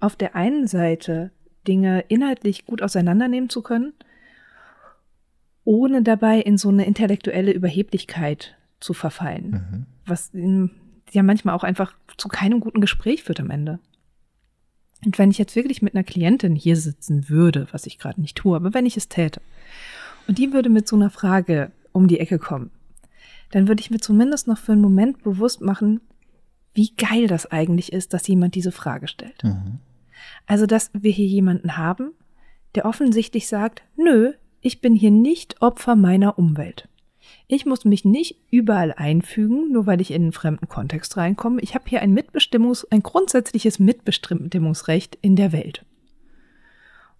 auf 0.02 0.18
der 0.18 0.36
einen 0.36 0.68
Seite 0.68 1.32
Dinge 1.66 2.04
inhaltlich 2.10 2.66
gut 2.66 2.82
auseinandernehmen 2.82 3.50
zu 3.50 3.62
können, 3.62 3.94
ohne 5.64 6.02
dabei 6.02 6.40
in 6.42 6.58
so 6.58 6.68
eine 6.68 6.86
intellektuelle 6.86 7.54
Überheblichkeit 7.54 8.58
zu 8.82 8.94
verfallen, 8.94 9.52
mhm. 9.52 9.86
was 10.06 10.32
in, 10.34 10.72
ja 11.12 11.24
manchmal 11.24 11.56
auch 11.56 11.64
einfach 11.64 11.94
zu 12.18 12.28
keinem 12.28 12.60
guten 12.60 12.82
Gespräch 12.82 13.24
führt 13.24 13.40
am 13.40 13.50
Ende. 13.50 13.80
Und 15.06 15.18
wenn 15.18 15.32
ich 15.32 15.38
jetzt 15.38 15.56
wirklich 15.56 15.82
mit 15.82 15.96
einer 15.96 16.04
Klientin 16.04 16.54
hier 16.54 16.76
sitzen 16.76 17.30
würde, 17.30 17.68
was 17.72 17.86
ich 17.86 17.98
gerade 17.98 18.20
nicht 18.20 18.36
tue, 18.36 18.58
aber 18.58 18.74
wenn 18.74 18.86
ich 18.86 18.98
es 18.98 19.08
täte, 19.08 19.40
und 20.28 20.38
die 20.38 20.54
würde 20.54 20.70
mit 20.70 20.88
so 20.88 20.96
einer 20.96 21.10
Frage 21.10 21.72
um 21.92 22.08
die 22.08 22.20
Ecke 22.20 22.40
kommen, 22.40 22.72
dann 23.52 23.68
würde 23.68 23.82
ich 23.82 23.92
mir 23.92 24.00
zumindest 24.00 24.48
noch 24.48 24.58
für 24.58 24.72
einen 24.72 24.82
Moment 24.82 25.24
bewusst 25.24 25.62
machen, 25.62 26.02
wie 26.74 26.94
geil 26.96 27.28
das 27.28 27.52
eigentlich 27.52 27.92
ist, 27.92 28.14
dass 28.14 28.28
jemand 28.28 28.56
diese 28.56 28.72
Frage 28.72 29.08
stellt. 29.08 29.44
Mhm. 29.44 29.80
Also, 30.48 30.66
dass 30.66 30.92
wir 30.94 31.12
hier 31.12 31.28
jemanden 31.28 31.78
haben, 31.78 32.12
der 32.76 32.86
offensichtlich 32.86 33.48
sagt, 33.48 33.82
nö, 33.98 34.34
ich 34.62 34.80
bin 34.80 34.96
hier 34.96 35.12
nicht 35.12 35.62
Opfer 35.62 35.96
meiner 35.96 36.38
Umwelt. 36.38 36.88
Ich 37.48 37.66
muss 37.66 37.86
mich 37.86 38.06
nicht 38.06 38.38
überall 38.50 38.94
einfügen, 38.94 39.72
nur 39.72 39.86
weil 39.86 40.02
ich 40.02 40.12
in 40.12 40.24
einen 40.24 40.32
fremden 40.32 40.68
Kontext 40.70 41.18
reinkomme. 41.18 41.62
Ich 41.62 41.76
habe 41.76 41.86
hier 41.88 42.02
ein 42.02 42.18
Mitbestimmungs-, 42.18 42.86
ein 42.90 43.04
grundsätzliches 43.04 43.80
Mitbestimmungsrecht 43.80 45.18
in 45.22 45.36
der 45.36 45.52
Welt. 45.52 45.86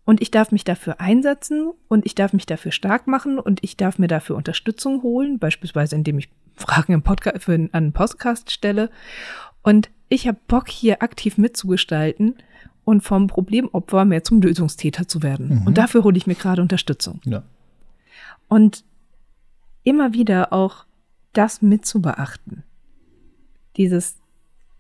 Und 0.04 0.22
ich 0.22 0.32
darf 0.32 0.52
mich 0.52 0.64
dafür 0.64 1.00
einsetzen 1.00 1.72
und 1.88 2.06
ich 2.06 2.16
darf 2.16 2.34
mich 2.34 2.46
dafür 2.46 2.72
stark 2.72 3.08
machen 3.08 3.38
und 3.38 3.64
ich 3.64 3.78
darf 3.78 4.00
mir 4.00 4.08
dafür 4.08 4.36
Unterstützung 4.36 5.04
holen, 5.04 5.38
beispielsweise 5.38 5.96
indem 5.96 6.18
ich 6.18 6.30
Fragen 6.56 6.94
im 6.94 7.04
Podcast 7.04 7.44
für 7.44 7.54
einen 7.54 7.94
Podcast 7.94 8.52
stelle. 8.52 8.90
Und 9.62 9.90
ich 10.10 10.28
habe 10.28 10.40
Bock, 10.48 10.70
hier 10.70 11.04
aktiv 11.04 11.38
mitzugestalten 11.38 12.36
und 12.84 13.02
vom 13.02 13.28
Problemopfer 13.28 14.06
mehr 14.06 14.24
zum 14.24 14.42
Lösungstäter 14.42 15.08
zu 15.08 15.22
werden. 15.22 15.62
Mhm. 15.62 15.68
Und 15.68 15.78
dafür 15.78 16.04
hole 16.04 16.18
ich 16.18 16.28
mir 16.28 16.36
gerade 16.36 16.62
Unterstützung. 16.62 17.22
Ja. 17.26 17.44
Und 18.48 18.84
immer 19.84 20.14
wieder 20.14 20.52
auch 20.52 20.86
das 21.34 21.62
mitzubeachten. 21.62 22.64
Dieses, 23.78 24.18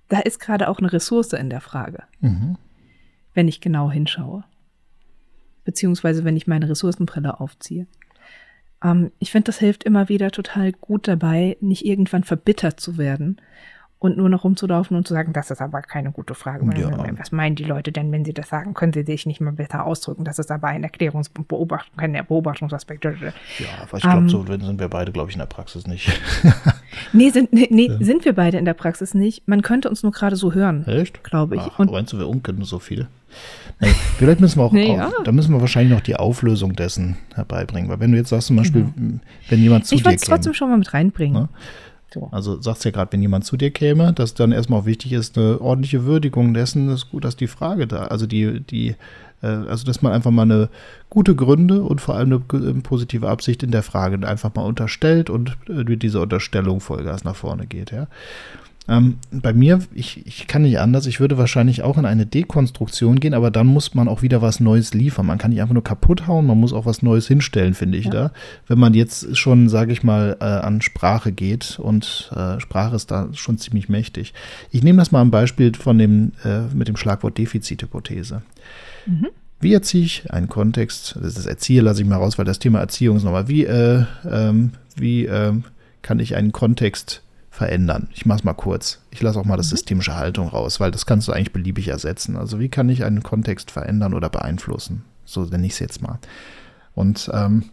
da 0.09 0.19
ist 0.19 0.39
gerade 0.39 0.67
auch 0.67 0.79
eine 0.79 0.91
Ressource 0.91 1.33
in 1.33 1.49
der 1.49 1.61
Frage, 1.61 2.03
mhm. 2.19 2.57
wenn 3.33 3.47
ich 3.47 3.61
genau 3.61 3.91
hinschaue 3.91 4.43
beziehungsweise 5.63 6.23
wenn 6.23 6.37
ich 6.37 6.47
meine 6.47 6.69
Ressourcenbrille 6.69 7.39
aufziehe. 7.39 7.87
Ähm, 8.83 9.11
ich 9.19 9.31
finde, 9.31 9.45
das 9.45 9.59
hilft 9.59 9.83
immer 9.83 10.09
wieder 10.09 10.31
total 10.31 10.71
gut 10.71 11.07
dabei, 11.07 11.57
nicht 11.61 11.85
irgendwann 11.85 12.23
verbittert 12.23 12.79
zu 12.79 12.97
werden 12.97 13.39
und 14.01 14.17
nur 14.17 14.29
noch 14.29 14.43
rumzulaufen 14.43 14.97
und 14.97 15.07
zu 15.07 15.13
sagen, 15.13 15.31
das 15.31 15.51
ist 15.51 15.61
aber 15.61 15.83
keine 15.83 16.11
gute 16.11 16.33
Frage. 16.33 16.65
Ja. 16.75 16.89
Was 17.19 17.31
meinen 17.31 17.55
die 17.55 17.63
Leute 17.63 17.91
denn, 17.91 18.11
wenn 18.11 18.25
sie 18.25 18.33
das 18.33 18.49
sagen? 18.49 18.73
Können 18.73 18.93
sie 18.93 19.03
sich 19.03 19.27
nicht 19.27 19.41
mal 19.41 19.53
besser 19.53 19.85
ausdrücken? 19.85 20.25
Das 20.25 20.39
ist 20.39 20.49
aber 20.49 20.69
ein 20.69 20.83
Erklärungs- 20.83 21.29
und 21.37 21.47
Beobachtung, 21.47 21.95
kein 21.97 22.13
Beobachtungsaspekt. 22.13 23.05
Ja, 23.05 23.11
aber 23.79 23.97
ich 23.97 24.01
glaube, 24.01 24.17
ähm, 24.17 24.29
so 24.29 24.43
sind 24.43 24.79
wir 24.79 24.87
beide, 24.87 25.11
glaube 25.11 25.29
ich, 25.29 25.35
in 25.35 25.39
der 25.39 25.45
Praxis 25.45 25.85
nicht. 25.85 26.19
nee, 27.13 27.29
sind, 27.29 27.53
nee, 27.53 27.67
nee 27.69 27.89
ja. 27.89 27.97
sind 27.99 28.25
wir 28.25 28.33
beide 28.33 28.57
in 28.57 28.65
der 28.65 28.73
Praxis 28.73 29.13
nicht. 29.13 29.47
Man 29.47 29.61
könnte 29.61 29.87
uns 29.87 30.01
nur 30.01 30.11
gerade 30.11 30.35
so 30.35 30.51
hören. 30.51 30.87
Echt? 30.87 31.23
Glaube 31.23 31.57
ich. 31.57 31.61
Ach, 31.61 31.77
und 31.77 31.91
meinst 31.91 32.11
du, 32.11 32.17
wir 32.17 32.27
unken 32.27 32.63
so 32.63 32.79
viel? 32.79 33.07
Nee, 33.79 33.93
vielleicht 34.17 34.39
müssen 34.39 34.59
wir 34.59 34.63
auch, 34.65 34.71
Nee, 34.71 34.91
auch 34.91 34.97
ja. 34.97 35.11
da 35.23 35.31
müssen 35.31 35.53
wir 35.53 35.59
wahrscheinlich 35.61 35.91
noch 35.93 36.01
die 36.03 36.15
Auflösung 36.15 36.73
dessen 36.73 37.17
herbeibringen. 37.33 37.89
Weil 37.89 37.99
wenn 37.99 38.11
du 38.11 38.17
jetzt 38.17 38.29
sagst 38.29 38.47
zum 38.47 38.57
Beispiel, 38.57 38.87
wenn 39.49 39.59
jemand 39.59 39.85
zu 39.87 39.95
Genau. 39.95 39.97
Ich 39.97 40.03
dir 40.03 40.05
wollte 40.05 40.15
es 40.17 40.21
käme, 40.21 40.35
trotzdem 40.35 40.53
schon 40.53 40.69
mal 40.69 40.77
mit 40.77 40.93
reinbringen. 40.93 41.43
Ne? 41.43 41.49
So. 42.13 42.27
also 42.31 42.61
sagst 42.61 42.83
ja 42.85 42.91
gerade, 42.91 43.11
wenn 43.13 43.21
jemand 43.21 43.45
zu 43.45 43.55
dir 43.57 43.71
käme, 43.71 44.11
dass 44.13 44.33
dann 44.33 44.51
erstmal 44.51 44.81
auch 44.81 44.85
wichtig 44.85 45.13
ist, 45.13 45.37
eine 45.37 45.61
ordentliche 45.61 46.03
Würdigung 46.05 46.53
dessen, 46.53 46.89
ist 46.89 47.09
gut, 47.09 47.23
dass 47.23 47.37
die 47.37 47.47
Frage 47.47 47.87
da, 47.87 48.03
also 48.07 48.27
die, 48.27 48.59
die, 48.59 48.95
äh, 49.41 49.47
also 49.47 49.85
dass 49.85 50.01
man 50.01 50.11
einfach 50.11 50.29
mal 50.29 50.41
eine 50.41 50.67
gute 51.09 51.35
Gründe 51.35 51.81
und 51.83 52.01
vor 52.01 52.15
allem 52.15 52.33
eine 52.33 52.39
g- 52.41 52.81
positive 52.81 53.29
Absicht 53.29 53.63
in 53.63 53.71
der 53.71 53.81
Frage 53.81 54.27
einfach 54.27 54.53
mal 54.53 54.63
unterstellt 54.63 55.29
und 55.29 55.57
äh, 55.69 55.85
mit 55.85 56.03
dieser 56.03 56.19
Unterstellung 56.21 56.81
Vollgas 56.81 57.23
nach 57.23 57.37
vorne 57.37 57.65
geht, 57.65 57.91
ja. 57.91 58.07
Ähm, 58.87 59.17
bei 59.31 59.53
mir, 59.53 59.79
ich, 59.93 60.25
ich 60.25 60.47
kann 60.47 60.63
nicht 60.63 60.79
anders, 60.79 61.05
ich 61.05 61.19
würde 61.19 61.37
wahrscheinlich 61.37 61.83
auch 61.83 61.97
in 61.97 62.05
eine 62.05 62.25
Dekonstruktion 62.25 63.19
gehen, 63.19 63.35
aber 63.35 63.51
dann 63.51 63.67
muss 63.67 63.93
man 63.93 64.07
auch 64.07 64.23
wieder 64.23 64.41
was 64.41 64.59
Neues 64.59 64.93
liefern. 64.93 65.27
Man 65.27 65.37
kann 65.37 65.51
nicht 65.51 65.61
einfach 65.61 65.73
nur 65.73 65.83
kaputt 65.83 66.27
hauen, 66.27 66.47
man 66.47 66.59
muss 66.59 66.73
auch 66.73 66.85
was 66.85 67.03
Neues 67.03 67.27
hinstellen, 67.27 67.75
finde 67.75 67.99
ich 67.99 68.09
da. 68.09 68.31
Wenn 68.67 68.79
man 68.79 68.93
jetzt 68.95 69.37
schon, 69.37 69.69
sage 69.69 69.93
ich 69.93 70.03
mal, 70.03 70.35
äh, 70.39 70.45
an 70.45 70.81
Sprache 70.81 71.31
geht 71.31 71.79
und 71.79 72.31
äh, 72.35 72.59
Sprache 72.59 72.95
ist 72.95 73.11
da 73.11 73.29
schon 73.33 73.59
ziemlich 73.59 73.87
mächtig. 73.87 74.33
Ich 74.71 74.83
nehme 74.83 74.97
das 74.97 75.11
mal 75.11 75.21
ein 75.21 75.31
Beispiel 75.31 75.73
von 75.75 75.97
dem, 75.99 76.31
äh, 76.43 76.61
mit 76.73 76.87
dem 76.87 76.97
Schlagwort 76.97 77.37
Defizithypothese. 77.37 78.41
Wie 79.59 79.73
erziehe 79.73 80.03
ich 80.03 80.31
einen 80.31 80.49
Kontext? 80.49 81.17
Das 81.21 81.45
Erziehe 81.45 81.81
lasse 81.81 82.01
ich 82.01 82.07
mal 82.07 82.15
raus, 82.15 82.39
weil 82.39 82.45
das 82.45 82.57
Thema 82.57 82.79
Erziehung 82.79 83.17
ist 83.17 83.23
nochmal. 83.23 83.47
Wie, 83.47 83.63
äh, 83.65 84.05
ähm, 84.29 84.71
wie 84.95 85.25
ähm, 85.25 85.65
kann 86.01 86.19
ich 86.19 86.35
einen 86.35 86.51
Kontext 86.51 87.21
verändern? 87.51 88.07
Ich 88.13 88.25
mache 88.25 88.39
es 88.39 88.43
mal 88.43 88.53
kurz. 88.53 88.99
Ich 89.11 89.21
lasse 89.21 89.39
auch 89.39 89.45
mal 89.45 89.57
das 89.57 89.69
systemische 89.69 90.15
Haltung 90.15 90.47
raus, 90.47 90.79
weil 90.79 90.89
das 90.89 91.05
kannst 91.05 91.27
du 91.27 91.33
eigentlich 91.33 91.53
beliebig 91.53 91.89
ersetzen. 91.89 92.37
Also 92.37 92.59
wie 92.59 92.69
kann 92.69 92.89
ich 92.89 93.03
einen 93.03 93.21
Kontext 93.21 93.69
verändern 93.69 94.15
oder 94.15 94.29
beeinflussen? 94.29 95.03
So 95.25 95.43
nenne 95.43 95.67
ich 95.67 95.73
es 95.73 95.79
jetzt 95.79 96.01
mal. 96.01 96.17
Und 96.95 97.29
ähm, 97.33 97.65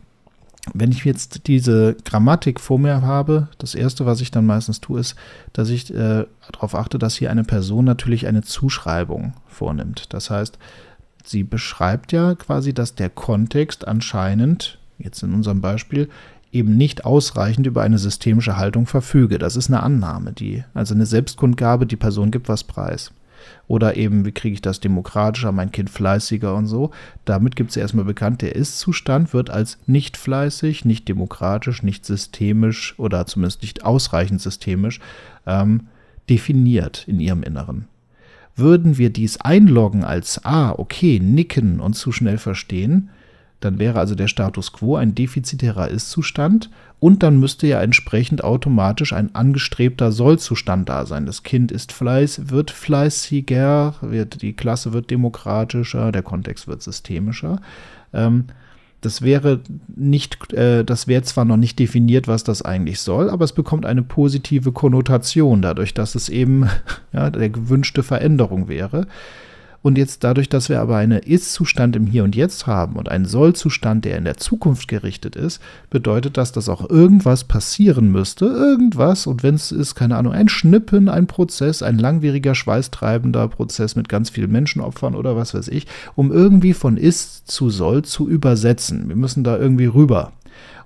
wenn 0.74 0.90
ich 0.90 1.04
jetzt 1.04 1.46
diese 1.46 1.96
Grammatik 2.04 2.60
vor 2.60 2.78
mir 2.78 3.02
habe, 3.02 3.48
das 3.58 3.74
erste, 3.74 4.04
was 4.04 4.20
ich 4.20 4.30
dann 4.30 4.46
meistens 4.46 4.80
tue, 4.80 5.00
ist, 5.00 5.14
dass 5.52 5.70
ich 5.70 5.94
äh, 5.94 6.26
darauf 6.52 6.74
achte, 6.74 6.98
dass 6.98 7.16
hier 7.16 7.30
eine 7.30 7.44
Person 7.44 7.84
natürlich 7.84 8.26
eine 8.26 8.42
Zuschreibung 8.42 9.32
vornimmt. 9.46 10.12
Das 10.12 10.30
heißt, 10.30 10.58
sie 11.24 11.44
beschreibt 11.44 12.12
ja 12.12 12.34
quasi, 12.34 12.74
dass 12.74 12.94
der 12.94 13.10
Kontext 13.10 13.86
anscheinend, 13.86 14.78
jetzt 14.98 15.22
in 15.22 15.32
unserem 15.32 15.60
Beispiel, 15.60 16.08
eben 16.52 16.76
nicht 16.76 17.04
ausreichend 17.04 17.66
über 17.66 17.82
eine 17.82 17.98
systemische 17.98 18.56
Haltung 18.56 18.87
verfüge. 18.87 19.38
Das 19.38 19.56
ist 19.56 19.68
eine 19.68 19.82
Annahme, 19.82 20.32
die, 20.32 20.64
also 20.74 20.94
eine 20.94 21.06
Selbstkundgabe, 21.06 21.87
die 21.87 21.96
Person 21.96 22.30
gibt 22.30 22.48
was 22.48 22.64
preis. 22.64 23.12
Oder 23.66 23.96
eben, 23.96 24.24
wie 24.24 24.32
kriege 24.32 24.54
ich 24.54 24.62
das 24.62 24.80
demokratischer, 24.80 25.52
mein 25.52 25.70
Kind 25.70 25.90
fleißiger 25.90 26.54
und 26.54 26.66
so. 26.66 26.90
Damit 27.24 27.54
gibt 27.54 27.70
es 27.70 27.76
erstmal 27.76 28.04
bekannt, 28.04 28.42
der 28.42 28.56
Ist-Zustand 28.56 29.32
wird 29.32 29.50
als 29.50 29.78
nicht 29.87 30.16
fleißig, 30.16 30.84
nicht 30.84 31.08
demokratisch, 31.08 31.82
nicht 31.82 32.04
systemisch 32.04 32.94
oder 32.98 33.26
zumindest 33.26 33.62
nicht 33.62 33.84
ausreichend 33.84 34.40
systemisch 34.40 35.00
ähm, 35.46 35.88
definiert 36.28 37.04
in 37.06 37.20
ihrem 37.20 37.42
Inneren. 37.42 37.87
Würden 38.56 38.98
wir 38.98 39.11
dies 39.11 39.40
einloggen 39.40 40.02
als, 40.02 40.44
ah, 40.44 40.72
okay, 40.72 41.20
nicken 41.20 41.78
und 41.78 41.94
zu 41.94 42.11
schnell 42.11 42.38
verstehen, 42.38 43.11
dann 43.61 43.79
wäre 43.79 43.99
also 43.99 44.14
der 44.14 44.29
Status 44.29 44.73
quo 44.73 44.97
ein 44.97 45.14
defizitärer 45.14 45.88
Ist-Zustand 45.88 46.71
und 47.01 47.23
dann 47.23 47.38
müsste 47.38 47.66
ja 47.66 47.81
entsprechend 47.81 48.42
automatisch 48.42 49.12
ein 49.12 49.35
angestrebter 49.35 50.12
Soll-Zustand 50.12 50.88
da 50.88 51.07
sein. 51.07 51.27
Das 51.27 51.42
Kind 51.42 51.73
ist 51.73 51.92
fleiß, 51.92 52.51
wird 52.51 52.71
fleißiger, 52.71 53.97
wird, 54.01 54.42
die 54.42 54.53
Klasse 54.53 54.92
wird 54.92 55.11
demokratischer, 55.11 56.12
der 56.12 56.23
Kontext 56.23 56.68
wird 56.68 56.83
systemischer. 56.83 57.61
Ähm, 58.12 58.44
das 59.01 59.23
wäre 59.23 59.61
nicht, 59.94 60.53
äh, 60.53 60.85
das 60.85 61.07
wäre 61.07 61.23
zwar 61.23 61.44
noch 61.44 61.57
nicht 61.57 61.79
definiert, 61.79 62.27
was 62.27 62.42
das 62.42 62.62
eigentlich 62.62 63.01
soll, 63.01 63.31
aber 63.31 63.44
es 63.44 63.53
bekommt 63.53 63.87
eine 63.87 64.03
positive 64.03 64.73
Konnotation 64.73 65.62
dadurch, 65.62 65.94
dass 65.94 66.16
es 66.16 66.29
eben 66.29 66.68
ja, 67.12 67.31
der 67.31 67.49
gewünschte 67.49 68.03
Veränderung 68.03 68.66
wäre. 68.68 69.07
Und 69.80 69.96
jetzt 69.96 70.24
dadurch, 70.24 70.48
dass 70.48 70.68
wir 70.68 70.80
aber 70.80 70.96
einen 70.96 71.20
Ist-Zustand 71.20 71.94
im 71.94 72.06
Hier 72.06 72.24
und 72.24 72.34
Jetzt 72.34 72.66
haben 72.66 72.96
und 72.96 73.08
einen 73.08 73.26
Soll-Zustand, 73.26 74.04
der 74.04 74.18
in 74.18 74.24
der 74.24 74.36
Zukunft 74.36 74.88
gerichtet 74.88 75.36
ist, 75.36 75.60
bedeutet 75.88 76.36
das, 76.36 76.50
dass 76.50 76.68
auch 76.68 76.90
irgendwas 76.90 77.44
passieren 77.44 78.10
müsste, 78.10 78.46
irgendwas. 78.46 79.28
Und 79.28 79.44
wenn 79.44 79.54
es 79.54 79.70
ist, 79.70 79.94
keine 79.94 80.16
Ahnung, 80.16 80.32
ein 80.32 80.48
Schnippen, 80.48 81.08
ein 81.08 81.28
Prozess, 81.28 81.82
ein 81.82 81.98
langwieriger, 81.98 82.56
schweißtreibender 82.56 83.46
Prozess 83.48 83.94
mit 83.94 84.08
ganz 84.08 84.30
vielen 84.30 84.50
Menschenopfern 84.50 85.14
oder 85.14 85.36
was 85.36 85.54
weiß 85.54 85.68
ich, 85.68 85.86
um 86.16 86.32
irgendwie 86.32 86.74
von 86.74 86.96
Ist 86.96 87.48
zu 87.48 87.70
Soll 87.70 88.02
zu 88.02 88.28
übersetzen. 88.28 89.08
Wir 89.08 89.16
müssen 89.16 89.44
da 89.44 89.56
irgendwie 89.56 89.86
rüber. 89.86 90.32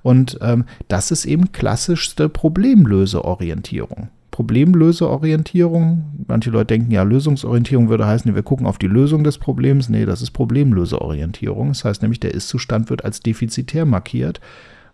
Und 0.02 0.38
ähm, 0.42 0.64
das 0.88 1.10
ist 1.10 1.24
eben 1.24 1.52
klassischste 1.52 2.28
Problemlöseorientierung. 2.28 4.08
Problemlöseorientierung. 4.42 6.24
Manche 6.26 6.50
Leute 6.50 6.66
denken 6.66 6.90
ja, 6.90 7.04
Lösungsorientierung 7.04 7.88
würde 7.88 8.06
heißen, 8.06 8.34
wir 8.34 8.42
gucken 8.42 8.66
auf 8.66 8.76
die 8.76 8.88
Lösung 8.88 9.22
des 9.22 9.38
Problems. 9.38 9.88
Nee, 9.88 10.04
das 10.04 10.20
ist 10.20 10.32
Problemlöseorientierung. 10.32 11.68
Das 11.68 11.84
heißt 11.84 12.02
nämlich, 12.02 12.18
der 12.18 12.34
Ist-Zustand 12.34 12.90
wird 12.90 13.04
als 13.04 13.20
defizitär 13.20 13.84
markiert 13.84 14.40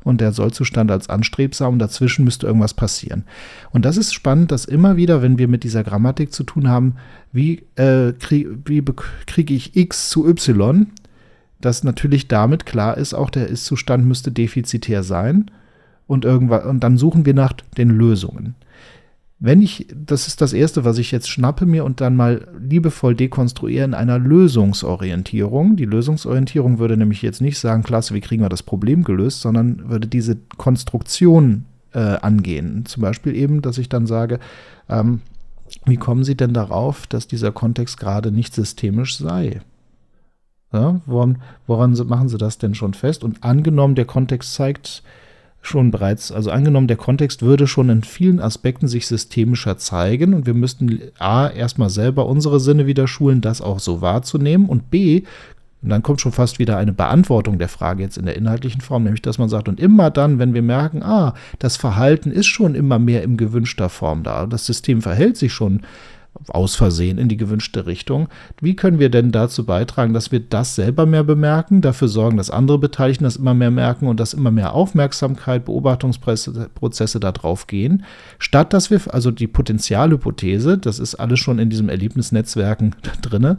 und 0.05 0.21
der 0.21 0.33
Soll-Zustand 0.33 0.91
als 0.91 1.09
anstrebsam 1.09 1.79
dazwischen 1.79 2.27
müsste 2.27 2.47
irgendwas 2.47 2.75
passieren. 2.75 3.25
Und 3.71 3.87
das 3.87 3.97
ist 3.97 4.13
spannend, 4.13 4.53
dass 4.53 4.67
immer 4.67 4.99
wieder, 4.99 5.23
wenn 5.23 5.39
wir 5.39 5.49
mit 5.49 5.65
dieser 5.65 5.83
Grammatik 5.83 6.35
zu 6.35 6.45
tun 6.45 6.69
haben, 6.69 6.97
wie, 7.33 7.63
äh, 7.77 8.13
krieg, 8.13 8.49
wie 8.67 8.85
kriege 9.27 9.55
ich 9.55 9.77
x 9.77 10.11
zu 10.11 10.29
y, 10.29 10.89
dass 11.63 11.85
natürlich 11.85 12.29
damit 12.29 12.67
klar 12.67 12.99
ist, 12.99 13.15
auch 13.15 13.31
der 13.31 13.49
Ist-Zustand 13.49 14.05
müsste 14.05 14.31
defizitär 14.31 15.03
sein 15.03 15.51
und 16.07 16.27
irgendwann, 16.27 16.65
und 16.65 16.81
dann 16.81 16.99
suchen 16.99 17.25
wir 17.25 17.35
nach 17.35 17.55
den 17.79 17.89
Lösungen. 17.89 18.55
Wenn 19.41 19.63
ich, 19.63 19.87
das 19.95 20.27
ist 20.27 20.41
das 20.41 20.53
Erste, 20.53 20.85
was 20.85 20.99
ich 20.99 21.13
jetzt 21.13 21.29
schnappe 21.29 21.65
mir 21.65 21.85
und 21.85 22.01
dann 22.01 22.17
mal 22.17 22.49
liebevoll 22.61 23.15
dekonstruiere 23.15 23.85
in 23.85 23.95
einer 23.95 24.19
Lösungsorientierung. 24.19 25.77
Die 25.77 25.85
Lösungsorientierung 25.85 26.81
würde 26.81 26.97
nämlich 26.97 27.23
jetzt 27.23 27.41
nicht 27.41 27.59
sagen, 27.59 27.85
klasse, 27.85 28.15
wie 28.15 28.21
kriegen 28.21 28.43
wir 28.43 28.49
das 28.49 28.65
Problem 28.65 29.05
gelöst, 29.05 29.41
sondern 29.41 29.89
würde 29.89 30.09
diese 30.09 30.37
Konstruktion 30.57 31.67
äh, 31.93 32.01
angehen. 32.01 32.85
Zum 32.87 33.03
Beispiel 33.03 33.37
eben, 33.37 33.63
dass 33.63 33.79
ich 33.79 33.89
dann 33.89 34.07
sage, 34.07 34.41
ähm, 34.89 35.21
wie 35.85 35.97
kommen 35.97 36.25
Sie 36.25 36.37
denn 36.37 36.53
darauf, 36.53 37.07
dass 37.07 37.29
dieser 37.29 37.53
Kontext 37.53 38.01
gerade 38.01 38.33
nicht 38.33 38.55
systemisch 38.55 39.19
sei? 39.19 39.61
Ja, 40.73 41.01
woran, 41.07 41.39
woran 41.67 41.93
machen 42.09 42.29
Sie 42.29 42.39
das 42.39 42.59
denn 42.59 42.75
schon 42.75 42.93
fest? 42.93 43.23
Und 43.23 43.45
angenommen, 43.45 43.95
der 43.95 44.05
Kontext 44.05 44.55
zeigt, 44.55 45.03
schon 45.61 45.91
bereits, 45.91 46.33
also 46.33 46.51
angenommen, 46.51 46.87
der 46.87 46.97
Kontext 46.97 47.43
würde 47.43 47.67
schon 47.67 47.91
in 47.91 48.03
vielen 48.03 48.41
Aspekten 48.41 48.89
sich 48.89 49.07
systemischer 49.07 49.77
zeigen 49.77 50.35
und 50.35 50.47
wir 50.47 50.55
müssten 50.55 51.01
A, 51.19 51.49
erstmal 51.49 51.91
selber 51.91 52.27
unsere 52.27 52.61
Sinne 52.61 52.87
wieder 52.87 53.07
schulen, 53.07 53.41
das 53.41 53.61
auch 53.61 53.79
so 53.79 54.01
wahrzunehmen 54.01 54.69
und 54.69 54.91
B, 54.91 55.25
und 55.81 55.91
dann 55.91 56.03
kommt 56.03 56.21
schon 56.21 56.33
fast 56.33 56.59
wieder 56.59 56.77
eine 56.77 56.93
Beantwortung 56.93 57.59
der 57.59 57.69
Frage 57.69 58.03
jetzt 58.03 58.19
in 58.19 58.27
der 58.27 58.37
inhaltlichen 58.37 58.81
Form, 58.81 59.05
nämlich 59.05 59.23
dass 59.23 59.39
man 59.39 59.49
sagt, 59.49 59.69
und 59.69 59.79
immer 59.79 60.11
dann, 60.11 60.39
wenn 60.39 60.55
wir 60.55 60.63
merken, 60.63 61.03
ah, 61.03 61.35
das 61.61 61.77
Verhalten 61.77 62.33
ist 62.33 62.47
schon 62.47 62.75
immer 62.75 62.99
mehr 62.99 63.23
in 63.23 63.37
gewünschter 63.37 63.89
Form 63.89 64.25
da, 64.25 64.47
das 64.47 64.67
System 64.67 65.03
verhält 65.03 65.37
sich 65.37 65.53
schon 65.53 65.83
aus 66.49 66.77
Versehen 66.77 67.19
in 67.19 67.29
die 67.29 67.37
gewünschte 67.37 67.87
Richtung. 67.87 68.29
Wie 68.61 68.77
können 68.77 68.99
wir 68.99 69.11
denn 69.11 69.33
dazu 69.33 69.67
beitragen, 69.67 70.15
dass 70.15 70.33
wir 70.33 70.41
das 70.41 70.75
selber 70.75 71.07
mehr 71.07 71.25
bemerken, 71.25 71.81
dafür 71.81 72.09
sorgen, 72.09 72.37
dass 72.37 72.51
andere 72.51 72.79
Beteiligten 72.79 73.25
das 73.25 73.37
immer 73.37 73.55
mehr 73.55 73.71
merken 73.71 74.07
und 74.07 74.21
dass 74.21 74.35
immer 74.35 74.51
mehr 74.51 74.73
Aufmerksamkeit, 74.73 75.65
Beobachtungsprozesse 75.65 77.21
darauf 77.21 77.67
gehen, 77.67 78.05
statt 78.39 78.73
dass 78.73 78.91
wir, 78.91 79.01
also 79.13 79.31
die 79.31 79.47
Potenzialhypothese, 79.47 80.79
das 80.79 80.99
ist 80.99 81.17
alles 81.17 81.41
schon 81.41 81.59
in 81.59 81.71
diesem 81.71 81.89
Erlebnisnetzwerken 81.89 82.95
drinne 83.23 83.59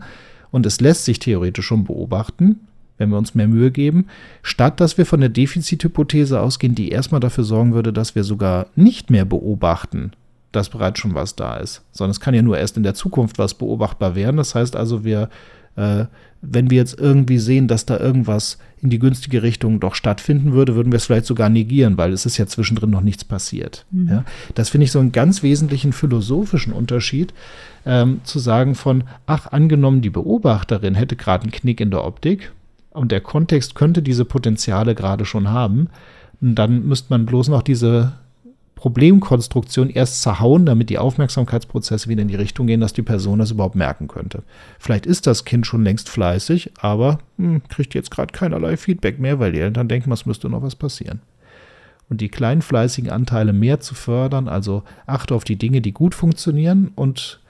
und 0.52 0.65
es 0.65 0.82
lässt 0.82 1.06
sich 1.06 1.20
theoretisch 1.20 1.65
schon 1.65 1.84
beobachten, 1.84 2.68
wenn 2.98 3.10
wir 3.10 3.18
uns 3.18 3.34
mehr 3.34 3.48
Mühe 3.48 3.72
geben, 3.72 4.08
statt 4.44 4.80
dass 4.80 4.98
wir 4.98 5.06
von 5.06 5.22
der 5.22 5.30
Defizithypothese 5.30 6.39
ausgehen, 6.39 6.76
die 6.76 6.89
erstmal 6.89 7.22
dafür 7.22 7.44
sorgen 7.44 7.74
würde, 7.74 7.94
dass 7.94 8.13
wir 8.13 8.24
sogar 8.24 8.68
nicht 8.76 9.10
mehr 9.10 9.26
beobachten, 9.26 10.12
dass 10.52 10.70
bereits 10.70 11.00
schon 11.00 11.16
was 11.16 11.36
da 11.36 11.58
ist, 11.58 11.84
sondern 11.92 12.12
es 12.12 12.20
kann 12.20 12.34
ja 12.34 12.42
nur 12.42 12.58
erst 12.58 12.78
in 12.78 12.84
der 12.84 12.96
Zukunft 12.96 13.38
was 13.38 13.54
beobachtbar 13.54 14.16
werden. 14.16 14.38
Das 14.38 14.56
heißt 14.56 14.76
also, 14.76 15.04
wir, 15.04 15.30
äh, 15.76 16.06
wenn 16.42 16.70
wir 16.70 16.78
jetzt 16.78 17.00
irgendwie 17.00 17.38
sehen, 17.38 17.68
dass 17.68 17.86
da 17.86 18.00
irgendwas 18.00 18.58
in 18.82 18.90
die 18.90 19.00
günstige 19.00 19.44
Richtung 19.44 19.80
doch 19.80 19.94
stattfinden 19.94 20.54
würde, 20.54 20.76
würden 20.76 20.92
wir 20.92 20.98
es 20.98 21.06
vielleicht 21.06 21.26
sogar 21.26 21.50
negieren, 21.50 21.98
weil 21.98 22.14
es 22.14 22.26
ist 22.26 22.38
ja 22.38 22.48
zwischendrin 22.48 22.90
noch 22.90 23.02
nichts 23.02 23.26
passiert. 23.26 23.86
Mhm. 23.92 24.08
Ja? 24.08 24.26
Das 24.56 24.70
finde 24.70 24.86
ich 24.86 24.92
so 24.92 25.00
einen 25.00 25.12
ganz 25.12 25.44
wesentlichen 25.44 25.92
philosophischen 25.92 26.74
Unterschied, 26.74 27.34
ähm, 27.86 28.22
zu 28.24 28.40
sagen 28.40 28.76
von, 28.76 29.04
ach, 29.26 29.48
angenommen, 29.48 30.02
die 30.02 30.10
Beobachterin 30.10 30.96
hätte 30.96 31.16
gerade 31.16 31.44
einen 31.44 31.52
Knick 31.52 31.82
in 31.82 31.92
der 31.92 32.06
Optik 32.06 32.52
und 32.92 33.12
der 33.12 33.22
Kontext 33.22 33.76
könnte 33.76 34.02
diese 34.02 34.26
Potenziale 34.26 34.96
gerade 34.96 35.26
schon 35.26 35.50
haben, 35.50 35.90
dann 36.42 36.88
müsste 36.88 37.08
man 37.10 37.26
bloß 37.26 37.50
noch 37.50 37.62
diese 37.62 38.14
Problemkonstruktion 38.80 39.89
erst 39.89 40.22
zerhauen, 40.22 40.65
damit 40.65 40.89
die 40.89 41.00
Aufmerksamkeitsprozesse 41.00 42.08
wieder 42.08 42.22
in 42.22 42.30
die 42.30 42.36
Richtung 42.36 42.65
gehen, 42.65 42.80
dass 42.80 42.94
die 42.94 43.02
Person 43.02 43.39
das 43.39 43.52
überhaupt 43.52 43.76
merken 43.76 44.08
könnte. 44.08 44.42
Vielleicht 44.80 45.06
ist 45.06 45.28
das 45.28 45.44
Kind 45.44 45.68
schon 45.68 45.84
längst 45.84 46.08
fleißig, 46.08 46.72
aber 46.80 47.20
hm, 47.38 47.62
kriegt 47.68 47.94
jetzt 47.94 48.10
gerade 48.10 48.32
keinerlei 48.32 48.78
Feedback 48.78 49.20
mehr, 49.20 49.38
weil 49.38 49.52
die 49.52 49.60
Eltern 49.60 49.89
denken, 49.89 50.13
es 50.13 50.26
müsste 50.26 50.48
noch 50.48 50.62
was 50.62 50.78
passieren. 50.78 51.20
Und 52.10 52.22
die 52.22 52.30
kleinen 52.30 52.62
fleißigen 52.62 53.12
Anteile 53.12 53.52
mehr 53.52 53.82
zu 53.82 53.96
fördern, 53.96 54.48
also 54.48 54.84
achte 55.06 55.36
auf 55.36 55.44
die 55.44 55.58
Dinge, 55.58 55.82
die 55.82 55.92
gut 55.92 56.15
funktionieren 56.15 56.94
und 56.96 57.42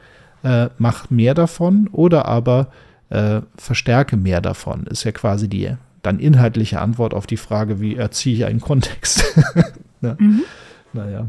äh, 0.41 0.69
mach 0.79 1.11
mehr 1.11 1.35
davon 1.35 1.89
oder 1.91 2.25
aber 2.25 2.71
äh, 3.09 3.41
verstärke 3.55 4.17
mehr 4.17 4.41
davon, 4.41 4.87
ist 4.87 5.03
ja 5.03 5.11
quasi 5.11 5.47
die 5.47 5.75
dann 6.01 6.17
inhaltliche 6.17 6.81
Antwort 6.81 7.13
auf 7.13 7.27
die 7.27 7.37
Frage, 7.37 7.79
wie 7.79 7.97
erziehe 7.97 8.35
ich 8.35 8.45
einen 8.45 8.61
Kontext. 8.61 9.23
ja. 10.01 10.15
mhm. 10.17 10.41
Naja. 10.93 11.27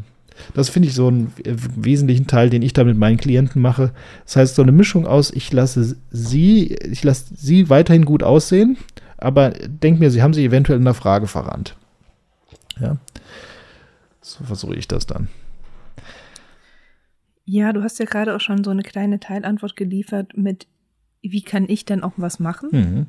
Das 0.54 0.68
finde 0.68 0.88
ich 0.88 0.94
so 0.94 1.08
einen 1.08 1.32
wesentlichen 1.76 2.26
Teil, 2.26 2.50
den 2.50 2.62
ich 2.62 2.72
da 2.72 2.84
mit 2.84 2.96
meinen 2.96 3.18
Klienten 3.18 3.60
mache. 3.60 3.92
Das 4.24 4.36
heißt, 4.36 4.54
so 4.54 4.62
eine 4.62 4.72
Mischung 4.72 5.06
aus, 5.06 5.30
ich 5.30 5.52
lasse 5.52 5.96
sie, 6.10 6.74
ich 6.74 7.04
lasse 7.04 7.34
sie 7.34 7.68
weiterhin 7.68 8.04
gut 8.04 8.22
aussehen, 8.22 8.78
aber 9.18 9.50
denk 9.50 10.00
mir, 10.00 10.10
sie 10.10 10.22
haben 10.22 10.34
sich 10.34 10.44
eventuell 10.44 10.78
in 10.78 10.84
der 10.84 10.94
Frage 10.94 11.26
verrannt. 11.26 11.76
Ja. 12.80 12.96
So 14.22 14.44
versuche 14.44 14.76
ich 14.76 14.88
das 14.88 15.06
dann. 15.06 15.28
Ja, 17.44 17.72
du 17.72 17.82
hast 17.82 17.98
ja 17.98 18.04
gerade 18.04 18.34
auch 18.34 18.40
schon 18.40 18.62
so 18.64 18.70
eine 18.70 18.82
kleine 18.82 19.18
Teilantwort 19.18 19.76
geliefert 19.76 20.36
mit, 20.36 20.66
wie 21.20 21.42
kann 21.42 21.68
ich 21.68 21.84
denn 21.84 22.02
auch 22.02 22.12
was 22.16 22.38
machen? 22.38 22.68
Mhm. 22.72 23.06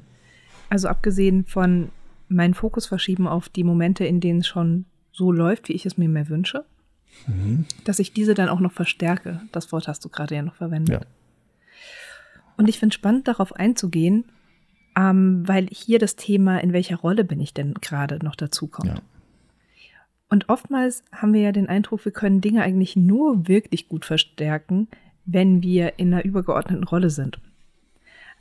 Also 0.69 0.87
abgesehen 0.87 1.45
von 1.45 1.89
meinen 2.27 2.53
Fokus 2.53 2.87
verschieben 2.87 3.27
auf 3.27 3.49
die 3.49 3.63
Momente, 3.63 4.05
in 4.05 4.19
denen 4.19 4.39
es 4.39 4.47
schon 4.47 4.85
so 5.21 5.31
läuft, 5.31 5.69
wie 5.69 5.73
ich 5.73 5.85
es 5.85 5.99
mir 5.99 6.09
mehr 6.09 6.29
wünsche, 6.29 6.65
mhm. 7.27 7.65
dass 7.85 7.99
ich 7.99 8.11
diese 8.11 8.33
dann 8.33 8.49
auch 8.49 8.59
noch 8.59 8.71
verstärke. 8.71 9.39
Das 9.51 9.71
Wort 9.71 9.87
hast 9.87 10.03
du 10.03 10.09
gerade 10.09 10.33
ja 10.33 10.41
noch 10.41 10.55
verwendet. 10.55 11.01
Ja. 11.01 11.07
Und 12.57 12.67
ich 12.67 12.79
finde 12.79 12.95
spannend, 12.95 13.27
darauf 13.27 13.55
einzugehen, 13.55 14.25
ähm, 14.97 15.47
weil 15.47 15.67
hier 15.67 15.99
das 15.99 16.15
Thema, 16.15 16.57
in 16.57 16.73
welcher 16.73 16.97
Rolle 16.97 17.23
bin 17.23 17.39
ich 17.39 17.53
denn 17.53 17.75
gerade 17.75 18.17
noch 18.25 18.35
dazu 18.35 18.65
kommt. 18.65 18.89
Ja. 18.89 19.01
Und 20.27 20.49
oftmals 20.49 21.03
haben 21.11 21.33
wir 21.33 21.41
ja 21.41 21.51
den 21.51 21.69
Eindruck, 21.69 22.03
wir 22.03 22.11
können 22.11 22.41
Dinge 22.41 22.63
eigentlich 22.63 22.95
nur 22.95 23.47
wirklich 23.47 23.87
gut 23.87 24.03
verstärken, 24.03 24.87
wenn 25.25 25.61
wir 25.61 25.99
in 25.99 26.11
einer 26.11 26.25
übergeordneten 26.25 26.85
Rolle 26.85 27.11
sind. 27.11 27.39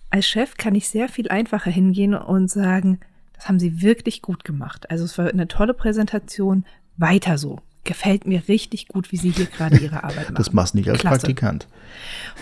Als 0.08 0.26
Chef 0.26 0.56
kann 0.56 0.74
ich 0.74 0.88
sehr 0.88 1.10
viel 1.10 1.28
einfacher 1.28 1.70
hingehen 1.70 2.14
und 2.14 2.50
sagen, 2.50 3.00
das 3.40 3.48
haben 3.48 3.58
sie 3.58 3.80
wirklich 3.80 4.20
gut 4.20 4.44
gemacht. 4.44 4.90
Also 4.90 5.04
es 5.04 5.16
war 5.16 5.26
eine 5.26 5.48
tolle 5.48 5.72
Präsentation. 5.72 6.66
Weiter 6.98 7.38
so. 7.38 7.60
Gefällt 7.84 8.26
mir 8.26 8.46
richtig 8.48 8.88
gut, 8.88 9.12
wie 9.12 9.16
Sie 9.16 9.30
hier 9.30 9.46
gerade 9.46 9.78
Ihre 9.78 10.04
Arbeit 10.04 10.24
machen. 10.24 10.34
Das 10.34 10.52
machst 10.52 10.74
du 10.74 10.78
nicht 10.78 10.90
als 10.90 10.98
Klasse. 10.98 11.20
Praktikant. 11.20 11.66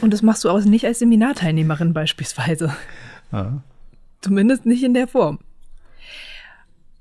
Und 0.01 0.13
das 0.13 0.23
machst 0.23 0.43
du 0.43 0.51
auch 0.51 0.61
nicht 0.65 0.85
als 0.85 0.99
Seminarteilnehmerin 0.99 1.93
beispielsweise. 1.93 2.75
Ja. 3.31 3.63
Zumindest 4.21 4.67
nicht 4.67 4.83
in 4.83 4.93
der 4.93 5.07
Form. 5.07 5.39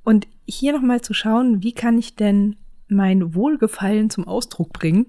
Und 0.04 0.28
hier 0.46 0.74
nochmal 0.74 1.02
zu 1.02 1.16
schauen, 1.16 1.64
wie 1.64 1.74
kann 1.74 1.98
ich 1.98 2.16
denn 2.16 2.56
mein 2.88 3.34
Wohlgefallen 3.34 4.12
zum 4.12 4.28
Ausdruck 4.28 4.74
bringen, 4.74 5.08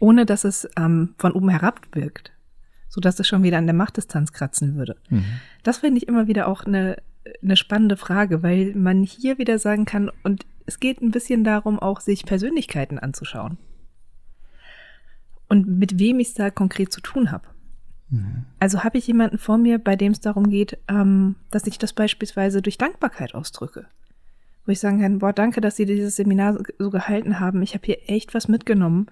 ohne 0.00 0.26
dass 0.26 0.42
es 0.42 0.68
ähm, 0.76 1.14
von 1.18 1.30
oben 1.30 1.50
herab 1.50 1.86
wirkt, 1.92 2.32
sodass 2.88 3.20
es 3.20 3.28
schon 3.28 3.44
wieder 3.44 3.58
an 3.58 3.66
der 3.66 3.76
Machtdistanz 3.76 4.32
kratzen 4.32 4.74
würde. 4.74 4.96
Mhm. 5.08 5.24
Das 5.62 5.78
finde 5.78 5.98
ich 5.98 6.08
immer 6.08 6.26
wieder 6.26 6.48
auch 6.48 6.64
eine 6.64 6.96
eine 7.42 7.56
spannende 7.56 7.96
Frage, 7.96 8.42
weil 8.42 8.74
man 8.74 9.02
hier 9.02 9.38
wieder 9.38 9.58
sagen 9.58 9.84
kann, 9.84 10.10
und 10.22 10.46
es 10.66 10.80
geht 10.80 11.00
ein 11.00 11.10
bisschen 11.10 11.44
darum, 11.44 11.78
auch 11.78 12.00
sich 12.00 12.24
Persönlichkeiten 12.24 12.98
anzuschauen. 12.98 13.58
Und 15.48 15.66
mit 15.66 15.98
wem 15.98 16.20
ich 16.20 16.28
es 16.28 16.34
da 16.34 16.50
konkret 16.50 16.92
zu 16.92 17.00
tun 17.00 17.30
habe. 17.32 17.48
Mhm. 18.10 18.44
Also 18.58 18.84
habe 18.84 18.98
ich 18.98 19.06
jemanden 19.06 19.38
vor 19.38 19.58
mir, 19.58 19.78
bei 19.78 19.96
dem 19.96 20.12
es 20.12 20.20
darum 20.20 20.50
geht, 20.50 20.78
ähm, 20.88 21.36
dass 21.50 21.66
ich 21.66 21.78
das 21.78 21.92
beispielsweise 21.92 22.62
durch 22.62 22.78
Dankbarkeit 22.78 23.34
ausdrücke. 23.34 23.86
Wo 24.66 24.72
ich 24.72 24.80
sagen 24.80 25.00
kann, 25.00 25.20
boah, 25.20 25.32
danke, 25.32 25.60
dass 25.60 25.76
Sie 25.76 25.86
dieses 25.86 26.16
Seminar 26.16 26.58
so 26.78 26.90
gehalten 26.90 27.40
haben. 27.40 27.62
Ich 27.62 27.74
habe 27.74 27.86
hier 27.86 27.98
echt 28.06 28.34
was 28.34 28.48
mitgenommen 28.48 29.06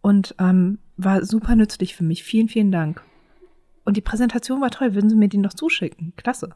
und 0.00 0.34
ähm, 0.38 0.78
war 0.96 1.24
super 1.24 1.56
nützlich 1.56 1.96
für 1.96 2.04
mich. 2.04 2.22
Vielen, 2.22 2.48
vielen 2.48 2.70
Dank. 2.70 3.02
Und 3.84 3.96
die 3.96 4.00
Präsentation 4.02 4.60
war 4.60 4.70
toll. 4.70 4.94
Würden 4.94 5.10
Sie 5.10 5.16
mir 5.16 5.28
die 5.28 5.38
noch 5.38 5.54
zuschicken? 5.54 6.12
Klasse. 6.16 6.50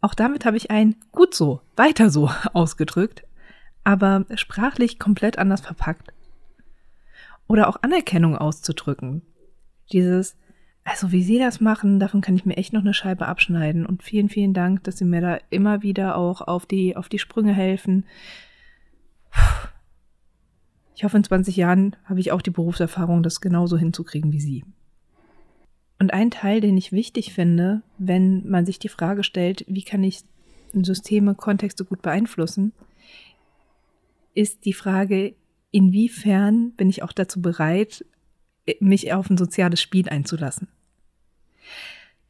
Auch 0.00 0.14
damit 0.14 0.44
habe 0.44 0.56
ich 0.56 0.70
ein 0.70 0.96
gut 1.12 1.34
so, 1.34 1.60
weiter 1.76 2.10
so 2.10 2.30
ausgedrückt, 2.52 3.24
aber 3.84 4.24
sprachlich 4.34 4.98
komplett 4.98 5.38
anders 5.38 5.60
verpackt. 5.60 6.12
Oder 7.48 7.68
auch 7.68 7.82
Anerkennung 7.82 8.36
auszudrücken. 8.36 9.22
Dieses, 9.92 10.36
also 10.84 11.12
wie 11.12 11.22
Sie 11.22 11.38
das 11.38 11.60
machen, 11.60 12.00
davon 12.00 12.20
kann 12.20 12.34
ich 12.34 12.44
mir 12.44 12.56
echt 12.56 12.72
noch 12.72 12.80
eine 12.80 12.94
Scheibe 12.94 13.26
abschneiden. 13.26 13.86
Und 13.86 14.02
vielen, 14.02 14.28
vielen 14.28 14.52
Dank, 14.52 14.82
dass 14.84 14.98
Sie 14.98 15.04
mir 15.04 15.20
da 15.20 15.38
immer 15.50 15.82
wieder 15.82 16.16
auch 16.16 16.40
auf 16.40 16.66
die, 16.66 16.96
auf 16.96 17.08
die 17.08 17.20
Sprünge 17.20 17.52
helfen. 17.52 18.04
Ich 20.96 21.04
hoffe, 21.04 21.18
in 21.18 21.24
20 21.24 21.56
Jahren 21.56 21.94
habe 22.04 22.20
ich 22.20 22.32
auch 22.32 22.42
die 22.42 22.50
Berufserfahrung, 22.50 23.22
das 23.22 23.40
genauso 23.40 23.76
hinzukriegen 23.76 24.32
wie 24.32 24.40
Sie. 24.40 24.64
Und 25.98 26.12
ein 26.12 26.30
Teil, 26.30 26.60
den 26.60 26.76
ich 26.76 26.92
wichtig 26.92 27.32
finde, 27.32 27.82
wenn 27.98 28.48
man 28.48 28.66
sich 28.66 28.78
die 28.78 28.88
Frage 28.88 29.24
stellt, 29.24 29.64
wie 29.66 29.82
kann 29.82 30.04
ich 30.04 30.24
Systeme, 30.72 31.34
Kontexte 31.34 31.84
gut 31.84 32.02
beeinflussen, 32.02 32.72
ist 34.34 34.66
die 34.66 34.74
Frage, 34.74 35.34
inwiefern 35.70 36.72
bin 36.72 36.90
ich 36.90 37.02
auch 37.02 37.12
dazu 37.12 37.40
bereit, 37.40 38.04
mich 38.80 39.12
auf 39.12 39.30
ein 39.30 39.38
soziales 39.38 39.80
Spiel 39.80 40.08
einzulassen. 40.08 40.68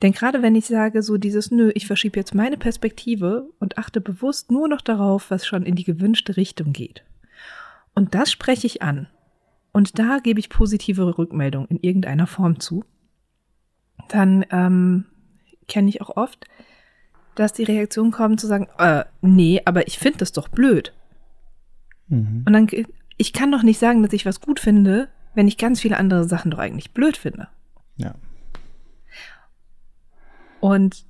Denn 0.02 0.12
gerade 0.12 0.42
wenn 0.42 0.54
ich 0.54 0.66
sage, 0.66 1.02
so 1.02 1.16
dieses, 1.16 1.50
nö, 1.50 1.72
ich 1.74 1.86
verschiebe 1.86 2.18
jetzt 2.18 2.34
meine 2.34 2.58
Perspektive 2.58 3.48
und 3.58 3.78
achte 3.78 4.00
bewusst 4.00 4.50
nur 4.50 4.68
noch 4.68 4.82
darauf, 4.82 5.30
was 5.30 5.46
schon 5.46 5.64
in 5.64 5.74
die 5.74 5.84
gewünschte 5.84 6.36
Richtung 6.36 6.72
geht. 6.72 7.02
Und 7.94 8.14
das 8.14 8.30
spreche 8.30 8.66
ich 8.66 8.82
an. 8.82 9.08
Und 9.72 9.98
da 9.98 10.18
gebe 10.18 10.38
ich 10.38 10.50
positive 10.50 11.18
Rückmeldung 11.18 11.66
in 11.68 11.80
irgendeiner 11.80 12.26
Form 12.26 12.60
zu 12.60 12.84
dann 14.08 14.44
ähm, 14.50 15.06
kenne 15.68 15.88
ich 15.88 16.00
auch 16.00 16.16
oft, 16.16 16.46
dass 17.34 17.52
die 17.52 17.64
Reaktion 17.64 18.10
kommt 18.10 18.40
zu 18.40 18.46
sagen, 18.46 18.68
äh, 18.78 19.04
nee, 19.20 19.60
aber 19.64 19.86
ich 19.86 19.98
finde 19.98 20.18
das 20.18 20.32
doch 20.32 20.48
blöd. 20.48 20.92
Mhm. 22.08 22.44
Und 22.46 22.52
dann, 22.52 22.68
ich 23.16 23.32
kann 23.32 23.52
doch 23.52 23.62
nicht 23.62 23.78
sagen, 23.78 24.02
dass 24.02 24.12
ich 24.12 24.26
was 24.26 24.40
gut 24.40 24.60
finde, 24.60 25.08
wenn 25.34 25.48
ich 25.48 25.58
ganz 25.58 25.80
viele 25.80 25.98
andere 25.98 26.24
Sachen 26.24 26.50
doch 26.50 26.58
eigentlich 26.58 26.92
blöd 26.92 27.16
finde. 27.16 27.48
Ja. 27.96 28.14
Und 30.60 31.04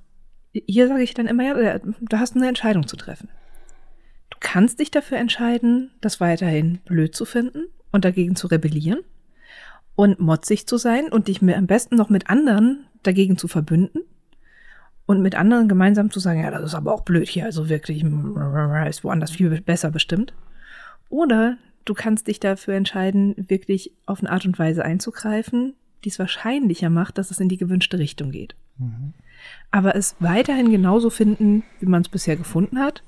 hier 0.51 0.87
sage 0.87 1.03
ich 1.03 1.13
dann 1.13 1.27
immer, 1.27 1.43
ja, 1.61 1.79
hast 2.13 2.35
du 2.35 2.39
eine 2.39 2.49
Entscheidung 2.49 2.87
zu 2.87 2.97
treffen. 2.97 3.29
Du 4.29 4.37
kannst 4.39 4.79
dich 4.79 4.91
dafür 4.91 5.17
entscheiden, 5.17 5.91
das 6.01 6.19
weiterhin 6.19 6.79
blöd 6.85 7.15
zu 7.15 7.25
finden 7.25 7.67
und 7.91 8.03
dagegen 8.03 8.35
zu 8.35 8.47
rebellieren 8.47 8.99
und 9.97 10.19
motzig 10.19 10.67
zu 10.67 10.77
sein 10.77 11.09
und 11.09 11.27
dich 11.27 11.41
am 11.41 11.65
besten 11.65 11.95
noch 11.95 12.09
mit 12.09 12.29
anderen 12.29 12.85
dagegen 13.01 13.37
zu 13.37 13.47
verbünden 13.47 14.03
und 15.07 15.23
mit 15.23 15.33
anderen 15.33 15.67
gemeinsam 15.67 16.11
zu 16.11 16.19
sagen, 16.19 16.43
ja, 16.43 16.51
das 16.51 16.63
ist 16.63 16.75
aber 16.75 16.93
auch 16.93 17.01
blöd 17.01 17.27
hier, 17.27 17.45
also 17.45 17.67
wirklich 17.67 18.03
ist 18.03 19.03
woanders 19.03 19.31
viel 19.31 19.59
besser 19.61 19.89
bestimmt. 19.89 20.33
Oder 21.09 21.57
du 21.83 21.95
kannst 21.95 22.27
dich 22.27 22.39
dafür 22.39 22.75
entscheiden, 22.75 23.33
wirklich 23.37 23.91
auf 24.05 24.19
eine 24.19 24.29
Art 24.29 24.45
und 24.45 24.59
Weise 24.59 24.85
einzugreifen, 24.85 25.73
die 26.03 26.09
es 26.09 26.19
wahrscheinlicher 26.19 26.91
macht, 26.91 27.17
dass 27.17 27.31
es 27.31 27.39
in 27.39 27.49
die 27.49 27.57
gewünschte 27.57 27.97
Richtung 27.97 28.29
geht. 28.29 28.55
Mhm. 28.77 29.15
Aber 29.71 29.95
es 29.95 30.15
weiterhin 30.19 30.69
genauso 30.69 31.09
finden, 31.09 31.63
wie 31.79 31.87
man 31.87 32.03
es 32.03 32.09
bisher 32.09 32.35
gefunden 32.35 32.77
hat 32.77 33.01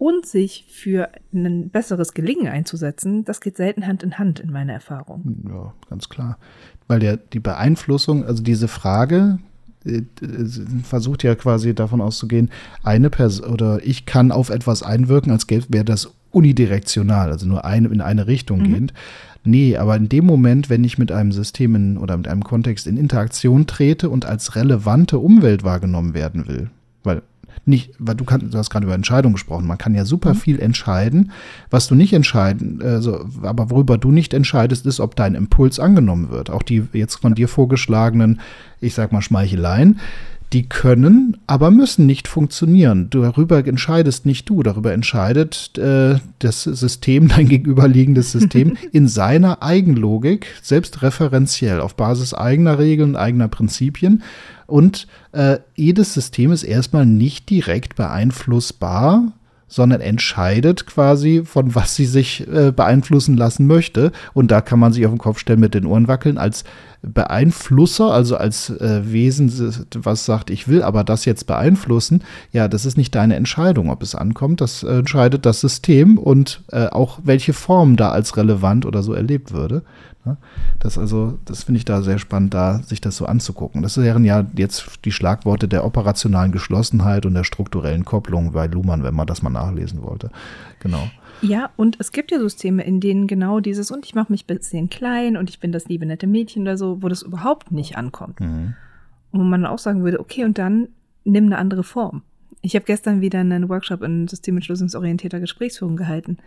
und 0.00 0.24
sich 0.24 0.64
für 0.70 1.10
ein 1.34 1.68
besseres 1.68 2.14
Gelingen 2.14 2.48
einzusetzen, 2.48 3.22
das 3.26 3.42
geht 3.42 3.58
selten 3.58 3.86
Hand 3.86 4.02
in 4.02 4.18
Hand 4.18 4.40
in 4.40 4.50
meiner 4.50 4.72
Erfahrung. 4.72 5.44
Ja, 5.46 5.74
ganz 5.90 6.08
klar. 6.08 6.38
Weil 6.88 7.00
der, 7.00 7.18
die 7.18 7.38
Beeinflussung, 7.38 8.24
also 8.24 8.42
diese 8.42 8.66
Frage, 8.66 9.40
äh, 9.84 10.00
versucht 10.84 11.22
ja 11.22 11.34
quasi 11.34 11.74
davon 11.74 12.00
auszugehen, 12.00 12.48
eine 12.82 13.10
Person 13.10 13.52
oder 13.52 13.84
ich 13.84 14.06
kann 14.06 14.32
auf 14.32 14.48
etwas 14.48 14.82
einwirken, 14.82 15.32
als 15.32 15.46
wäre 15.50 15.84
das 15.84 16.10
unidirektional, 16.30 17.30
also 17.30 17.46
nur 17.46 17.66
eine, 17.66 17.88
in 17.88 18.00
eine 18.00 18.26
Richtung 18.26 18.60
mhm. 18.60 18.64
gehend. 18.64 18.94
Nee, 19.44 19.76
aber 19.76 19.96
in 19.96 20.08
dem 20.08 20.24
Moment, 20.24 20.70
wenn 20.70 20.82
ich 20.82 20.96
mit 20.96 21.12
einem 21.12 21.32
System 21.32 21.74
in, 21.74 21.98
oder 21.98 22.16
mit 22.16 22.26
einem 22.26 22.42
Kontext 22.42 22.86
in 22.86 22.96
Interaktion 22.96 23.66
trete 23.66 24.08
und 24.08 24.24
als 24.24 24.56
relevante 24.56 25.18
Umwelt 25.18 25.62
wahrgenommen 25.62 26.14
werden 26.14 26.48
will, 26.48 26.70
nicht, 27.64 27.92
weil 27.98 28.14
du, 28.14 28.24
kannst, 28.24 28.52
du 28.52 28.58
hast 28.58 28.70
gerade 28.70 28.86
über 28.86 28.94
Entscheidungen 28.94 29.34
gesprochen. 29.34 29.66
Man 29.66 29.78
kann 29.78 29.94
ja 29.94 30.04
super 30.04 30.34
mhm. 30.34 30.38
viel 30.38 30.60
entscheiden. 30.60 31.32
Was 31.70 31.86
du 31.88 31.94
nicht 31.94 32.12
entscheiden, 32.12 32.80
also, 32.82 33.26
aber 33.42 33.70
worüber 33.70 33.98
du 33.98 34.10
nicht 34.10 34.34
entscheidest, 34.34 34.86
ist, 34.86 35.00
ob 35.00 35.16
dein 35.16 35.34
Impuls 35.34 35.78
angenommen 35.78 36.30
wird. 36.30 36.50
Auch 36.50 36.62
die 36.62 36.84
jetzt 36.92 37.16
von 37.16 37.34
dir 37.34 37.48
vorgeschlagenen, 37.48 38.40
ich 38.80 38.94
sag 38.94 39.12
mal, 39.12 39.22
Schmeicheleien, 39.22 40.00
Die 40.52 40.68
können, 40.68 41.36
aber 41.46 41.70
müssen 41.70 42.06
nicht 42.06 42.26
funktionieren. 42.26 43.08
Darüber 43.10 43.64
entscheidest 43.64 44.26
nicht 44.26 44.48
du, 44.48 44.64
darüber 44.64 44.92
entscheidet 44.92 45.78
äh, 45.78 46.16
das 46.40 46.64
System, 46.64 47.28
dein 47.36 47.48
gegenüberliegendes 47.48 48.32
System, 48.32 48.76
in 48.92 49.06
seiner 49.06 49.62
Eigenlogik, 49.62 50.46
selbstreferenziell, 50.60 51.78
auf 51.78 51.94
Basis 51.94 52.34
eigener 52.34 52.80
Regeln, 52.80 53.14
eigener 53.14 53.46
Prinzipien. 53.46 54.24
Und 54.70 55.06
äh, 55.32 55.58
jedes 55.74 56.14
System 56.14 56.52
ist 56.52 56.62
erstmal 56.62 57.06
nicht 57.06 57.50
direkt 57.50 57.96
beeinflussbar 57.96 59.32
sondern 59.70 60.00
entscheidet 60.00 60.84
quasi, 60.84 61.44
von 61.44 61.74
was 61.76 61.94
sie 61.94 62.04
sich 62.04 62.46
äh, 62.48 62.72
beeinflussen 62.72 63.36
lassen 63.36 63.68
möchte. 63.68 64.10
Und 64.34 64.50
da 64.50 64.60
kann 64.60 64.80
man 64.80 64.92
sich 64.92 65.06
auf 65.06 65.12
den 65.12 65.18
Kopf 65.18 65.38
stellen, 65.38 65.60
mit 65.60 65.74
den 65.74 65.86
Ohren 65.86 66.08
wackeln, 66.08 66.38
als 66.38 66.64
Beeinflusser, 67.02 68.12
also 68.12 68.36
als 68.36 68.68
äh, 68.70 69.00
Wesen, 69.04 69.50
was 69.94 70.26
sagt, 70.26 70.50
ich 70.50 70.68
will 70.68 70.82
aber 70.82 71.02
das 71.02 71.24
jetzt 71.24 71.46
beeinflussen, 71.46 72.22
ja, 72.52 72.68
das 72.68 72.84
ist 72.84 72.96
nicht 72.96 73.14
deine 73.14 73.36
Entscheidung, 73.36 73.90
ob 73.90 74.02
es 74.02 74.14
ankommt. 74.14 74.60
Das 74.60 74.82
äh, 74.82 74.98
entscheidet 74.98 75.46
das 75.46 75.60
System 75.60 76.18
und 76.18 76.62
äh, 76.72 76.86
auch 76.86 77.20
welche 77.24 77.52
Form 77.52 77.96
da 77.96 78.10
als 78.10 78.36
relevant 78.36 78.84
oder 78.84 79.02
so 79.02 79.14
erlebt 79.14 79.52
würde. 79.52 79.82
Ne? 80.24 80.36
Das 80.78 80.98
also, 80.98 81.38
das 81.46 81.64
finde 81.64 81.78
ich 81.78 81.84
da 81.84 82.02
sehr 82.02 82.18
spannend, 82.18 82.52
da 82.52 82.82
sich 82.82 83.00
das 83.00 83.16
so 83.16 83.26
anzugucken. 83.26 83.82
Das 83.82 83.96
wären 83.96 84.24
ja 84.24 84.44
jetzt 84.54 84.86
die 85.04 85.12
Schlagworte 85.12 85.68
der 85.68 85.84
operationalen 85.84 86.52
Geschlossenheit 86.52 87.24
und 87.24 87.34
der 87.34 87.44
strukturellen 87.44 88.04
Kopplung 88.04 88.52
bei 88.52 88.66
Luhmann, 88.66 89.02
wenn 89.02 89.14
man 89.14 89.26
das 89.26 89.42
mal 89.42 89.50
nachlesen 89.50 90.02
wollte. 90.02 90.30
Genau. 90.80 91.10
Ja, 91.42 91.70
und 91.76 91.96
es 92.00 92.12
gibt 92.12 92.30
ja 92.30 92.38
Systeme, 92.38 92.84
in 92.84 93.00
denen 93.00 93.26
genau 93.26 93.60
dieses, 93.60 93.90
und 93.90 94.04
ich 94.04 94.14
mache 94.14 94.32
mich 94.32 94.44
ein 94.44 94.56
bisschen 94.56 94.90
klein 94.90 95.36
und 95.36 95.48
ich 95.48 95.60
bin 95.60 95.72
das 95.72 95.86
liebe 95.86 96.06
nette 96.06 96.26
Mädchen 96.26 96.62
oder 96.62 96.76
so, 96.76 97.02
wo 97.02 97.08
das 97.08 97.22
überhaupt 97.22 97.72
nicht 97.72 97.96
ankommt. 97.96 98.40
Mhm. 98.40 98.74
Und 99.32 99.40
wo 99.40 99.44
man 99.44 99.66
auch 99.66 99.78
sagen 99.78 100.04
würde, 100.04 100.20
okay, 100.20 100.44
und 100.44 100.58
dann 100.58 100.88
nimm 101.24 101.46
eine 101.46 101.58
andere 101.58 101.84
Form. 101.84 102.22
Ich 102.62 102.74
habe 102.74 102.84
gestern 102.84 103.20
wieder 103.20 103.40
einen 103.40 103.68
Workshop 103.68 104.02
in 104.02 104.28
systementschlüsselungsorientierter 104.28 105.40
Gesprächsführung 105.40 105.96
gehalten. 105.96 106.38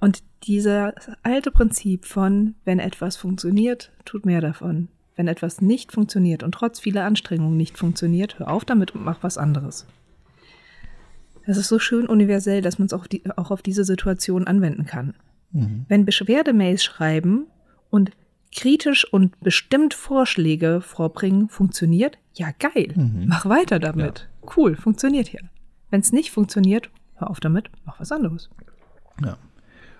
Und 0.00 0.22
dieses 0.42 0.92
alte 1.22 1.50
Prinzip 1.50 2.04
von, 2.04 2.54
wenn 2.64 2.78
etwas 2.78 3.16
funktioniert, 3.16 3.92
tut 4.04 4.26
mehr 4.26 4.40
davon. 4.42 4.88
Wenn 5.14 5.28
etwas 5.28 5.62
nicht 5.62 5.92
funktioniert 5.92 6.42
und 6.42 6.52
trotz 6.52 6.78
vieler 6.78 7.04
Anstrengungen 7.04 7.56
nicht 7.56 7.78
funktioniert, 7.78 8.38
hör 8.38 8.50
auf 8.50 8.66
damit 8.66 8.94
und 8.94 9.04
mach 9.04 9.22
was 9.22 9.38
anderes. 9.38 9.86
Das 11.46 11.56
ist 11.56 11.68
so 11.68 11.78
schön 11.78 12.06
universell, 12.06 12.60
dass 12.60 12.78
man 12.78 12.86
es 12.86 12.92
auch, 12.92 13.06
die, 13.06 13.22
auch 13.36 13.50
auf 13.50 13.62
diese 13.62 13.84
Situation 13.84 14.46
anwenden 14.46 14.84
kann. 14.84 15.14
Mhm. 15.52 15.86
Wenn 15.88 16.04
Beschwerdemails 16.04 16.82
schreiben 16.82 17.46
und 17.90 18.10
kritisch 18.54 19.10
und 19.12 19.38
bestimmt 19.40 19.94
Vorschläge 19.94 20.80
vorbringen, 20.80 21.48
funktioniert, 21.48 22.18
ja 22.34 22.50
geil, 22.58 22.92
mhm. 22.94 23.26
mach 23.26 23.46
weiter 23.46 23.78
damit. 23.78 24.28
Ja. 24.42 24.52
Cool, 24.56 24.76
funktioniert 24.76 25.28
hier. 25.28 25.42
Wenn 25.90 26.00
es 26.00 26.12
nicht 26.12 26.30
funktioniert, 26.30 26.90
hör 27.16 27.30
auf 27.30 27.40
damit, 27.40 27.70
mach 27.84 28.00
was 28.00 28.12
anderes. 28.12 28.50
Ja 29.24 29.36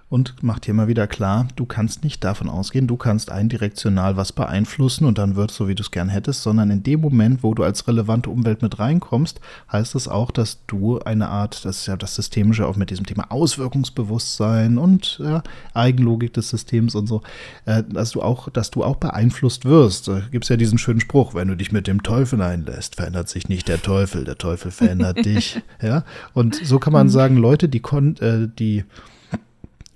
und 0.09 0.41
macht 0.43 0.67
hier 0.67 0.75
mal 0.75 0.87
wieder 0.87 1.09
klar, 1.09 1.49
du 1.57 1.67
kannst 1.67 2.05
nicht 2.05 2.23
davon 2.23 2.49
ausgehen, 2.49 2.87
du 2.87 2.97
kannst 2.97 3.31
eindirektional 3.31 4.17
was 4.17 4.33
beeinflussen 4.33 5.05
und 5.05 5.19
dann 5.19 5.35
wird 5.35 5.51
es 5.51 5.57
so, 5.57 5.67
wie 5.67 5.75
du 5.75 5.83
es 5.83 5.91
gern 5.91 6.09
hättest, 6.09 6.43
sondern 6.43 6.71
in 6.71 6.85
dem 6.85 7.01
Moment, 7.01 7.43
wo 7.43 7.55
du 7.55 7.65
als 7.65 7.89
relevante 7.89 8.31
Umwelt 8.31 8.63
mit 8.63 8.79
reinkommst, 8.79 9.41
heißt 9.71 9.97
es 9.97 10.07
auch, 10.07 10.31
dass 10.31 10.65
du 10.69 11.01
eine 11.01 11.29
Art, 11.29 11.65
das 11.65 11.79
ist 11.79 11.87
ja 11.87 11.97
das 11.97 12.15
Systemische 12.15 12.69
auch 12.69 12.77
mit 12.77 12.91
diesem 12.91 13.05
Thema 13.05 13.33
Auswirkungsbewusstsein 13.33 14.79
und 14.79 15.19
ja, 15.19 15.43
Eigenlogik 15.75 16.33
des 16.35 16.51
Systems 16.51 16.95
und 16.95 17.09
so, 17.09 17.23
äh, 17.65 17.83
dass 17.83 18.13
du 18.13 18.23
auch, 18.23 18.49
dass 18.49 18.71
du 18.71 18.85
auch 18.85 18.97
beeinflusst 18.97 19.65
wirst. 19.65 20.07
Da 20.07 20.21
gibt 20.31 20.45
es 20.45 20.49
ja 20.49 20.57
diesen 20.57 20.79
schönen 20.79 21.01
Spruch, 21.01 21.35
wenn 21.35 21.49
du 21.49 21.57
dich 21.57 21.73
mit 21.73 21.89
dem 21.89 22.05
Teufel 22.05 22.41
einlässt, 22.43 22.95
verändert 22.95 23.29
sich 23.29 23.49
nicht 23.49 23.67
der 23.67 23.83
Teufel, 23.83 24.25
der 24.25 24.39
Teufel 24.39 24.71
verändert 24.71 25.17
dich. 25.25 25.61
Ja, 25.83 26.05
und 26.33 26.55
so 26.55 26.79
kann 26.79 26.93
man 26.93 27.09
mhm. 27.09 27.11
sagen, 27.11 27.37
Leute, 27.39 27.69
die, 27.69 27.81
kon 27.81 28.17
äh, 28.19 28.49
die 28.49 28.85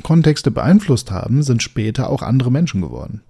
Kontexte 0.02 0.50
beeinflusst 0.50 1.10
haben, 1.10 1.42
sind 1.42 1.62
später 1.62 2.10
auch 2.10 2.22
andere 2.22 2.50
Menschen 2.50 2.80
geworden. 2.80 3.22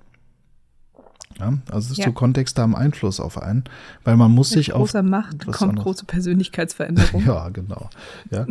Ja, 1.39 1.55
also 1.71 1.95
ja. 1.95 2.05
so 2.05 2.13
Kontexte 2.13 2.61
haben 2.61 2.77
Einfluss 2.77 3.19
auf 3.19 3.41
einen, 3.41 3.65
weil 4.05 4.17
man 4.17 4.31
muss 4.31 4.51
Mit 4.51 4.59
sich 4.59 4.73
auf 4.73 4.81
großer 4.81 5.03
Macht 5.03 5.47
kommt 5.47 5.63
anderes. 5.63 5.85
große 5.85 6.05
Persönlichkeitsveränderung. 6.07 7.25
ja, 7.25 7.49
genau. 7.49 7.89
Ja. 8.31 8.47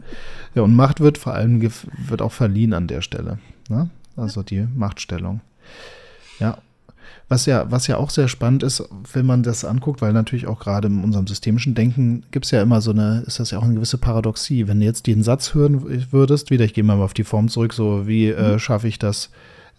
ja, 0.56 0.62
und 0.64 0.76
Macht 0.76 1.00
wird 1.00 1.18
vor 1.18 1.34
allem 1.34 1.62
wird 1.62 2.22
auch 2.22 2.32
verliehen 2.32 2.74
an 2.74 2.88
der 2.88 3.02
Stelle. 3.02 3.38
Ne? 3.70 3.90
Also 4.16 4.42
die 4.42 4.68
Machtstellung. 4.76 5.42
Ja, 6.40 6.58
was 7.30 7.46
ja, 7.46 7.72
was 7.72 7.86
ja 7.88 7.98
auch 7.98 8.10
sehr 8.10 8.28
spannend 8.28 8.64
ist, 8.64 8.84
wenn 9.14 9.26
man 9.26 9.44
das 9.44 9.64
anguckt, 9.64 10.02
weil 10.02 10.14
natürlich 10.14 10.48
auch 10.48 10.60
gerade 10.60 10.88
in 10.88 11.04
unserem 11.04 11.28
systemischen 11.28 11.76
Denken 11.76 12.24
gibt 12.32 12.46
es 12.46 12.52
ja 12.52 12.62
immer 12.62 12.82
so 12.82 12.90
eine, 12.92 13.24
ist 13.28 13.40
das 13.40 13.52
ja 13.52 13.60
auch 13.60 13.64
eine 13.64 13.76
gewisse 13.76 14.00
Paradoxie. 14.00 14.68
Wenn 14.68 14.80
du 14.80 14.86
jetzt 14.86 15.06
den 15.06 15.22
Satz 15.22 15.54
hören 15.54 16.12
würdest, 16.12 16.50
wieder, 16.50 16.66
ich 16.66 16.74
gehe 16.74 16.84
mal 16.84 17.00
auf 17.00 17.14
die 17.14 17.24
Form 17.24 17.48
zurück, 17.48 17.74
so 17.74 18.08
wie 18.08 18.30
äh, 18.30 18.54
mhm. 18.54 18.60
schaffe 18.60 18.88
ich 18.88 18.98
das, 18.98 19.30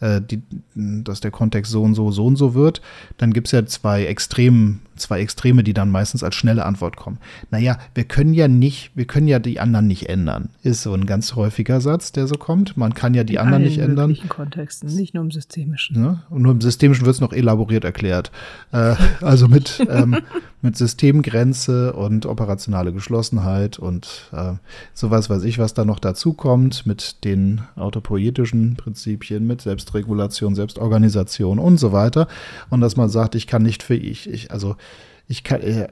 äh, 0.01 0.21
die, 0.21 0.43
dass 0.75 1.21
der 1.21 1.31
Kontext 1.31 1.71
so 1.71 1.83
und 1.83 1.95
so, 1.95 2.11
so 2.11 2.27
und 2.27 2.37
so 2.37 2.55
wird, 2.55 2.81
dann 3.19 3.33
gibt 3.33 3.49
es 3.49 3.53
ja 3.53 3.65
zwei 3.67 4.05
Extremen, 4.05 4.81
zwei 4.97 5.21
Extreme, 5.21 5.63
die 5.63 5.75
dann 5.75 5.91
meistens 5.91 6.23
als 6.23 6.35
schnelle 6.35 6.65
Antwort 6.65 6.97
kommen. 6.97 7.19
Naja, 7.51 7.79
wir 7.95 8.05
können 8.05 8.35
ja 8.35 8.49
nicht, 8.49 8.91
wir 8.95 9.07
können 9.07 9.29
ja 9.29 9.39
die 9.39 9.61
anderen 9.61 9.87
nicht 9.87 10.09
ändern. 10.09 10.51
Ist 10.63 10.83
so 10.83 10.95
ein 10.95 11.07
ganz 11.07 11.35
häufiger 11.35 11.81
Satz, 11.81 12.13
der 12.13 12.27
so 12.27 12.37
kommt. 12.37 12.77
Man 12.77 12.95
kann 12.95 13.15
ja 13.15 13.25
die 13.25 13.35
In 13.35 13.41
anderen 13.41 13.63
nicht 13.63 13.79
ändern. 13.79 14.11
In 14.11 14.29
Kontexten, 14.29 14.95
nicht 14.95 15.15
nur 15.15 15.25
im 15.25 15.31
Systemischen. 15.31 16.01
Ne? 16.01 16.23
Und 16.31 16.43
nur 16.43 16.53
im 16.53 16.61
Systemischen 16.61 17.05
wird 17.05 17.15
es 17.15 17.21
noch 17.21 17.33
elaboriert 17.33 17.85
erklärt. 17.85 18.31
Äh, 18.73 18.95
also 19.21 19.49
mit, 19.49 19.85
ähm, 19.89 20.19
mit 20.63 20.77
Systemgrenze 20.77 21.93
und 21.93 22.27
operationale 22.27 22.93
Geschlossenheit 22.93 23.79
und 23.79 24.31
äh, 24.33 24.53
sowas 24.95 25.31
weiß 25.31 25.45
ich, 25.45 25.59
was 25.59 25.75
da 25.75 25.85
noch 25.85 25.99
dazu 25.99 26.35
kommt, 26.35 26.87
mit 26.87 27.25
den 27.25 27.63
autopoietischen 27.77 28.77
Prinzipien, 28.77 29.47
mit 29.47 29.63
Selbstregulation, 29.91 30.55
Selbstorganisation 30.55 31.59
und 31.59 31.79
so 31.79 31.93
weiter. 31.93 32.29
Und 32.71 32.81
dass 32.81 32.97
man 32.97 33.09
sagt, 33.09 33.35
ich 33.35 33.47
kann 33.47 33.63
nicht 33.63 33.83
für 33.83 33.95
ich, 33.95 34.29
ich 34.29 34.51
also 34.51 34.77
ich 35.27 35.45
kann, 35.45 35.61
äh, 35.61 35.87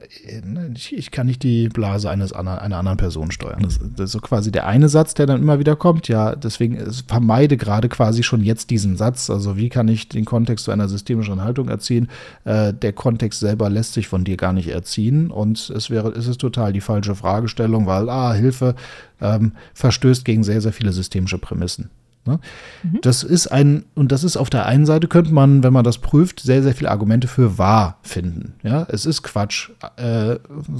ich, 0.75 0.93
ich, 0.97 1.11
kann 1.11 1.25
nicht 1.25 1.43
die 1.43 1.69
Blase 1.69 2.09
eines 2.09 2.33
einer 2.33 2.61
anderen 2.61 2.97
Person 2.97 3.31
steuern. 3.31 3.61
Das, 3.63 3.79
das, 3.95 4.07
ist 4.07 4.11
so 4.11 4.19
quasi 4.19 4.51
der 4.51 4.67
eine 4.67 4.89
Satz, 4.89 5.13
der 5.13 5.27
dann 5.27 5.41
immer 5.41 5.59
wieder 5.59 5.77
kommt. 5.77 6.09
Ja, 6.09 6.35
deswegen 6.35 6.91
vermeide 7.07 7.55
gerade 7.55 7.87
quasi 7.87 8.21
schon 8.21 8.43
jetzt 8.43 8.69
diesen 8.69 8.97
Satz. 8.97 9.29
Also 9.29 9.55
wie 9.55 9.69
kann 9.69 9.87
ich 9.87 10.09
den 10.09 10.25
Kontext 10.25 10.65
zu 10.65 10.71
einer 10.71 10.89
systemischen 10.89 11.41
Haltung 11.41 11.69
erziehen? 11.69 12.09
Äh, 12.43 12.73
der 12.73 12.91
Kontext 12.91 13.39
selber 13.39 13.69
lässt 13.69 13.93
sich 13.93 14.09
von 14.09 14.25
dir 14.25 14.35
gar 14.35 14.51
nicht 14.51 14.67
erziehen 14.67 15.31
und 15.31 15.69
es 15.69 15.89
wäre, 15.89 16.09
es 16.09 16.27
ist 16.27 16.41
total 16.41 16.73
die 16.73 16.81
falsche 16.81 17.15
Fragestellung, 17.15 17.85
weil 17.85 18.09
ah 18.09 18.33
Hilfe 18.33 18.75
ähm, 19.21 19.53
verstößt 19.73 20.25
gegen 20.25 20.43
sehr 20.43 20.59
sehr 20.59 20.73
viele 20.73 20.91
systemische 20.91 21.37
Prämissen. 21.37 21.89
Ne? 22.25 22.39
Mhm. 22.83 22.99
Das 23.01 23.23
ist 23.23 23.47
ein, 23.47 23.85
und 23.95 24.11
das 24.11 24.23
ist 24.23 24.37
auf 24.37 24.49
der 24.49 24.65
einen 24.65 24.85
Seite, 24.85 25.07
könnte 25.07 25.33
man, 25.33 25.63
wenn 25.63 25.73
man 25.73 25.83
das 25.83 25.97
prüft, 25.97 26.39
sehr, 26.39 26.61
sehr 26.63 26.75
viele 26.75 26.91
Argumente 26.91 27.27
für 27.27 27.57
wahr 27.57 27.97
finden. 28.01 28.53
Ja, 28.63 28.85
es 28.89 29.05
ist 29.05 29.23
Quatsch, 29.23 29.69
äh, 29.97 30.37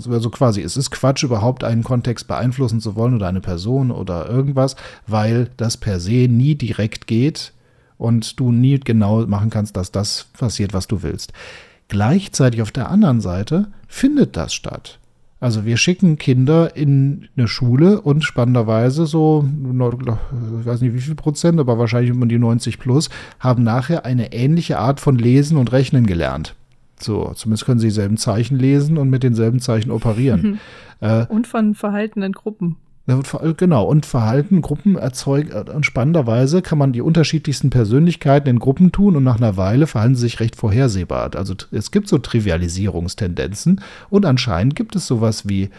also 0.09 0.29
quasi, 0.29 0.61
es 0.61 0.77
ist 0.77 0.91
Quatsch, 0.91 1.23
überhaupt 1.23 1.63
einen 1.63 1.83
Kontext 1.83 2.27
beeinflussen 2.27 2.81
zu 2.81 2.95
wollen 2.95 3.15
oder 3.15 3.27
eine 3.27 3.41
Person 3.41 3.91
oder 3.91 4.29
irgendwas, 4.29 4.75
weil 5.07 5.49
das 5.57 5.77
per 5.77 5.99
se 5.99 6.27
nie 6.29 6.55
direkt 6.55 7.07
geht 7.07 7.53
und 7.97 8.39
du 8.39 8.51
nie 8.51 8.79
genau 8.79 9.25
machen 9.27 9.49
kannst, 9.49 9.75
dass 9.77 9.91
das 9.91 10.27
passiert, 10.37 10.73
was 10.73 10.87
du 10.87 11.03
willst. 11.03 11.33
Gleichzeitig 11.87 12.61
auf 12.61 12.71
der 12.71 12.89
anderen 12.89 13.19
Seite 13.19 13.67
findet 13.87 14.37
das 14.37 14.53
statt. 14.53 14.99
Also 15.41 15.63
wir 15.65 15.77
schicken 15.77 16.17
Kinder 16.17 16.75
in 16.75 17.29
eine 17.37 17.47
Schule 17.47 18.01
und 18.01 18.25
spannenderweise 18.25 19.05
so, 19.05 19.45
ich 19.47 20.65
weiß 20.65 20.81
nicht 20.81 20.93
wie 20.93 20.99
viel 20.99 21.15
Prozent, 21.15 21.59
aber 21.59 21.79
wahrscheinlich 21.79 22.11
um 22.11 22.27
die 22.27 22.37
90 22.37 22.77
plus, 22.77 23.09
haben 23.39 23.63
nachher 23.63 24.05
eine 24.05 24.33
ähnliche 24.33 24.79
Art 24.79 24.99
von 24.99 25.17
Lesen 25.17 25.57
und 25.57 25.71
Rechnen 25.71 26.05
gelernt. 26.05 26.55
So, 26.99 27.31
zumindest 27.35 27.65
können 27.65 27.79
sie 27.79 27.87
dieselben 27.87 28.17
Zeichen 28.17 28.57
lesen 28.57 28.97
und 28.97 29.09
mit 29.09 29.23
denselben 29.23 29.59
Zeichen 29.59 29.91
operieren. 29.91 30.41
Mhm. 30.41 30.59
Äh, 31.01 31.27
und 31.27 31.47
von 31.47 31.75
verhaltenen 31.75 32.33
Gruppen. 32.33 32.75
Genau, 33.57 33.85
und 33.85 34.05
Verhalten, 34.05 34.61
Gruppen 34.61 34.95
erzeugen, 34.95 35.51
äh, 35.51 35.83
spannenderweise 35.83 36.61
kann 36.61 36.77
man 36.77 36.93
die 36.93 37.01
unterschiedlichsten 37.01 37.69
Persönlichkeiten 37.69 38.49
in 38.49 38.59
Gruppen 38.59 38.91
tun 38.91 39.15
und 39.15 39.23
nach 39.23 39.37
einer 39.37 39.57
Weile 39.57 39.87
verhalten 39.87 40.15
sie 40.15 40.21
sich 40.21 40.39
recht 40.39 40.55
vorhersehbar. 40.55 41.31
Also 41.35 41.55
es 41.71 41.91
gibt 41.91 42.07
so 42.07 42.17
Trivialisierungstendenzen 42.19 43.81
und 44.09 44.25
anscheinend 44.25 44.75
gibt 44.75 44.95
es 44.95 45.07
sowas 45.07 45.47
wie 45.47 45.69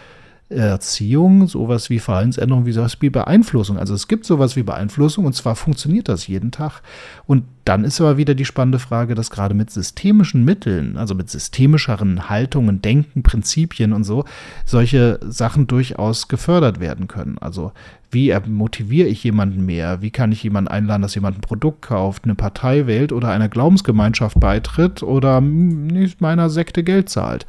Erziehung, 0.51 1.47
sowas 1.47 1.91
wie 1.91 2.01
Verhaltensänderung, 2.01 2.67
wie 2.67 2.73
sowas 2.73 2.97
wie 3.01 3.09
Beeinflussung. 3.09 3.79
Also 3.79 3.95
es 3.95 4.09
gibt 4.09 4.25
sowas 4.27 4.57
wie 4.57 4.65
Beeinflussung 4.65 5.25
und 5.25 5.33
zwar 5.33 5.55
funktioniert 5.55 6.09
das 6.09 6.27
jeden 6.27 6.51
Tag. 6.51 6.83
Und 7.27 7.45
dann 7.65 7.85
ist 7.85 8.01
aber 8.01 8.17
wieder 8.17 8.35
die 8.35 8.45
spannende 8.45 8.81
Frage, 8.81 9.15
dass 9.15 9.31
gerade 9.31 9.55
mit 9.55 9.71
systemischen 9.71 10.45
Mitteln, 10.45 10.97
also 10.97 11.15
mit 11.15 11.31
systemischeren 11.31 12.29
Haltungen, 12.29 12.83
Denken, 12.83 13.23
Prinzipien 13.23 13.93
und 13.93 14.03
so, 14.03 14.25
solche 14.65 15.21
Sachen 15.23 15.69
durchaus 15.69 16.27
gefördert 16.27 16.81
werden 16.81 17.07
können. 17.07 17.39
Also 17.39 17.71
wie 18.11 18.37
motiviere 18.49 19.07
ich 19.07 19.23
jemanden 19.23 19.65
mehr? 19.65 20.03
Wie 20.03 20.11
kann 20.11 20.33
ich 20.33 20.43
jemanden 20.43 20.69
einladen, 20.69 21.03
dass 21.03 21.15
jemand 21.15 21.39
ein 21.39 21.43
Produkt 21.43 21.83
kauft, 21.83 22.25
eine 22.25 22.35
Partei 22.35 22.89
wählt 22.89 23.13
oder 23.13 23.29
einer 23.29 23.49
Glaubensgemeinschaft 23.49 24.41
beitritt 24.41 25.05
oder 25.05 25.41
nicht 25.41 26.21
meiner 26.21 26.51
Sekte 26.51 26.83
Geld 26.83 27.09
zahlt? 27.09 27.47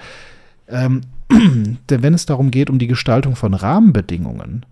Ähm, 0.67 1.01
denn 1.89 2.03
wenn 2.03 2.13
es 2.13 2.25
darum 2.25 2.51
geht, 2.51 2.69
um 2.69 2.79
die 2.79 2.87
Gestaltung 2.87 3.35
von 3.35 3.53
Rahmenbedingungen, 3.53 4.65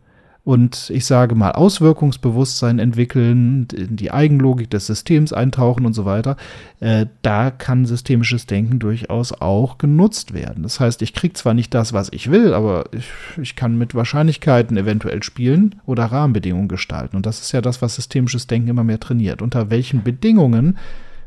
und 0.49 0.89
ich 0.89 1.05
sage 1.05 1.35
mal 1.35 1.51
Auswirkungsbewusstsein 1.51 2.79
entwickeln, 2.79 3.67
in 3.75 3.97
die 3.97 4.09
Eigenlogik 4.09 4.69
des 4.69 4.87
Systems 4.87 5.31
eintauchen 5.31 5.85
und 5.85 5.93
so 5.93 6.05
weiter, 6.05 6.37
äh, 6.79 7.05
da 7.21 7.51
kann 7.51 7.85
systemisches 7.85 8.47
Denken 8.47 8.79
durchaus 8.79 9.31
auch 9.31 9.77
genutzt 9.77 10.33
werden. 10.33 10.63
Das 10.63 10.79
heißt, 10.79 11.03
ich 11.03 11.13
kriege 11.13 11.33
zwar 11.33 11.53
nicht 11.53 11.73
das, 11.75 11.93
was 11.93 12.11
ich 12.11 12.31
will, 12.31 12.55
aber 12.55 12.85
ich, 12.93 13.11
ich 13.39 13.55
kann 13.55 13.77
mit 13.77 13.93
Wahrscheinlichkeiten 13.93 14.75
eventuell 14.75 15.21
spielen 15.21 15.75
oder 15.85 16.05
Rahmenbedingungen 16.05 16.67
gestalten. 16.67 17.17
Und 17.17 17.27
das 17.27 17.41
ist 17.41 17.51
ja 17.51 17.61
das, 17.61 17.83
was 17.83 17.93
systemisches 17.93 18.47
Denken 18.47 18.69
immer 18.69 18.83
mehr 18.83 18.99
trainiert. 18.99 19.43
Unter 19.43 19.69
welchen 19.69 20.03
Bedingungen 20.03 20.77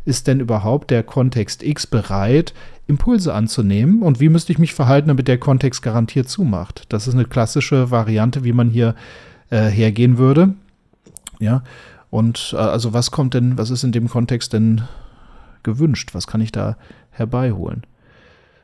ist 0.05 0.26
denn 0.26 0.40
überhaupt 0.40 0.90
der 0.90 1.03
Kontext 1.03 1.62
X 1.62 1.86
bereit, 1.86 2.55
Impulse 2.86 3.32
anzunehmen 3.32 4.03
und 4.03 4.20
wie 4.20 4.28
müsste 4.28 4.53
ich 4.53 4.59
mich 4.59 4.74
verhalten, 4.74 5.09
damit 5.09 5.28
der 5.28 5.38
Kontext 5.38 5.82
garantiert 5.82 6.28
zumacht. 6.28 6.84
Das 6.88 7.07
ist 7.07 7.14
eine 7.14 7.24
klassische 7.24 7.90
Variante, 7.90 8.44
wie 8.44 8.53
man 8.53 8.70
hier 8.70 8.94
äh, 9.50 9.66
hergehen 9.68 10.18
würde. 10.18 10.55
Ja, 11.38 11.62
und 12.11 12.55
äh, 12.55 12.61
also 12.61 12.92
was 12.92 13.11
kommt 13.11 13.34
denn, 13.34 13.57
was 13.57 13.70
ist 13.70 13.84
in 13.84 13.92
dem 13.92 14.09
Kontext 14.09 14.53
denn 14.53 14.82
gewünscht? 15.62 16.11
Was 16.12 16.26
kann 16.26 16.40
ich 16.40 16.53
da 16.53 16.76
herbeiholen? 17.11 17.82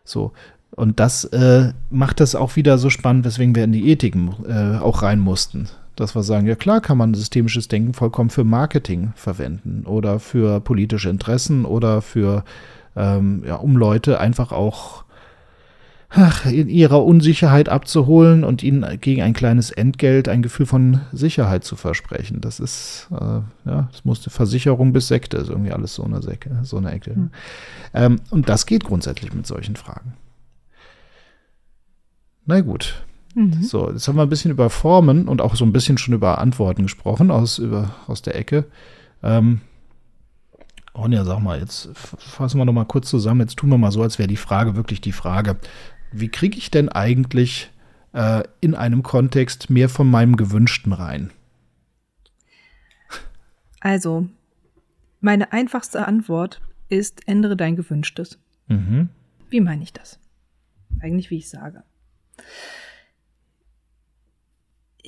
So, 0.04 0.32
und 0.70 1.00
das 1.00 1.24
äh, 1.24 1.72
macht 1.90 2.20
das 2.20 2.34
auch 2.34 2.56
wieder 2.56 2.78
so 2.78 2.90
spannend, 2.90 3.24
weswegen 3.24 3.54
wir 3.54 3.64
in 3.64 3.72
die 3.72 3.90
Ethiken 3.90 4.34
äh, 4.48 4.78
auch 4.78 5.02
rein 5.02 5.20
mussten. 5.20 5.68
Dass 5.98 6.14
wir 6.14 6.22
sagen, 6.22 6.46
ja 6.46 6.54
klar 6.54 6.80
kann 6.80 6.96
man 6.96 7.12
systemisches 7.14 7.66
Denken 7.66 7.92
vollkommen 7.92 8.30
für 8.30 8.44
Marketing 8.44 9.12
verwenden 9.16 9.84
oder 9.84 10.20
für 10.20 10.60
politische 10.60 11.10
Interessen 11.10 11.64
oder 11.64 12.02
für 12.02 12.44
ähm, 12.94 13.42
ja, 13.44 13.56
um 13.56 13.76
Leute 13.76 14.20
einfach 14.20 14.52
auch 14.52 15.04
ach, 16.10 16.46
in 16.46 16.68
ihrer 16.68 17.04
Unsicherheit 17.04 17.68
abzuholen 17.68 18.44
und 18.44 18.62
ihnen 18.62 19.00
gegen 19.00 19.22
ein 19.22 19.32
kleines 19.32 19.72
Entgelt 19.72 20.28
ein 20.28 20.42
Gefühl 20.42 20.66
von 20.66 21.00
Sicherheit 21.12 21.64
zu 21.64 21.74
versprechen. 21.74 22.40
Das 22.40 22.60
ist, 22.60 23.08
äh, 23.10 23.40
ja, 23.68 23.88
das 23.90 24.04
musste 24.04 24.30
Versicherung 24.30 24.92
bis 24.92 25.08
Sekte, 25.08 25.36
ist 25.36 25.50
irgendwie 25.50 25.72
alles 25.72 25.94
so 25.94 26.04
eine 26.04 26.22
Säcke, 26.22 26.60
so 26.62 26.76
eine 26.76 26.92
Ecke. 26.92 27.14
Mhm. 27.14 27.30
Ähm, 27.92 28.20
und 28.30 28.48
das 28.48 28.66
geht 28.66 28.84
grundsätzlich 28.84 29.34
mit 29.34 29.46
solchen 29.48 29.74
Fragen. 29.74 30.14
Na 32.46 32.60
gut. 32.60 33.04
Mhm. 33.34 33.62
So, 33.62 33.90
jetzt 33.90 34.08
haben 34.08 34.16
wir 34.16 34.22
ein 34.22 34.28
bisschen 34.28 34.50
über 34.50 34.70
Formen 34.70 35.28
und 35.28 35.40
auch 35.40 35.54
so 35.54 35.64
ein 35.64 35.72
bisschen 35.72 35.98
schon 35.98 36.14
über 36.14 36.38
Antworten 36.38 36.82
gesprochen 36.82 37.30
aus, 37.30 37.58
über, 37.58 37.94
aus 38.06 38.22
der 38.22 38.36
Ecke. 38.36 38.64
Ähm, 39.22 39.60
Ronja, 40.94 41.24
sag 41.24 41.40
mal, 41.40 41.60
jetzt 41.60 41.90
fassen 41.94 42.58
wir 42.58 42.64
noch 42.64 42.72
mal 42.72 42.84
kurz 42.84 43.08
zusammen. 43.08 43.40
Jetzt 43.40 43.56
tun 43.56 43.70
wir 43.70 43.78
mal 43.78 43.92
so, 43.92 44.02
als 44.02 44.18
wäre 44.18 44.28
die 44.28 44.36
Frage 44.36 44.74
wirklich 44.74 45.00
die 45.00 45.12
Frage. 45.12 45.56
Wie 46.10 46.28
kriege 46.28 46.58
ich 46.58 46.70
denn 46.70 46.88
eigentlich 46.88 47.70
äh, 48.12 48.42
in 48.60 48.74
einem 48.74 49.02
Kontext 49.02 49.70
mehr 49.70 49.88
von 49.88 50.10
meinem 50.10 50.36
Gewünschten 50.36 50.92
rein? 50.92 51.30
Also, 53.80 54.26
meine 55.20 55.52
einfachste 55.52 56.06
Antwort 56.06 56.60
ist, 56.88 57.28
ändere 57.28 57.56
dein 57.56 57.76
Gewünschtes. 57.76 58.38
Mhm. 58.66 59.08
Wie 59.50 59.60
meine 59.60 59.82
ich 59.82 59.92
das? 59.92 60.18
Eigentlich, 61.00 61.30
wie 61.30 61.38
ich 61.38 61.48
sage. 61.48 61.84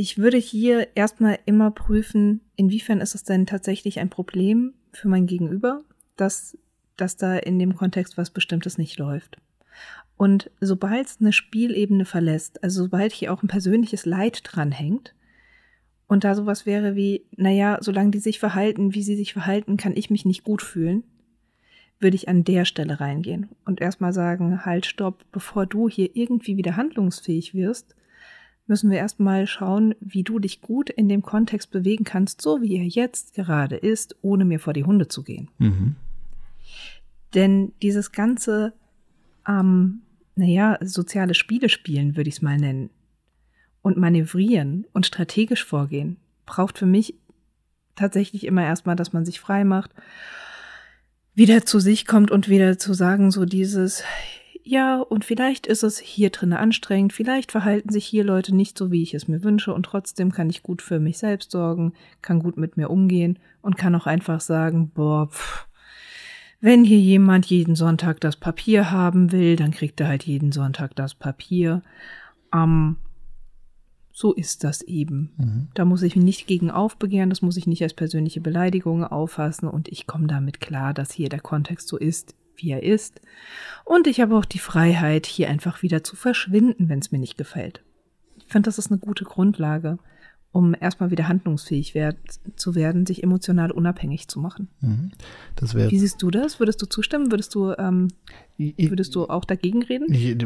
Ich 0.02 0.16
würde 0.16 0.38
hier 0.38 0.88
erstmal 0.94 1.38
immer 1.44 1.70
prüfen, 1.70 2.40
inwiefern 2.56 3.02
ist 3.02 3.14
es 3.14 3.22
denn 3.22 3.44
tatsächlich 3.44 4.00
ein 4.00 4.08
Problem 4.08 4.72
für 4.92 5.08
mein 5.08 5.26
Gegenüber, 5.26 5.82
dass, 6.16 6.56
dass 6.96 7.18
da 7.18 7.36
in 7.36 7.58
dem 7.58 7.76
Kontext 7.76 8.16
was 8.16 8.30
Bestimmtes 8.30 8.78
nicht 8.78 8.98
läuft. 8.98 9.36
Und 10.16 10.50
sobald 10.58 11.06
es 11.06 11.20
eine 11.20 11.34
Spielebene 11.34 12.06
verlässt, 12.06 12.64
also 12.64 12.84
sobald 12.84 13.12
hier 13.12 13.30
auch 13.30 13.42
ein 13.42 13.48
persönliches 13.48 14.06
Leid 14.06 14.40
dranhängt, 14.42 15.14
und 16.06 16.24
da 16.24 16.34
sowas 16.34 16.64
wäre 16.64 16.96
wie, 16.96 17.26
naja, 17.36 17.76
solange 17.82 18.10
die 18.10 18.20
sich 18.20 18.38
verhalten, 18.38 18.94
wie 18.94 19.02
sie 19.02 19.16
sich 19.16 19.34
verhalten, 19.34 19.76
kann 19.76 19.94
ich 19.94 20.08
mich 20.08 20.24
nicht 20.24 20.44
gut 20.44 20.62
fühlen, 20.62 21.04
würde 21.98 22.16
ich 22.16 22.26
an 22.26 22.42
der 22.44 22.64
Stelle 22.64 23.00
reingehen 23.00 23.50
und 23.66 23.82
erstmal 23.82 24.14
sagen, 24.14 24.64
halt, 24.64 24.86
stopp, 24.86 25.26
bevor 25.30 25.66
du 25.66 25.90
hier 25.90 26.16
irgendwie 26.16 26.56
wieder 26.56 26.76
handlungsfähig 26.76 27.52
wirst, 27.52 27.96
müssen 28.70 28.90
wir 28.90 28.96
erstmal 28.96 29.46
schauen, 29.46 29.94
wie 30.00 30.22
du 30.22 30.38
dich 30.38 30.62
gut 30.62 30.88
in 30.88 31.08
dem 31.08 31.20
Kontext 31.20 31.70
bewegen 31.70 32.04
kannst, 32.04 32.40
so 32.40 32.62
wie 32.62 32.76
er 32.76 32.84
jetzt 32.84 33.34
gerade 33.34 33.76
ist, 33.76 34.16
ohne 34.22 34.46
mir 34.46 34.58
vor 34.58 34.72
die 34.72 34.84
Hunde 34.84 35.08
zu 35.08 35.22
gehen. 35.22 35.50
Mhm. 35.58 35.96
Denn 37.34 37.72
dieses 37.82 38.12
ganze, 38.12 38.72
ähm, 39.46 40.00
naja, 40.36 40.78
soziale 40.80 41.34
Spiele 41.34 41.68
spielen, 41.68 42.16
würde 42.16 42.28
ich 42.28 42.36
es 42.36 42.42
mal 42.42 42.56
nennen, 42.56 42.88
und 43.82 43.96
manövrieren 43.96 44.86
und 44.92 45.06
strategisch 45.06 45.64
vorgehen, 45.64 46.16
braucht 46.46 46.78
für 46.78 46.86
mich 46.86 47.14
tatsächlich 47.96 48.44
immer 48.46 48.64
erstmal, 48.64 48.96
dass 48.96 49.12
man 49.12 49.24
sich 49.24 49.40
frei 49.40 49.64
macht, 49.64 49.90
wieder 51.34 51.64
zu 51.64 51.80
sich 51.80 52.06
kommt 52.06 52.30
und 52.30 52.48
wieder 52.48 52.78
zu 52.78 52.94
sagen, 52.94 53.30
so 53.30 53.44
dieses, 53.44 54.02
ja, 54.62 55.00
und 55.00 55.24
vielleicht 55.24 55.66
ist 55.66 55.82
es 55.82 55.98
hier 55.98 56.30
drin 56.30 56.52
anstrengend, 56.52 57.12
vielleicht 57.12 57.52
verhalten 57.52 57.90
sich 57.90 58.04
hier 58.04 58.24
Leute 58.24 58.54
nicht 58.54 58.76
so, 58.76 58.90
wie 58.90 59.02
ich 59.02 59.14
es 59.14 59.28
mir 59.28 59.42
wünsche, 59.42 59.74
und 59.74 59.84
trotzdem 59.84 60.32
kann 60.32 60.50
ich 60.50 60.62
gut 60.62 60.82
für 60.82 61.00
mich 61.00 61.18
selbst 61.18 61.50
sorgen, 61.50 61.92
kann 62.22 62.40
gut 62.40 62.56
mit 62.56 62.76
mir 62.76 62.90
umgehen 62.90 63.38
und 63.62 63.76
kann 63.76 63.94
auch 63.94 64.06
einfach 64.06 64.40
sagen, 64.40 64.90
boah, 64.90 65.28
pff, 65.28 65.66
wenn 66.60 66.84
hier 66.84 66.98
jemand 66.98 67.46
jeden 67.46 67.74
Sonntag 67.74 68.20
das 68.20 68.36
Papier 68.36 68.90
haben 68.90 69.32
will, 69.32 69.56
dann 69.56 69.70
kriegt 69.70 70.00
er 70.00 70.08
halt 70.08 70.24
jeden 70.24 70.52
Sonntag 70.52 70.94
das 70.94 71.14
Papier. 71.14 71.82
Ähm, 72.54 72.96
so 74.12 74.34
ist 74.34 74.64
das 74.64 74.82
eben. 74.82 75.30
Mhm. 75.38 75.68
Da 75.72 75.86
muss 75.86 76.02
ich 76.02 76.14
mich 76.16 76.24
nicht 76.24 76.46
gegen 76.46 76.70
aufbegehren, 76.70 77.30
das 77.30 77.40
muss 77.40 77.56
ich 77.56 77.66
nicht 77.66 77.82
als 77.82 77.94
persönliche 77.94 78.42
Beleidigung 78.42 79.04
auffassen 79.04 79.68
und 79.68 79.88
ich 79.88 80.06
komme 80.06 80.26
damit 80.26 80.60
klar, 80.60 80.92
dass 80.92 81.12
hier 81.12 81.30
der 81.30 81.40
Kontext 81.40 81.88
so 81.88 81.96
ist, 81.96 82.34
wie 82.60 82.70
er 82.70 82.82
ist. 82.82 83.20
Und 83.84 84.06
ich 84.06 84.20
habe 84.20 84.36
auch 84.36 84.44
die 84.44 84.58
Freiheit, 84.58 85.26
hier 85.26 85.48
einfach 85.48 85.82
wieder 85.82 86.04
zu 86.04 86.16
verschwinden, 86.16 86.88
wenn 86.88 86.98
es 86.98 87.12
mir 87.12 87.18
nicht 87.18 87.38
gefällt. 87.38 87.82
Ich 88.38 88.52
finde, 88.52 88.68
das 88.68 88.78
ist 88.78 88.90
eine 88.90 89.00
gute 89.00 89.24
Grundlage, 89.24 89.98
um 90.52 90.74
erstmal 90.78 91.12
wieder 91.12 91.28
handlungsfähig 91.28 91.94
werd, 91.94 92.16
zu 92.56 92.74
werden, 92.74 93.06
sich 93.06 93.22
emotional 93.22 93.70
unabhängig 93.70 94.26
zu 94.26 94.40
machen. 94.40 94.68
Mhm. 94.80 95.12
Das 95.54 95.76
Wie 95.76 95.98
siehst 95.98 96.20
du 96.22 96.30
das? 96.32 96.58
Würdest 96.58 96.82
du 96.82 96.86
zustimmen? 96.86 97.30
Würdest 97.30 97.54
du, 97.54 97.72
ähm, 97.78 98.08
würdest 98.58 99.14
du 99.14 99.28
auch 99.28 99.44
dagegen 99.44 99.84
reden? 99.84 100.12
Ich, 100.12 100.36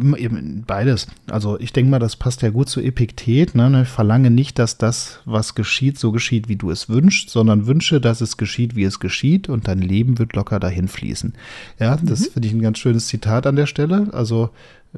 beides. 0.66 1.06
Also 1.30 1.58
ich 1.58 1.72
denke 1.72 1.90
mal, 1.90 2.00
das 2.00 2.16
passt 2.16 2.42
ja 2.42 2.50
gut 2.50 2.68
zu 2.68 2.82
Epiktet. 2.82 3.54
Ne? 3.54 3.82
Ich 3.82 3.88
verlange 3.88 4.30
nicht, 4.30 4.58
dass 4.58 4.76
das, 4.76 5.20
was 5.24 5.54
geschieht, 5.54 5.98
so 5.98 6.12
geschieht, 6.12 6.50
wie 6.50 6.56
du 6.56 6.70
es 6.70 6.90
wünschst, 6.90 7.30
sondern 7.30 7.66
wünsche, 7.66 7.98
dass 7.98 8.20
es 8.20 8.36
geschieht, 8.36 8.76
wie 8.76 8.84
es 8.84 9.00
geschieht 9.00 9.48
und 9.48 9.68
dein 9.68 9.80
Leben 9.80 10.18
wird 10.18 10.34
locker 10.34 10.60
dahin 10.60 10.88
fließen. 10.88 11.32
Ja, 11.80 11.96
das 11.96 12.20
mhm. 12.20 12.32
finde 12.32 12.48
ich 12.48 12.54
ein 12.54 12.62
ganz 12.62 12.78
schönes 12.78 13.06
Zitat 13.06 13.46
an 13.46 13.56
der 13.56 13.66
Stelle. 13.66 14.12
Also 14.12 14.50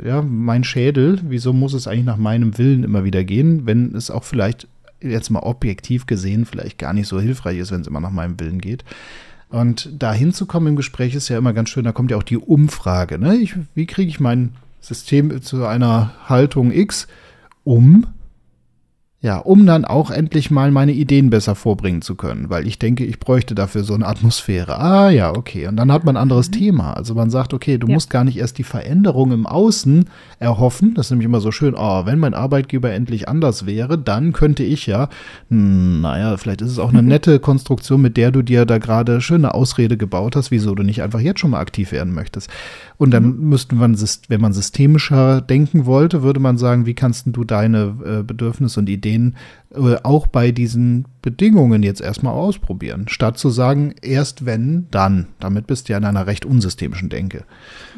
ja, 0.04 0.20
mein 0.20 0.64
Schädel, 0.64 1.20
wieso 1.22 1.52
muss 1.52 1.72
es 1.74 1.86
eigentlich 1.86 2.04
nach 2.04 2.18
meinem 2.18 2.58
Willen 2.58 2.82
immer 2.82 3.04
wieder 3.04 3.24
gehen, 3.24 3.66
wenn 3.66 3.94
es 3.94 4.10
auch 4.10 4.24
vielleicht 4.24 4.68
jetzt 5.00 5.30
mal 5.30 5.40
objektiv 5.40 6.06
gesehen 6.06 6.46
vielleicht 6.46 6.78
gar 6.78 6.92
nicht 6.92 7.08
so 7.08 7.20
hilfreich 7.20 7.58
ist, 7.58 7.70
wenn 7.70 7.80
es 7.80 7.86
immer 7.86 8.00
nach 8.00 8.10
meinem 8.10 8.38
Willen 8.40 8.60
geht. 8.60 8.84
Und 9.48 9.90
da 9.98 10.12
hinzukommen 10.12 10.70
im 10.70 10.76
Gespräch 10.76 11.14
ist 11.14 11.28
ja 11.28 11.38
immer 11.38 11.52
ganz 11.52 11.70
schön, 11.70 11.84
da 11.84 11.92
kommt 11.92 12.10
ja 12.10 12.16
auch 12.16 12.22
die 12.22 12.38
Umfrage. 12.38 13.18
Ne? 13.18 13.36
Ich, 13.36 13.54
wie 13.74 13.86
kriege 13.86 14.08
ich 14.08 14.20
mein 14.20 14.52
System 14.80 15.40
zu 15.42 15.64
einer 15.66 16.14
Haltung 16.28 16.72
X 16.72 17.06
um, 17.64 18.06
ja, 19.22 19.38
um 19.38 19.64
dann 19.64 19.86
auch 19.86 20.10
endlich 20.10 20.50
mal 20.50 20.70
meine 20.70 20.92
Ideen 20.92 21.30
besser 21.30 21.54
vorbringen 21.54 22.02
zu 22.02 22.16
können, 22.16 22.50
weil 22.50 22.66
ich 22.66 22.78
denke, 22.78 23.04
ich 23.04 23.18
bräuchte 23.18 23.54
dafür 23.54 23.82
so 23.82 23.94
eine 23.94 24.06
Atmosphäre. 24.06 24.78
Ah 24.78 25.08
ja, 25.08 25.34
okay. 25.34 25.66
Und 25.66 25.76
dann 25.76 25.90
hat 25.90 26.04
man 26.04 26.16
ein 26.16 26.22
anderes 26.22 26.48
mhm. 26.50 26.52
Thema. 26.52 26.92
Also 26.92 27.14
man 27.14 27.30
sagt, 27.30 27.54
okay, 27.54 27.78
du 27.78 27.88
ja. 27.88 27.94
musst 27.94 28.10
gar 28.10 28.24
nicht 28.24 28.36
erst 28.36 28.58
die 28.58 28.62
Veränderung 28.62 29.32
im 29.32 29.46
Außen 29.46 30.04
erhoffen. 30.38 30.94
Das 30.94 31.06
ist 31.06 31.10
nämlich 31.10 31.24
immer 31.24 31.40
so 31.40 31.50
schön, 31.50 31.74
oh, 31.76 32.04
wenn 32.04 32.18
mein 32.18 32.34
Arbeitgeber 32.34 32.92
endlich 32.92 33.26
anders 33.26 33.64
wäre, 33.64 33.98
dann 33.98 34.34
könnte 34.34 34.62
ich 34.62 34.86
ja, 34.86 35.08
hm, 35.48 36.02
naja, 36.02 36.36
vielleicht 36.36 36.60
ist 36.60 36.70
es 36.70 36.78
auch 36.78 36.90
eine 36.90 37.02
nette 37.02 37.40
Konstruktion, 37.40 38.02
mit 38.02 38.18
der 38.18 38.30
du 38.30 38.42
dir 38.42 38.66
da 38.66 38.76
gerade 38.76 39.22
schöne 39.22 39.54
Ausrede 39.54 39.96
gebaut 39.96 40.36
hast, 40.36 40.50
wieso 40.50 40.74
du 40.74 40.82
nicht 40.82 41.02
einfach 41.02 41.20
jetzt 41.20 41.40
schon 41.40 41.50
mal 41.50 41.60
aktiv 41.60 41.90
werden 41.90 42.12
möchtest. 42.12 42.50
Und 42.98 43.12
dann 43.12 43.24
mhm. 43.24 43.48
müsste 43.48 43.74
man, 43.74 43.96
wenn 44.28 44.40
man 44.40 44.52
systemischer 44.52 45.40
denken 45.40 45.86
wollte, 45.86 46.22
würde 46.22 46.38
man 46.38 46.58
sagen, 46.58 46.86
wie 46.86 46.94
kannst 46.94 47.26
du 47.26 47.44
deine 47.44 47.96
äh, 48.04 48.22
Bedürfnisse 48.22 48.78
und 48.78 48.88
Ideen 48.88 49.05
Ideen 49.06 49.36
äh, 49.74 49.96
auch 50.02 50.26
bei 50.26 50.50
diesen 50.50 51.06
Bedingungen 51.22 51.82
jetzt 51.82 52.00
erstmal 52.00 52.34
ausprobieren, 52.34 53.08
statt 53.08 53.38
zu 53.38 53.50
sagen, 53.50 53.94
erst 54.02 54.44
wenn, 54.44 54.86
dann. 54.90 55.28
Damit 55.40 55.66
bist 55.66 55.88
du 55.88 55.92
ja 55.92 55.98
in 55.98 56.04
einer 56.04 56.26
recht 56.26 56.44
unsystemischen 56.44 57.08
Denke. 57.08 57.44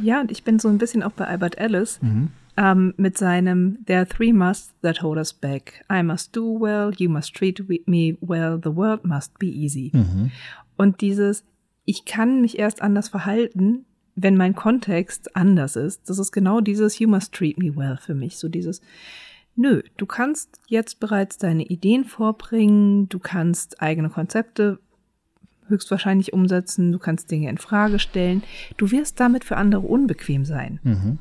Ja, 0.03 0.21
und 0.21 0.31
ich 0.31 0.45
bin 0.45 0.59
so 0.59 0.69
ein 0.69 0.79
bisschen 0.79 1.03
auch 1.03 1.13
bei 1.13 1.27
Albert 1.27 1.59
Ellis. 1.59 2.01
Mhm. 2.03 2.31
Um, 2.57 2.65
ähm, 2.65 2.95
mit 2.97 3.17
seinem 3.17 3.79
There 3.87 4.01
are 4.01 4.09
three 4.09 4.33
musts 4.33 4.75
that 4.83 5.01
hold 5.01 5.17
us 5.17 5.33
back. 5.33 5.85
I 5.89 6.03
must 6.03 6.35
do 6.35 6.59
well, 6.61 6.91
you 6.97 7.09
must 7.09 7.33
treat 7.35 7.63
me 7.87 8.17
well, 8.21 8.59
the 8.61 8.75
world 8.75 9.05
must 9.05 9.39
be 9.39 9.47
easy. 9.47 9.93
Mhm. 9.95 10.33
Und 10.77 11.01
dieses, 11.01 11.45
ich 11.85 12.05
kann 12.05 12.41
mich 12.41 12.59
erst 12.59 12.83
anders 12.83 13.09
verhalten, 13.09 13.85
wenn 14.17 14.37
mein 14.37 14.57
Kontext 14.57 15.37
anders 15.37 15.77
ist. 15.77 16.11
Das 16.11 16.19
ist 16.19 16.33
genau 16.33 16.61
dieses 16.61 16.99
You 16.99 17.09
must 17.09 17.33
treat 17.33 17.59
me 17.59 17.77
well 17.77 17.97
für 17.97 18.15
mich. 18.15 18.39
So 18.39 18.49
dieses, 18.49 18.81
nö, 19.59 19.83
du 19.97 20.07
kannst 20.07 20.61
jetzt 20.69 21.01
bereits 21.01 21.37
deine 21.37 21.65
Ideen 21.65 22.05
vorbringen, 22.05 23.09
du 23.09 23.19
kannst 23.19 23.83
eigene 23.83 24.09
Konzepte 24.09 24.79
höchstwahrscheinlich 25.67 26.33
umsetzen, 26.33 26.93
du 26.93 26.99
kannst 26.99 27.31
Dinge 27.31 27.51
in 27.51 27.59
Frage 27.59 27.99
stellen. 27.99 28.43
Du 28.79 28.91
wirst 28.91 29.21
damit 29.21 29.45
für 29.45 29.59
andere 29.59 29.83
unbequem 29.83 30.47
sein. 30.47 30.81
Mhm. 30.83 31.19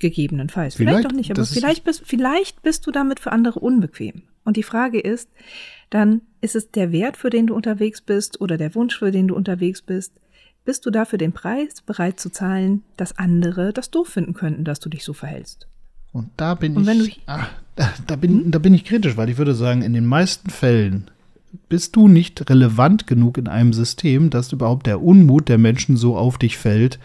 Gegebenenfalls. 0.00 0.74
Vielleicht, 0.74 0.96
vielleicht 0.98 1.06
auch 1.06 1.16
nicht, 1.16 1.30
aber 1.30 1.46
vielleicht 1.46 1.84
bist, 1.84 2.02
vielleicht 2.04 2.62
bist 2.62 2.86
du 2.86 2.90
damit 2.90 3.20
für 3.20 3.32
andere 3.32 3.60
unbequem. 3.60 4.22
Und 4.44 4.56
die 4.56 4.62
Frage 4.62 5.00
ist, 5.00 5.30
dann 5.90 6.22
ist 6.40 6.56
es 6.56 6.70
der 6.70 6.92
Wert, 6.92 7.16
für 7.16 7.30
den 7.30 7.46
du 7.46 7.54
unterwegs 7.54 8.00
bist 8.00 8.40
oder 8.40 8.58
der 8.58 8.74
Wunsch, 8.74 8.98
für 8.98 9.10
den 9.10 9.28
du 9.28 9.34
unterwegs 9.34 9.80
bist. 9.82 10.12
Bist 10.64 10.84
du 10.84 10.90
dafür 10.90 11.18
den 11.18 11.32
Preis 11.32 11.80
bereit 11.80 12.20
zu 12.20 12.30
zahlen, 12.30 12.82
dass 12.96 13.16
andere 13.16 13.72
das 13.72 13.90
doof 13.90 14.08
finden 14.08 14.34
könnten, 14.34 14.64
dass 14.64 14.80
du 14.80 14.88
dich 14.88 15.04
so 15.04 15.14
verhältst? 15.14 15.66
Und 16.18 16.30
da 16.36 16.54
bin 16.54 16.76
Und 16.76 16.88
ich, 16.88 17.20
ach, 17.26 17.48
da, 17.76 17.90
da, 18.06 18.16
bin, 18.16 18.44
hm? 18.44 18.50
da 18.50 18.58
bin 18.58 18.74
ich 18.74 18.84
kritisch, 18.84 19.16
weil 19.16 19.28
ich 19.30 19.38
würde 19.38 19.54
sagen, 19.54 19.82
in 19.82 19.92
den 19.92 20.06
meisten 20.06 20.50
Fällen 20.50 21.10
bist 21.68 21.96
du 21.96 22.08
nicht 22.08 22.48
relevant 22.50 23.06
genug 23.06 23.38
in 23.38 23.48
einem 23.48 23.72
System, 23.72 24.30
dass 24.30 24.52
überhaupt 24.52 24.86
der 24.86 25.02
Unmut 25.02 25.48
der 25.48 25.58
Menschen 25.58 25.96
so 25.96 26.16
auf 26.16 26.38
dich 26.38 26.58
fällt, 26.58 26.98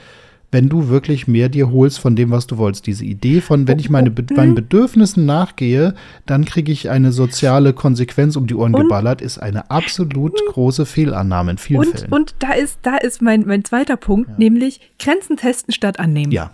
wenn 0.53 0.69
du 0.69 0.87
wirklich 0.87 1.27
mehr 1.27 1.49
dir 1.49 1.71
holst 1.71 1.99
von 1.99 2.15
dem, 2.15 2.29
was 2.29 2.45
du 2.45 2.57
wolltest. 2.57 2.85
Diese 2.85 3.03
Idee 3.03 3.41
von, 3.41 3.67
wenn 3.67 3.79
ich 3.79 3.89
meine, 3.89 4.11
Be 4.11 4.23
mhm. 4.29 4.35
meinen 4.35 4.55
Bedürfnissen 4.55 5.25
nachgehe, 5.25 5.95
dann 6.25 6.45
kriege 6.45 6.71
ich 6.71 6.89
eine 6.89 7.11
soziale 7.11 7.73
Konsequenz 7.73 8.35
um 8.35 8.45
die 8.45 8.53
Ohren 8.53 8.75
und, 8.75 8.83
geballert, 8.83 9.21
ist 9.21 9.39
eine 9.39 9.71
absolut 9.71 10.39
große 10.51 10.85
Fehlannahme 10.85 11.51
in 11.51 11.57
vielen 11.57 11.79
und, 11.79 11.99
Fällen. 11.99 12.13
Und 12.13 12.35
da 12.39 12.53
ist, 12.53 12.79
da 12.83 12.97
ist 12.97 13.21
mein, 13.21 13.45
mein 13.47 13.65
zweiter 13.65 13.97
Punkt, 13.97 14.29
ja. 14.29 14.35
nämlich 14.37 14.79
Grenzen 14.99 15.37
testen 15.37 15.73
statt 15.73 15.99
annehmen. 15.99 16.31
Ja, 16.31 16.51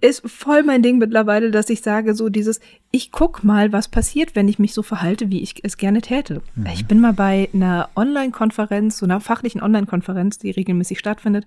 ist 0.00 0.28
voll 0.28 0.62
mein 0.62 0.82
Ding 0.82 0.98
mittlerweile, 0.98 1.50
dass 1.50 1.70
ich 1.70 1.82
sage, 1.82 2.14
so 2.14 2.28
dieses, 2.28 2.60
ich 2.90 3.12
guck 3.12 3.44
mal, 3.44 3.72
was 3.72 3.88
passiert, 3.88 4.34
wenn 4.34 4.48
ich 4.48 4.58
mich 4.58 4.74
so 4.74 4.82
verhalte, 4.82 5.30
wie 5.30 5.42
ich 5.42 5.62
es 5.64 5.76
gerne 5.76 6.00
täte. 6.00 6.42
Mhm. 6.54 6.66
Ich 6.72 6.86
bin 6.86 7.00
mal 7.00 7.12
bei 7.12 7.48
einer 7.52 7.88
Online-Konferenz, 7.96 8.98
so 8.98 9.06
einer 9.06 9.20
fachlichen 9.20 9.62
Online-Konferenz, 9.62 10.38
die 10.38 10.50
regelmäßig 10.50 10.98
stattfindet, 10.98 11.46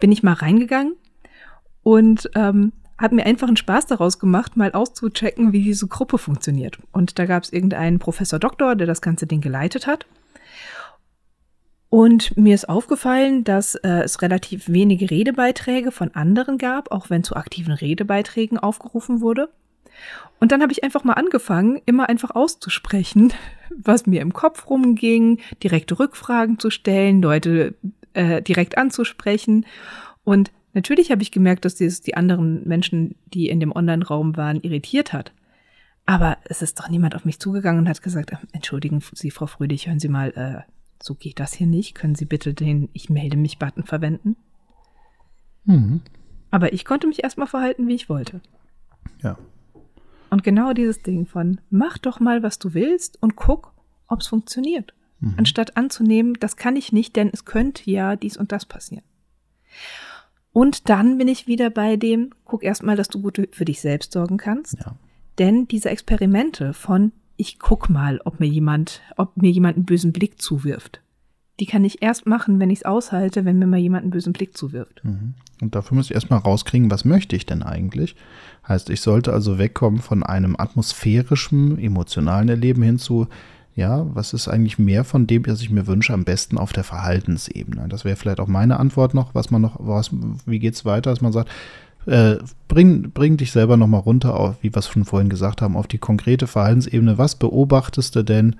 bin 0.00 0.12
ich 0.12 0.22
mal 0.22 0.34
reingegangen 0.34 0.94
und 1.82 2.30
ähm, 2.34 2.72
habe 2.98 3.16
mir 3.16 3.26
einfach 3.26 3.48
einen 3.48 3.56
Spaß 3.56 3.86
daraus 3.86 4.18
gemacht, 4.18 4.56
mal 4.56 4.72
auszuchecken, 4.72 5.52
wie 5.52 5.62
diese 5.62 5.88
Gruppe 5.88 6.18
funktioniert. 6.18 6.78
Und 6.92 7.18
da 7.18 7.26
gab 7.26 7.42
es 7.42 7.52
irgendeinen 7.52 7.98
Professor 7.98 8.38
Doktor, 8.38 8.76
der 8.76 8.86
das 8.86 9.02
ganze 9.02 9.26
Ding 9.26 9.40
geleitet 9.40 9.86
hat. 9.86 10.06
Und 11.94 12.36
mir 12.36 12.56
ist 12.56 12.68
aufgefallen, 12.68 13.44
dass 13.44 13.76
äh, 13.76 14.02
es 14.02 14.20
relativ 14.20 14.68
wenige 14.68 15.12
Redebeiträge 15.12 15.92
von 15.92 16.12
anderen 16.12 16.58
gab, 16.58 16.90
auch 16.90 17.08
wenn 17.08 17.22
zu 17.22 17.36
aktiven 17.36 17.72
Redebeiträgen 17.72 18.58
aufgerufen 18.58 19.20
wurde. 19.20 19.48
Und 20.40 20.50
dann 20.50 20.60
habe 20.60 20.72
ich 20.72 20.82
einfach 20.82 21.04
mal 21.04 21.12
angefangen, 21.12 21.80
immer 21.86 22.08
einfach 22.08 22.32
auszusprechen, 22.32 23.32
was 23.76 24.08
mir 24.08 24.22
im 24.22 24.32
Kopf 24.32 24.68
rumging, 24.68 25.38
direkte 25.62 25.96
Rückfragen 26.00 26.58
zu 26.58 26.70
stellen, 26.70 27.22
Leute 27.22 27.76
äh, 28.14 28.42
direkt 28.42 28.76
anzusprechen. 28.76 29.64
Und 30.24 30.50
natürlich 30.72 31.12
habe 31.12 31.22
ich 31.22 31.30
gemerkt, 31.30 31.64
dass 31.64 31.76
dieses 31.76 32.00
die 32.00 32.16
anderen 32.16 32.66
Menschen, 32.66 33.14
die 33.26 33.48
in 33.48 33.60
dem 33.60 33.70
Online-Raum 33.70 34.36
waren, 34.36 34.60
irritiert 34.62 35.12
hat. 35.12 35.30
Aber 36.06 36.38
es 36.46 36.60
ist 36.60 36.80
doch 36.80 36.88
niemand 36.88 37.14
auf 37.14 37.24
mich 37.24 37.38
zugegangen 37.38 37.82
und 37.82 37.88
hat 37.88 38.02
gesagt, 38.02 38.32
entschuldigen 38.50 39.00
Sie, 39.12 39.30
Frau 39.30 39.46
Fröhlich, 39.46 39.86
hören 39.86 40.00
Sie 40.00 40.08
mal, 40.08 40.30
äh, 40.30 40.74
so 41.04 41.14
geht 41.14 41.38
das 41.38 41.52
hier 41.52 41.66
nicht. 41.66 41.94
Können 41.94 42.14
Sie 42.14 42.24
bitte 42.24 42.54
den 42.54 42.88
Ich 42.94 43.10
melde 43.10 43.36
mich 43.36 43.58
Button 43.58 43.84
verwenden? 43.84 44.36
Mhm. 45.64 46.00
Aber 46.50 46.72
ich 46.72 46.86
konnte 46.86 47.06
mich 47.06 47.22
erstmal 47.22 47.46
verhalten, 47.46 47.86
wie 47.88 47.94
ich 47.94 48.08
wollte. 48.08 48.40
Ja. 49.22 49.36
Und 50.30 50.42
genau 50.42 50.72
dieses 50.72 51.02
Ding 51.02 51.26
von 51.26 51.60
mach 51.68 51.98
doch 51.98 52.20
mal, 52.20 52.42
was 52.42 52.58
du 52.58 52.72
willst 52.72 53.22
und 53.22 53.36
guck, 53.36 53.74
ob 54.08 54.22
es 54.22 54.28
funktioniert. 54.28 54.94
Mhm. 55.20 55.34
Anstatt 55.36 55.76
anzunehmen, 55.76 56.38
das 56.40 56.56
kann 56.56 56.74
ich 56.74 56.90
nicht, 56.90 57.16
denn 57.16 57.28
es 57.30 57.44
könnte 57.44 57.90
ja 57.90 58.16
dies 58.16 58.38
und 58.38 58.50
das 58.50 58.64
passieren. 58.64 59.04
Und 60.54 60.88
dann 60.88 61.18
bin 61.18 61.28
ich 61.28 61.46
wieder 61.46 61.68
bei 61.68 61.96
dem, 61.96 62.30
guck 62.46 62.64
erstmal, 62.64 62.96
dass 62.96 63.08
du 63.08 63.20
gut 63.20 63.46
für 63.52 63.66
dich 63.66 63.82
selbst 63.82 64.12
sorgen 64.12 64.38
kannst. 64.38 64.78
Ja. 64.78 64.96
Denn 65.38 65.68
diese 65.68 65.90
Experimente 65.90 66.72
von 66.72 67.12
ich 67.36 67.58
guck 67.58 67.90
mal, 67.90 68.20
ob 68.24 68.40
mir 68.40 68.46
jemand, 68.46 69.00
ob 69.16 69.36
mir 69.36 69.50
jemand 69.50 69.76
einen 69.76 69.86
bösen 69.86 70.12
Blick 70.12 70.40
zuwirft. 70.40 71.00
Die 71.60 71.66
kann 71.66 71.84
ich 71.84 72.02
erst 72.02 72.26
machen, 72.26 72.58
wenn 72.58 72.70
ich 72.70 72.80
es 72.80 72.84
aushalte, 72.84 73.44
wenn 73.44 73.58
mir 73.58 73.66
mal 73.66 73.78
jemand 73.78 74.02
einen 74.02 74.10
bösen 74.10 74.32
Blick 74.32 74.56
zuwirft. 74.56 75.04
Mhm. 75.04 75.34
Und 75.60 75.74
dafür 75.74 75.96
muss 75.96 76.06
ich 76.06 76.14
erstmal 76.14 76.40
rauskriegen, 76.40 76.90
was 76.90 77.04
möchte 77.04 77.36
ich 77.36 77.46
denn 77.46 77.62
eigentlich? 77.62 78.16
Heißt, 78.66 78.90
ich 78.90 79.00
sollte 79.00 79.32
also 79.32 79.56
wegkommen 79.58 80.00
von 80.00 80.24
einem 80.24 80.56
atmosphärischen, 80.58 81.78
emotionalen 81.78 82.48
Erleben 82.48 82.82
hin 82.82 82.98
zu, 82.98 83.28
ja, 83.76 84.06
was 84.14 84.32
ist 84.32 84.48
eigentlich 84.48 84.78
mehr 84.78 85.04
von 85.04 85.26
dem, 85.26 85.46
was 85.46 85.60
ich 85.60 85.70
mir 85.70 85.86
wünsche, 85.86 86.12
am 86.12 86.24
besten 86.24 86.58
auf 86.58 86.72
der 86.72 86.84
Verhaltensebene? 86.84 87.88
Das 87.88 88.04
wäre 88.04 88.16
vielleicht 88.16 88.40
auch 88.40 88.48
meine 88.48 88.78
Antwort 88.78 89.14
noch, 89.14 89.34
was 89.34 89.50
man 89.50 89.62
noch, 89.62 89.76
was, 89.78 90.10
wie 90.46 90.58
geht's 90.58 90.84
weiter, 90.84 91.10
dass 91.10 91.20
man 91.20 91.32
sagt, 91.32 91.50
äh, 92.06 92.36
bring, 92.68 93.10
bring 93.10 93.36
dich 93.36 93.52
selber 93.52 93.76
nochmal 93.76 94.00
runter, 94.00 94.38
auf, 94.38 94.56
wie 94.62 94.74
wir 94.74 94.78
es 94.78 94.88
schon 94.88 95.04
vorhin 95.04 95.28
gesagt 95.28 95.62
haben, 95.62 95.76
auf 95.76 95.86
die 95.86 95.98
konkrete 95.98 96.46
Verhaltensebene. 96.46 97.18
Was 97.18 97.36
beobachtest 97.36 98.16
du 98.16 98.22
denn 98.22 98.56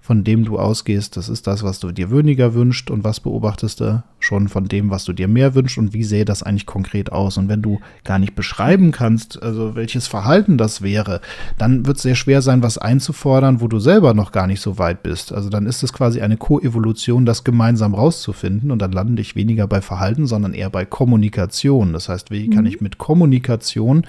von 0.00 0.24
dem 0.24 0.44
du 0.44 0.58
ausgehst, 0.58 1.18
das 1.18 1.28
ist 1.28 1.46
das, 1.46 1.62
was 1.62 1.80
du 1.80 1.92
dir 1.92 2.10
weniger 2.10 2.54
wünscht 2.54 2.90
und 2.90 3.04
was 3.04 3.20
beobachtest 3.20 3.80
du 3.80 4.02
schon 4.20 4.48
von 4.48 4.64
dem, 4.64 4.90
was 4.90 5.04
du 5.04 5.12
dir 5.12 5.28
mehr 5.28 5.54
wünschst 5.54 5.76
und 5.76 5.92
wie 5.92 6.02
sähe 6.02 6.24
das 6.24 6.42
eigentlich 6.42 6.64
konkret 6.66 7.12
aus? 7.12 7.36
Und 7.36 7.48
wenn 7.48 7.60
du 7.60 7.78
gar 8.04 8.18
nicht 8.18 8.34
beschreiben 8.34 8.90
kannst, 8.90 9.42
also 9.42 9.74
welches 9.76 10.06
Verhalten 10.06 10.56
das 10.56 10.80
wäre, 10.80 11.20
dann 11.58 11.86
wird 11.86 11.98
es 11.98 12.04
sehr 12.04 12.14
schwer 12.14 12.40
sein, 12.40 12.62
was 12.62 12.78
einzufordern, 12.78 13.60
wo 13.60 13.68
du 13.68 13.80
selber 13.80 14.14
noch 14.14 14.32
gar 14.32 14.46
nicht 14.46 14.62
so 14.62 14.78
weit 14.78 15.02
bist. 15.02 15.32
Also 15.32 15.50
dann 15.50 15.66
ist 15.66 15.82
es 15.82 15.92
quasi 15.92 16.22
eine 16.22 16.38
Koevolution, 16.38 17.26
das 17.26 17.44
gemeinsam 17.44 17.94
rauszufinden 17.94 18.70
und 18.70 18.80
dann 18.80 18.92
lande 18.92 19.20
ich 19.20 19.36
weniger 19.36 19.66
bei 19.66 19.82
Verhalten, 19.82 20.26
sondern 20.26 20.54
eher 20.54 20.70
bei 20.70 20.86
Kommunikation. 20.86 21.92
Das 21.92 22.08
heißt, 22.08 22.30
wie 22.30 22.48
kann 22.48 22.62
mhm. 22.62 22.70
ich 22.70 22.80
mit 22.80 22.98
Kommunikation 22.98 24.06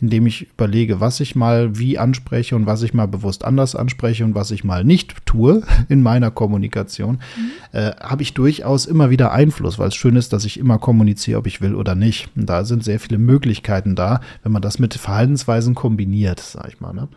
indem 0.00 0.26
ich 0.26 0.50
überlege, 0.50 1.00
was 1.00 1.20
ich 1.20 1.36
mal 1.36 1.78
wie 1.78 1.98
anspreche 1.98 2.56
und 2.56 2.66
was 2.66 2.82
ich 2.82 2.94
mal 2.94 3.06
bewusst 3.06 3.44
anders 3.44 3.74
anspreche 3.74 4.24
und 4.24 4.34
was 4.34 4.50
ich 4.50 4.64
mal 4.64 4.84
nicht 4.84 5.26
tue 5.26 5.62
in 5.88 6.02
meiner 6.02 6.30
Kommunikation, 6.30 7.20
mhm. 7.36 7.50
äh, 7.78 7.92
habe 7.96 8.22
ich 8.22 8.34
durchaus 8.34 8.86
immer 8.86 9.10
wieder 9.10 9.32
Einfluss, 9.32 9.78
weil 9.78 9.88
es 9.88 9.94
schön 9.94 10.16
ist, 10.16 10.32
dass 10.32 10.44
ich 10.44 10.58
immer 10.58 10.78
kommuniziere, 10.78 11.38
ob 11.38 11.46
ich 11.46 11.60
will 11.60 11.74
oder 11.74 11.94
nicht. 11.94 12.28
Und 12.36 12.46
da 12.46 12.64
sind 12.64 12.84
sehr 12.84 13.00
viele 13.00 13.18
Möglichkeiten 13.18 13.94
da, 13.94 14.20
wenn 14.42 14.52
man 14.52 14.62
das 14.62 14.78
mit 14.78 14.94
Verhaltensweisen 14.94 15.74
kombiniert, 15.74 16.40
sag 16.40 16.68
ich 16.68 16.80
mal. 16.80 16.92
Ne? 16.92 17.08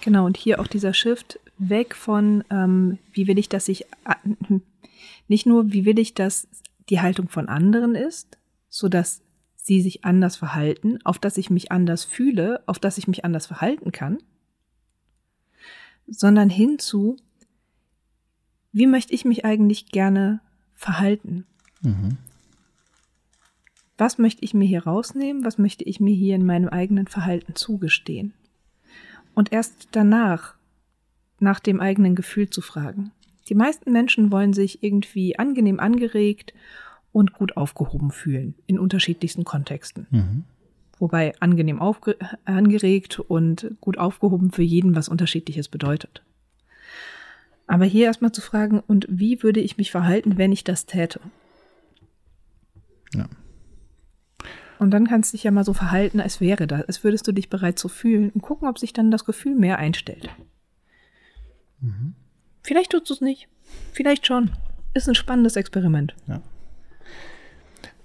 Genau, 0.00 0.26
und 0.26 0.36
hier 0.36 0.60
auch 0.60 0.66
dieser 0.66 0.94
Shift 0.94 1.38
weg 1.58 1.94
von, 1.94 2.44
ähm, 2.50 2.98
wie 3.12 3.26
will 3.26 3.38
ich, 3.38 3.48
dass 3.48 3.68
ich, 3.68 3.86
nicht 5.28 5.46
nur, 5.46 5.72
wie 5.72 5.84
will 5.84 5.98
ich, 5.98 6.14
dass 6.14 6.48
die 6.88 7.00
Haltung 7.00 7.28
von 7.28 7.48
anderen 7.48 7.94
ist, 7.94 8.38
so 8.68 8.88
dass 8.88 9.22
sie 9.66 9.80
sich 9.82 10.04
anders 10.04 10.36
verhalten, 10.36 10.98
auf 11.04 11.18
das 11.18 11.36
ich 11.36 11.50
mich 11.50 11.72
anders 11.72 12.04
fühle, 12.04 12.62
auf 12.66 12.78
das 12.78 12.98
ich 12.98 13.08
mich 13.08 13.24
anders 13.24 13.46
verhalten 13.46 13.90
kann, 13.90 14.18
sondern 16.06 16.48
hinzu, 16.48 17.16
wie 18.70 18.86
möchte 18.86 19.12
ich 19.12 19.24
mich 19.24 19.44
eigentlich 19.44 19.88
gerne 19.88 20.40
verhalten? 20.74 21.46
Mhm. 21.82 22.16
Was 23.98 24.18
möchte 24.18 24.44
ich 24.44 24.54
mir 24.54 24.66
hier 24.66 24.84
rausnehmen? 24.84 25.44
Was 25.44 25.58
möchte 25.58 25.82
ich 25.82 25.98
mir 25.98 26.14
hier 26.14 26.36
in 26.36 26.46
meinem 26.46 26.68
eigenen 26.68 27.08
Verhalten 27.08 27.56
zugestehen? 27.56 28.34
Und 29.34 29.52
erst 29.52 29.88
danach 29.90 30.54
nach 31.40 31.58
dem 31.58 31.80
eigenen 31.80 32.14
Gefühl 32.14 32.50
zu 32.50 32.60
fragen. 32.60 33.10
Die 33.48 33.56
meisten 33.56 33.90
Menschen 33.90 34.30
wollen 34.30 34.52
sich 34.52 34.84
irgendwie 34.84 35.38
angenehm 35.38 35.80
angeregt 35.80 36.54
und 37.16 37.32
gut 37.32 37.56
aufgehoben 37.56 38.10
fühlen 38.10 38.54
in 38.66 38.78
unterschiedlichsten 38.78 39.44
Kontexten. 39.44 40.06
Mhm. 40.10 40.44
Wobei 40.98 41.32
angenehm 41.40 41.80
angeregt 42.44 43.20
und 43.20 43.74
gut 43.80 43.96
aufgehoben 43.96 44.50
für 44.50 44.62
jeden 44.62 44.94
was 44.94 45.08
Unterschiedliches 45.08 45.68
bedeutet. 45.68 46.22
Aber 47.66 47.86
hier 47.86 48.04
erstmal 48.04 48.32
zu 48.32 48.42
fragen, 48.42 48.80
und 48.80 49.06
wie 49.08 49.42
würde 49.42 49.60
ich 49.60 49.78
mich 49.78 49.90
verhalten, 49.90 50.36
wenn 50.36 50.52
ich 50.52 50.62
das 50.62 50.84
täte? 50.84 51.20
Ja. 53.14 53.30
Und 54.78 54.90
dann 54.90 55.06
kannst 55.06 55.32
du 55.32 55.38
dich 55.38 55.44
ja 55.44 55.50
mal 55.50 55.64
so 55.64 55.72
verhalten, 55.72 56.20
als 56.20 56.42
wäre 56.42 56.66
das, 56.66 56.82
als 56.82 57.02
würdest 57.02 57.26
du 57.26 57.32
dich 57.32 57.48
bereit 57.48 57.78
so 57.78 57.88
fühlen 57.88 58.28
und 58.28 58.42
gucken, 58.42 58.68
ob 58.68 58.78
sich 58.78 58.92
dann 58.92 59.10
das 59.10 59.24
Gefühl 59.24 59.54
mehr 59.54 59.78
einstellt. 59.78 60.28
Mhm. 61.80 62.14
Vielleicht 62.62 62.92
tust 62.92 63.08
du 63.08 63.14
es 63.14 63.22
nicht. 63.22 63.48
Vielleicht 63.92 64.26
schon. 64.26 64.50
Ist 64.92 65.08
ein 65.08 65.14
spannendes 65.14 65.56
Experiment. 65.56 66.14
Ja. 66.26 66.42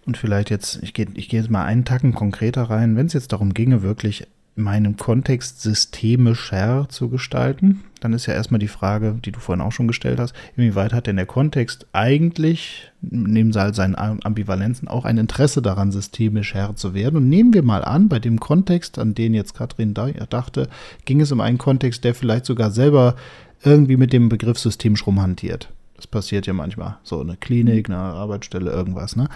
Und 0.06 0.18
vielleicht 0.18 0.50
jetzt, 0.50 0.82
ich 0.82 0.94
gehe 0.94 1.08
ich 1.14 1.30
geh 1.30 1.38
jetzt 1.38 1.50
mal 1.50 1.66
einen 1.66 1.86
Tacken 1.86 2.14
konkreter 2.14 2.64
rein, 2.64 2.96
wenn 2.96 3.06
es 3.06 3.14
jetzt 3.14 3.32
darum 3.34 3.54
ginge, 3.54 3.84
wirklich 3.84 4.28
meinen 4.56 4.98
Kontext 4.98 5.62
systemischer 5.62 6.88
zu 6.90 7.10
gestalten, 7.10 7.82
dann 8.02 8.14
ist 8.14 8.26
ja 8.26 8.34
erstmal 8.34 8.60
die 8.60 8.68
Frage, 8.68 9.18
die 9.24 9.32
du 9.32 9.40
vorhin 9.40 9.62
auch 9.62 9.72
schon 9.72 9.88
gestellt 9.88 10.20
hast, 10.20 10.34
inwieweit 10.58 10.92
hat 10.92 11.08
denn 11.08 11.16
der 11.16 11.26
Kontext 11.26 11.88
eigentlich, 11.94 12.92
neben 13.02 13.54
seinen 13.54 13.96
Ambivalenzen, 13.96 14.88
auch 14.88 15.06
ein 15.06 15.18
Interesse 15.18 15.62
daran, 15.62 15.92
systemisch 15.92 16.54
Herr 16.54 16.76
zu 16.76 16.94
werden? 16.94 17.16
Und 17.16 17.30
nehmen 17.30 17.54
wir 17.54 17.64
mal 17.64 17.84
an, 17.84 18.10
bei 18.10 18.20
dem 18.20 18.40
Kontext, 18.40 19.00
an 19.00 19.16
den 19.16 19.34
jetzt 19.34 19.54
Katrin 19.54 19.94
dachte, 19.94 20.68
ging 21.06 21.22
es 21.22 21.32
um 21.32 21.40
einen 21.40 21.58
Kontext, 21.58 22.04
der 22.04 22.14
vielleicht 22.14 22.46
sogar 22.46 22.72
selber 22.72 23.16
irgendwie 23.64 23.98
mit 23.98 24.12
dem 24.12 24.28
Begriff 24.28 24.60
systemisch 24.60 25.06
rumhantiert. 25.08 25.70
Das 26.02 26.08
passiert 26.08 26.48
ja 26.48 26.54
manchmal. 26.54 26.98
So 27.04 27.22
eine 27.22 27.38
Klinik, 27.38 27.90
eine 27.90 27.98
Arbeitsstelle, 27.98 28.72
irgendwas, 28.72 29.16
ne? 29.16 29.30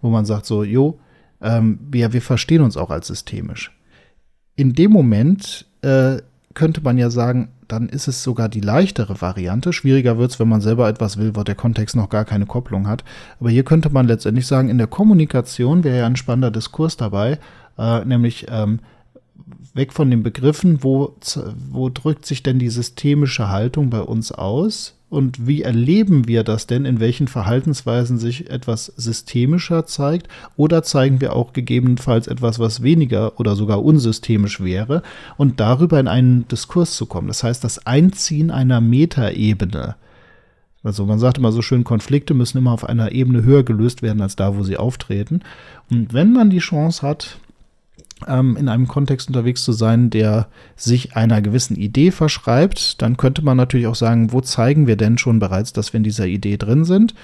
Wo 0.00 0.10
man 0.10 0.24
sagt 0.24 0.46
so, 0.46 0.62
jo, 0.62 0.98
ähm, 1.40 1.78
wir, 1.90 2.12
wir 2.12 2.22
verstehen 2.22 2.62
uns 2.62 2.76
auch 2.76 2.90
als 2.90 3.08
systemisch 3.08 3.72
in 4.58 4.72
dem 4.72 4.90
Moment 4.90 5.66
äh, 5.82 6.16
könnte 6.52 6.80
man 6.80 6.98
ja 6.98 7.10
sagen, 7.10 7.50
dann 7.68 7.88
ist 7.88 8.08
es 8.08 8.24
sogar 8.24 8.48
die 8.48 8.60
leichtere 8.60 9.20
Variante. 9.20 9.72
Schwieriger 9.72 10.18
wird 10.18 10.32
es, 10.32 10.40
wenn 10.40 10.48
man 10.48 10.60
selber 10.60 10.88
etwas 10.88 11.16
will, 11.16 11.36
wo 11.36 11.44
der 11.44 11.54
Kontext 11.54 11.94
noch 11.94 12.08
gar 12.08 12.24
keine 12.24 12.44
Kopplung 12.44 12.88
hat. 12.88 13.04
Aber 13.38 13.50
hier 13.50 13.62
könnte 13.62 13.88
man 13.90 14.08
letztendlich 14.08 14.48
sagen, 14.48 14.68
in 14.68 14.78
der 14.78 14.88
Kommunikation 14.88 15.84
wäre 15.84 15.98
ja 15.98 16.06
ein 16.06 16.16
spannender 16.16 16.50
Diskurs 16.50 16.96
dabei, 16.96 17.38
äh, 17.78 18.04
nämlich 18.04 18.46
ähm, 18.50 18.80
weg 19.74 19.92
von 19.92 20.10
den 20.10 20.24
Begriffen, 20.24 20.82
wo, 20.82 21.14
wo 21.70 21.88
drückt 21.88 22.26
sich 22.26 22.42
denn 22.42 22.58
die 22.58 22.70
systemische 22.70 23.48
Haltung 23.48 23.90
bei 23.90 24.00
uns 24.00 24.32
aus? 24.32 24.97
Und 25.10 25.46
wie 25.46 25.62
erleben 25.62 26.28
wir 26.28 26.44
das 26.44 26.66
denn, 26.66 26.84
in 26.84 27.00
welchen 27.00 27.28
Verhaltensweisen 27.28 28.18
sich 28.18 28.50
etwas 28.50 28.86
systemischer 28.96 29.86
zeigt? 29.86 30.28
Oder 30.56 30.82
zeigen 30.82 31.20
wir 31.22 31.34
auch 31.34 31.54
gegebenenfalls 31.54 32.26
etwas, 32.26 32.58
was 32.58 32.82
weniger 32.82 33.40
oder 33.40 33.56
sogar 33.56 33.82
unsystemisch 33.82 34.60
wäre? 34.62 35.02
Und 35.38 35.60
darüber 35.60 35.98
in 35.98 36.08
einen 36.08 36.46
Diskurs 36.48 36.96
zu 36.96 37.06
kommen. 37.06 37.28
Das 37.28 37.42
heißt, 37.42 37.64
das 37.64 37.86
Einziehen 37.86 38.50
einer 38.50 38.82
Metaebene. 38.82 39.96
Also 40.84 41.06
man 41.06 41.18
sagt 41.18 41.38
immer 41.38 41.52
so 41.52 41.62
schön, 41.62 41.84
Konflikte 41.84 42.34
müssen 42.34 42.58
immer 42.58 42.72
auf 42.72 42.84
einer 42.84 43.12
Ebene 43.12 43.42
höher 43.42 43.62
gelöst 43.62 44.02
werden 44.02 44.20
als 44.20 44.36
da, 44.36 44.56
wo 44.56 44.62
sie 44.62 44.76
auftreten. 44.76 45.40
Und 45.90 46.12
wenn 46.12 46.32
man 46.32 46.50
die 46.50 46.58
Chance 46.58 47.06
hat, 47.06 47.38
ähm, 48.26 48.56
in 48.56 48.68
einem 48.68 48.88
Kontext 48.88 49.28
unterwegs 49.28 49.62
zu 49.64 49.72
sein, 49.72 50.10
der 50.10 50.48
sich 50.76 51.16
einer 51.16 51.42
gewissen 51.42 51.76
Idee 51.76 52.10
verschreibt, 52.10 53.00
dann 53.02 53.16
könnte 53.16 53.42
man 53.42 53.56
natürlich 53.56 53.86
auch 53.86 53.94
sagen, 53.94 54.32
wo 54.32 54.40
zeigen 54.40 54.86
wir 54.86 54.96
denn 54.96 55.18
schon 55.18 55.38
bereits, 55.38 55.72
dass 55.72 55.92
wir 55.92 55.98
in 55.98 56.04
dieser 56.04 56.26
Idee 56.26 56.56
drin 56.56 56.84
sind? 56.84 57.14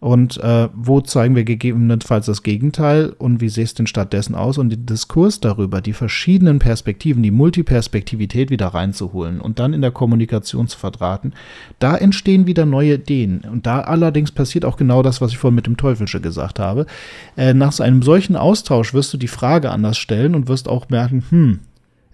Und 0.00 0.38
äh, 0.38 0.70
wo 0.74 1.02
zeigen 1.02 1.36
wir 1.36 1.44
gegebenenfalls 1.44 2.24
das 2.24 2.42
Gegenteil 2.42 3.14
und 3.18 3.42
wie 3.42 3.50
sieht 3.50 3.66
es 3.66 3.74
denn 3.74 3.86
stattdessen 3.86 4.34
aus? 4.34 4.56
Und 4.56 4.70
den 4.70 4.86
Diskurs 4.86 5.40
darüber, 5.40 5.82
die 5.82 5.92
verschiedenen 5.92 6.58
Perspektiven, 6.58 7.22
die 7.22 7.30
Multiperspektivität 7.30 8.48
wieder 8.48 8.68
reinzuholen 8.68 9.42
und 9.42 9.58
dann 9.58 9.74
in 9.74 9.82
der 9.82 9.90
Kommunikation 9.90 10.68
zu 10.68 10.78
verdrahten, 10.78 11.34
da 11.80 11.98
entstehen 11.98 12.46
wieder 12.46 12.64
neue 12.64 12.94
Ideen. 12.94 13.40
Und 13.40 13.66
da 13.66 13.82
allerdings 13.82 14.32
passiert 14.32 14.64
auch 14.64 14.78
genau 14.78 15.02
das, 15.02 15.20
was 15.20 15.32
ich 15.32 15.38
vorhin 15.38 15.56
mit 15.56 15.66
dem 15.66 15.76
Teufelsche 15.76 16.22
gesagt 16.22 16.58
habe. 16.58 16.86
Äh, 17.36 17.52
nach 17.52 17.72
so 17.72 17.82
einem 17.82 18.00
solchen 18.00 18.36
Austausch 18.36 18.94
wirst 18.94 19.12
du 19.12 19.18
die 19.18 19.28
Frage 19.28 19.70
anders 19.70 19.98
stellen 19.98 20.34
und 20.34 20.48
wirst 20.48 20.66
auch 20.66 20.88
merken, 20.88 21.24
hm, 21.28 21.58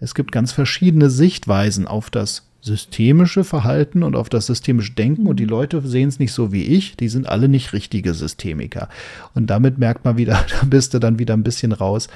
es 0.01 0.17
gibt 0.17 0.33
ganz 0.33 0.51
verschiedene 0.51 1.09
Sichtweisen 1.09 1.87
auf 1.87 2.11
das 2.11 2.46
systemische 2.67 3.45
Verhalten 3.45 4.03
und 4.03 4.17
auf 4.17 4.29
das 4.29 4.47
systemische 4.47 4.93
Denken 4.93 5.27
und 5.27 5.39
die 5.39 5.45
mhm. 5.45 5.51
Leute 5.51 5.81
sehen 5.87 6.09
es 6.09 6.19
nicht 6.19 6.33
so 6.33 6.53
wie 6.53 6.65
ich, 6.65 6.97
die 6.97 7.09
sind 7.09 7.29
alle 7.29 7.49
nicht 7.49 7.73
richtige 7.73 8.13
Systemiker. 8.13 8.89
Und 9.35 9.47
damit 9.47 9.79
merkt 9.79 10.05
man 10.05 10.19
wieder, 10.19 10.45
da 10.61 10.67
bist 10.67 10.93
du 10.93 10.99
dann 10.99 11.19
wieder 11.19 11.35
ein 11.35 11.45
bisschen 11.45 11.73
raus. 11.73 12.09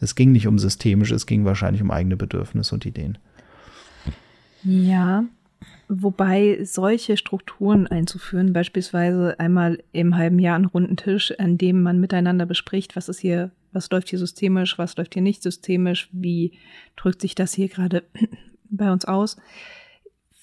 Es 0.00 0.14
ging 0.14 0.32
nicht 0.32 0.46
um 0.46 0.58
systemisch, 0.58 1.10
es 1.12 1.26
ging 1.26 1.44
wahrscheinlich 1.44 1.82
um 1.82 1.90
eigene 1.90 2.16
Bedürfnisse 2.16 2.74
und 2.74 2.86
Ideen. 2.86 3.18
Ja, 4.64 5.24
wobei 5.88 6.64
solche 6.64 7.18
Strukturen 7.18 7.86
einzuführen, 7.86 8.54
beispielsweise 8.54 9.38
einmal 9.38 9.82
im 9.92 10.16
halben 10.16 10.38
Jahr 10.38 10.56
einen 10.56 10.64
runden 10.64 10.96
Tisch, 10.96 11.34
an 11.38 11.58
dem 11.58 11.82
man 11.82 12.00
miteinander 12.00 12.46
bespricht, 12.46 12.96
was 12.96 13.10
ist 13.10 13.20
hier, 13.20 13.50
was 13.72 13.90
läuft 13.90 14.08
hier 14.08 14.18
systemisch, 14.18 14.78
was 14.78 14.96
läuft 14.96 15.12
hier 15.12 15.22
nicht 15.22 15.42
systemisch, 15.42 16.08
wie 16.12 16.52
drückt 16.96 17.20
sich 17.20 17.34
das 17.34 17.52
hier 17.52 17.68
gerade 17.68 18.02
bei 18.70 18.90
uns 18.90 19.04
aus, 19.04 19.36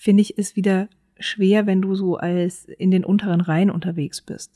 finde 0.07 0.21
ich, 0.21 0.37
ist 0.37 0.55
wieder 0.55 0.87
schwer, 1.19 1.65
wenn 1.65 1.81
du 1.81 1.93
so 1.93 2.15
als 2.15 2.63
in 2.63 2.91
den 2.91 3.03
unteren 3.03 3.41
Reihen 3.41 3.69
unterwegs 3.69 4.21
bist. 4.21 4.53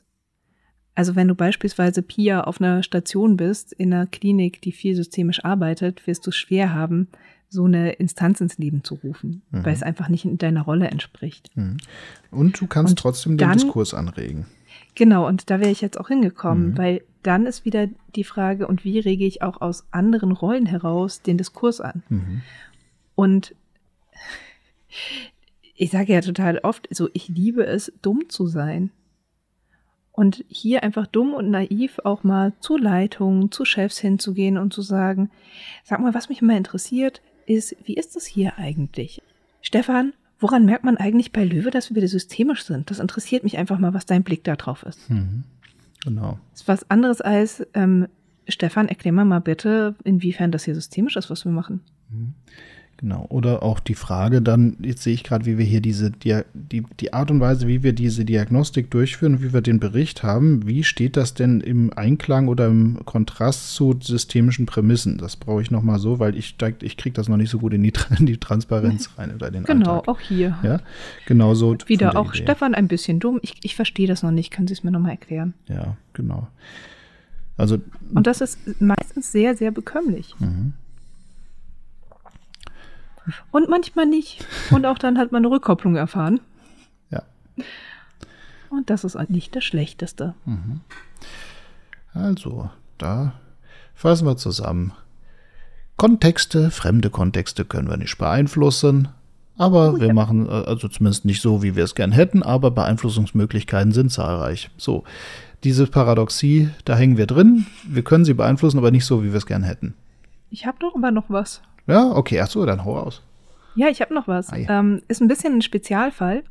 Also 0.96 1.18
wenn 1.18 1.28
du 1.28 1.36
beispielsweise 1.36 2.02
Pia 2.02 2.46
auf 2.46 2.62
einer 2.62 2.84
Station 2.84 3.36
bist, 3.36 3.74
in 3.74 3.94
einer 3.94 4.06
Klinik, 4.06 4.62
die 4.62 4.72
viel 4.72 4.96
systemisch 4.96 5.44
arbeitet, 5.44 6.08
wirst 6.08 6.26
du 6.26 6.30
es 6.30 6.38
schwer 6.38 6.74
haben, 6.74 7.10
so 7.50 7.66
eine 7.66 7.92
Instanz 7.92 8.40
ins 8.40 8.60
Leben 8.60 8.86
zu 8.86 8.96
rufen, 8.96 9.42
mhm. 9.52 9.66
weil 9.66 9.74
es 9.74 9.84
einfach 9.84 10.08
nicht 10.08 10.24
in 10.24 10.38
deiner 10.38 10.62
Rolle 10.62 10.88
entspricht. 10.88 11.50
Mhm. 11.56 11.76
Und 12.30 12.62
du 12.62 12.68
kannst 12.68 12.94
und 12.94 13.00
trotzdem 13.00 13.34
den 13.34 13.50
dann, 13.50 13.58
Diskurs 13.58 13.94
anregen. 13.94 14.46
Genau, 14.96 15.28
und 15.28 15.50
da 15.50 15.60
wäre 15.60 15.72
ich 15.72 15.82
jetzt 15.82 16.00
auch 16.00 16.08
hingekommen, 16.08 16.70
mhm. 16.70 16.78
weil 16.78 17.02
dann 17.24 17.46
ist 17.46 17.66
wieder 17.66 17.90
die 18.16 18.24
Frage, 18.24 18.68
und 18.68 18.86
wie 18.86 19.00
rege 19.00 19.26
ich 19.26 19.42
auch 19.42 19.60
aus 19.60 19.86
anderen 19.92 20.32
Rollen 20.32 20.66
heraus 20.66 21.22
den 21.22 21.38
Diskurs 21.38 21.82
an? 21.82 22.04
Mhm. 22.08 22.42
Und 23.16 23.54
ich 25.82 25.90
sage 25.90 26.14
ja 26.14 26.22
total 26.22 26.60
oft, 26.60 26.88
so 26.92 27.10
ich 27.14 27.28
liebe 27.28 27.66
es, 27.66 27.92
dumm 28.04 28.30
zu 28.30 28.46
sein. 28.46 28.92
Und 30.12 30.46
hier 30.48 30.84
einfach 30.84 31.08
dumm 31.08 31.34
und 31.34 31.50
naiv 31.50 31.98
auch 32.04 32.24
mal 32.24 32.54
zu 32.60 32.78
Leitungen, 32.78 33.52
zu 33.52 33.66
Chefs 33.66 33.98
hinzugehen 33.98 34.60
und 34.60 34.72
zu 34.72 34.84
sagen, 34.84 35.32
sag 35.84 36.00
mal, 36.00 36.14
was 36.14 36.30
mich 36.30 36.44
immer 36.44 36.56
interessiert, 36.56 37.24
ist, 37.48 37.76
wie 37.84 37.96
ist 37.96 38.16
das 38.16 38.28
hier 38.28 38.60
eigentlich? 38.60 39.24
Stefan, 39.62 40.14
woran 40.40 40.66
merkt 40.66 40.84
man 40.84 40.98
eigentlich 40.98 41.32
bei 41.32 41.44
Löwe, 41.44 41.72
dass 41.72 41.90
wir 41.90 41.96
wieder 41.96 42.08
systemisch 42.08 42.64
sind? 42.64 42.92
Das 42.92 43.00
interessiert 43.00 43.44
mich 43.44 43.58
einfach 43.58 43.80
mal, 43.80 43.96
was 43.96 44.06
dein 44.06 44.22
Blick 44.22 44.44
da 44.44 44.56
drauf 44.56 44.84
ist. 44.84 45.10
Mhm. 45.10 45.46
Genau. 46.04 46.38
Das 46.52 46.62
ist 46.62 46.68
was 46.68 46.92
anderes 46.92 47.22
als, 47.22 47.66
ähm, 47.74 48.08
Stefan, 48.48 48.88
erklär 48.88 49.14
mal 49.14 49.26
mal 49.26 49.40
bitte, 49.40 49.96
inwiefern 50.04 50.52
das 50.52 50.66
hier 50.66 50.76
systemisch 50.76 51.16
ist, 51.16 51.32
was 51.32 51.44
wir 51.44 51.52
machen. 51.52 51.82
Mhm. 52.12 52.36
Genau. 53.02 53.26
Oder 53.30 53.64
auch 53.64 53.80
die 53.80 53.96
Frage 53.96 54.44
dann, 54.44 54.78
jetzt 54.84 55.02
sehe 55.02 55.14
ich 55.16 55.24
gerade, 55.24 55.48
wie 55.48 55.58
wir 55.58 55.66
hier 55.66 55.82
diese, 55.82 56.12
die, 56.12 56.84
die 57.00 57.14
Art 57.14 57.32
und 57.32 57.40
Weise, 57.40 57.68
wie 57.68 57.82
wir 57.82 57.94
diese 57.94 58.26
Diagnostik 58.26 58.92
durchführen, 58.92 59.42
wie 59.42 59.54
wir 59.54 59.62
den 59.62 59.80
Bericht 59.80 60.22
haben, 60.22 60.68
wie 60.68 60.84
steht 60.84 61.18
das 61.18 61.34
denn 61.34 61.62
im 61.62 61.92
Einklang 61.96 62.48
oder 62.48 62.68
im 62.68 63.00
Kontrast 63.06 63.74
zu 63.74 63.98
systemischen 64.00 64.68
Prämissen? 64.68 65.18
Das 65.18 65.36
brauche 65.36 65.64
ich 65.64 65.72
nochmal 65.72 65.98
so, 65.98 66.20
weil 66.20 66.38
ich, 66.38 66.56
ich 66.84 66.96
kriege 66.98 67.14
das 67.16 67.28
noch 67.28 67.38
nicht 67.38 67.50
so 67.50 67.58
gut 67.58 67.74
in 67.74 67.82
die, 67.82 67.92
in 68.20 68.28
die 68.28 68.38
Transparenz 68.38 69.10
rein 69.18 69.34
oder 69.34 69.50
den 69.50 69.64
Genau, 69.64 69.96
Alltag. 69.96 70.08
auch 70.08 70.20
hier. 70.20 70.60
Ja, 70.62 70.80
genau 71.26 71.56
so. 71.56 71.76
Wieder 71.88 72.16
auch 72.16 72.36
Idee. 72.36 72.44
Stefan 72.44 72.76
ein 72.76 72.88
bisschen 72.88 73.20
dumm. 73.20 73.40
Ich, 73.42 73.56
ich 73.64 73.76
verstehe 73.76 74.06
das 74.08 74.22
noch 74.22 74.32
nicht. 74.32 74.52
Können 74.52 74.68
Sie 74.68 74.74
es 74.74 74.84
mir 74.84 74.92
nochmal 74.92 75.12
erklären? 75.12 75.56
Ja, 75.68 75.98
genau. 76.14 76.50
Also, 77.58 77.80
und 78.14 78.28
das 78.28 78.42
ist 78.42 78.60
meistens 78.80 79.32
sehr, 79.32 79.56
sehr 79.56 79.72
bekömmlich. 79.72 80.36
Mhm. 80.40 80.74
Und 83.52 83.70
manchmal 83.70 84.06
nicht. 84.06 84.46
Und 84.72 84.86
auch 84.86 84.98
dann 84.98 85.18
hat 85.18 85.32
man 85.32 85.46
eine 85.46 85.54
Rückkopplung 85.54 85.96
erfahren. 85.96 86.40
Ja. 87.10 87.24
Und 88.70 88.90
das 88.90 89.04
ist 89.04 89.18
nicht 89.30 89.56
das 89.56 89.64
Schlechteste. 89.64 90.34
Mhm. 90.46 90.82
Also, 92.14 92.70
da 92.98 93.34
fassen 93.94 94.26
wir 94.28 94.38
zusammen. 94.38 94.94
Kontexte, 95.98 96.72
fremde 96.72 97.10
Kontexte 97.10 97.64
können 97.64 97.90
wir 97.90 97.98
nicht 97.98 98.18
beeinflussen. 98.18 99.10
Aber 99.58 99.94
oh, 99.94 100.00
wir 100.00 100.08
ja. 100.08 100.14
machen, 100.14 100.48
äh, 100.48 100.64
also 100.66 100.88
zumindest 100.88 101.26
nicht 101.26 101.42
so, 101.42 101.62
wie 101.62 101.76
wir 101.76 101.84
es 101.84 101.94
gern 101.94 102.12
hätten, 102.12 102.42
aber 102.42 102.72
Beeinflussungsmöglichkeiten 102.72 103.92
sind 103.92 104.12
zahlreich. 104.12 104.72
So, 104.78 105.04
diese 105.64 105.86
Paradoxie, 105.86 106.70
da 106.86 106.96
hängen 106.96 107.18
wir 107.18 107.28
drin. 107.28 107.68
Wir 107.88 108.04
können 108.04 108.26
sie 108.26 108.34
beeinflussen, 108.34 108.80
aber 108.80 108.90
nicht 108.90 109.06
so, 109.06 109.24
wie 109.24 109.30
wir 109.30 109.38
es 109.38 109.46
gern 109.46 109.62
hätten. 109.62 109.94
Ich 110.50 110.66
habe 110.66 110.78
doch 110.80 110.96
aber 110.96 111.12
noch 111.12 111.26
was. 111.30 111.62
Ja, 111.88 112.12
okay, 112.12 112.40
ach 112.42 112.48
so, 112.48 112.66
dann 112.66 112.86
hau 112.86 112.98
aus. 112.98 113.22
Ja, 113.76 113.88
ich 113.88 114.02
habe 114.02 114.14
noch 114.14 114.28
was. 114.28 114.50
Ah, 114.50 114.58
ja. 114.58 114.80
ähm, 114.80 115.02
ist 115.08 115.22
ein 115.22 115.28
bisschen 115.28 115.56
ein 115.56 115.62
Spezialfall. 115.62 116.44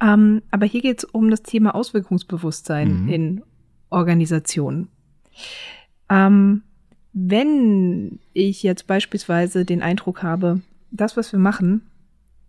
Ähm, 0.00 0.42
aber 0.50 0.66
hier 0.66 0.80
geht 0.80 0.98
es 0.98 1.04
um 1.04 1.30
das 1.30 1.42
Thema 1.42 1.74
Auswirkungsbewusstsein 1.74 3.04
mhm. 3.04 3.08
in 3.08 3.42
Organisationen. 3.90 4.88
Ähm, 6.08 6.62
wenn 7.12 8.20
ich 8.32 8.62
jetzt 8.62 8.86
beispielsweise 8.86 9.64
den 9.64 9.82
Eindruck 9.82 10.22
habe, 10.22 10.60
das, 10.90 11.16
was 11.16 11.32
wir 11.32 11.38
machen, 11.38 11.82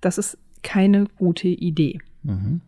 das 0.02 0.18
ist 0.18 0.38
keine 0.64 1.06
gute 1.18 1.48
Idee. 1.48 2.00
Mhm. 2.24 2.62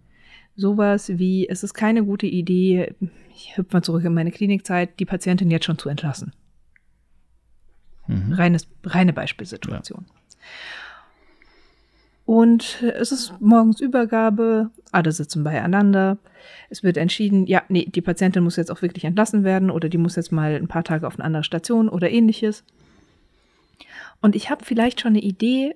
Sowas 0.56 1.10
wie, 1.18 1.48
es 1.48 1.64
ist 1.64 1.74
keine 1.74 2.04
gute 2.04 2.28
Idee, 2.28 2.94
ich 3.36 3.58
hüpfe 3.58 3.78
mal 3.78 3.82
zurück 3.82 4.04
in 4.04 4.14
meine 4.14 4.32
Klinikzeit, 4.32 5.00
die 5.00 5.06
Patientin 5.06 5.50
jetzt 5.50 5.66
schon 5.66 5.80
zu 5.80 5.90
entlassen. 5.90 6.34
Mhm. 8.08 8.34
Reines, 8.34 8.68
reine 8.84 9.14
Beispielsituation. 9.14 10.06
Ja. 10.08 10.16
Und 12.26 12.82
es 12.82 13.12
ist 13.12 13.34
morgens 13.42 13.82
Übergabe, 13.82 14.72
alle 14.92 15.12
sitzen 15.12 15.44
beieinander. 15.44 16.18
Es 16.70 16.84
wird 16.84 16.98
entschieden, 16.98 17.46
ja, 17.48 17.64
nee, 17.68 17.86
die 17.86 18.02
Patientin 18.02 18.44
muss 18.44 18.56
jetzt 18.56 18.72
auch 18.72 18.82
wirklich 18.82 19.04
entlassen 19.04 19.44
werden 19.44 19.70
oder 19.70 19.90
die 19.90 19.98
muss 19.98 20.16
jetzt 20.16 20.32
mal 20.32 20.56
ein 20.56 20.68
paar 20.68 20.84
Tage 20.84 21.06
auf 21.06 21.16
eine 21.16 21.26
andere 21.26 21.44
Station 21.44 21.90
oder 21.90 22.10
ähnliches. 22.10 22.64
Und 24.22 24.36
ich 24.36 24.50
habe 24.50 24.64
vielleicht 24.64 25.02
schon 25.02 25.12
eine 25.12 25.22
Idee, 25.22 25.76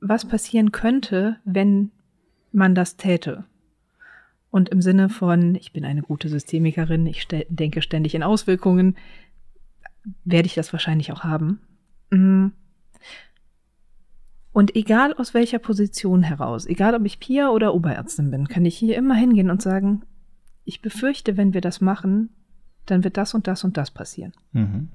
was 0.00 0.26
passieren 0.26 0.72
könnte, 0.72 1.36
wenn 1.44 1.90
man 2.52 2.74
das 2.74 2.96
täte. 2.96 3.44
Und 4.50 4.68
im 4.68 4.82
Sinne 4.82 5.08
von, 5.08 5.54
ich 5.54 5.72
bin 5.72 5.84
eine 5.84 6.02
gute 6.02 6.28
Systemikerin, 6.28 7.06
ich 7.06 7.26
denke 7.48 7.82
ständig 7.82 8.14
in 8.14 8.22
Auswirkungen, 8.22 8.96
werde 10.24 10.46
ich 10.46 10.54
das 10.54 10.72
wahrscheinlich 10.72 11.12
auch 11.12 11.24
haben. 11.24 11.60
Mm. 12.10 12.48
Und 14.52 14.74
egal 14.74 15.14
aus 15.14 15.34
welcher 15.34 15.58
Position 15.58 16.22
heraus, 16.22 16.66
egal 16.66 16.94
ob 16.94 17.04
ich 17.04 17.20
Pia 17.20 17.50
oder 17.50 17.74
Oberärztin 17.74 18.30
bin, 18.30 18.48
kann 18.48 18.64
ich 18.64 18.76
hier 18.76 18.96
immer 18.96 19.14
hingehen 19.14 19.50
und 19.50 19.62
sagen, 19.62 20.02
ich 20.64 20.82
befürchte, 20.82 21.36
wenn 21.36 21.54
wir 21.54 21.60
das 21.60 21.80
machen, 21.80 22.30
dann 22.86 23.04
wird 23.04 23.16
das 23.16 23.34
und 23.34 23.46
das 23.46 23.64
und 23.64 23.76
das 23.76 23.90
passieren. 23.90 24.32
Mhm. 24.52 24.88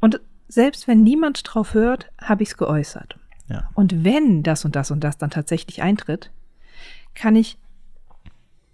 Und 0.00 0.20
selbst 0.48 0.88
wenn 0.88 1.02
niemand 1.02 1.42
drauf 1.44 1.74
hört, 1.74 2.10
habe 2.20 2.42
ich 2.42 2.50
es 2.50 2.56
geäußert. 2.56 3.18
Ja. 3.48 3.68
Und 3.74 4.04
wenn 4.04 4.42
das 4.42 4.64
und 4.64 4.74
das 4.76 4.90
und 4.90 5.04
das 5.04 5.18
dann 5.18 5.30
tatsächlich 5.30 5.82
eintritt, 5.82 6.32
kann 7.14 7.36
ich 7.36 7.58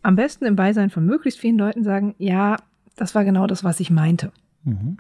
am 0.03 0.17
besten 0.17 0.45
im 0.45 0.57
Beisein 0.57 0.91
von 0.91 1.05
möglichst 1.05 1.41
vielen 1.41 1.59
Leuten 1.59 1.83
sagen, 1.83 2.15
ja, 2.19 2.57
das 2.97 3.15
war 3.15 3.25
genau 3.25 3.47
das, 3.47 3.63
was 3.63 3.81
ich 3.81 3.91
meinte. 3.91 4.33
Mhm. 4.65 4.97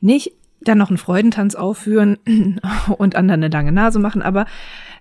Nicht 0.00 0.32
dann 0.60 0.78
noch 0.78 0.90
einen 0.90 0.98
Freudentanz 0.98 1.54
aufführen 1.54 2.18
und 2.98 3.16
anderen 3.16 3.42
eine 3.42 3.52
lange 3.52 3.72
Nase 3.72 3.98
machen, 3.98 4.22
aber 4.22 4.46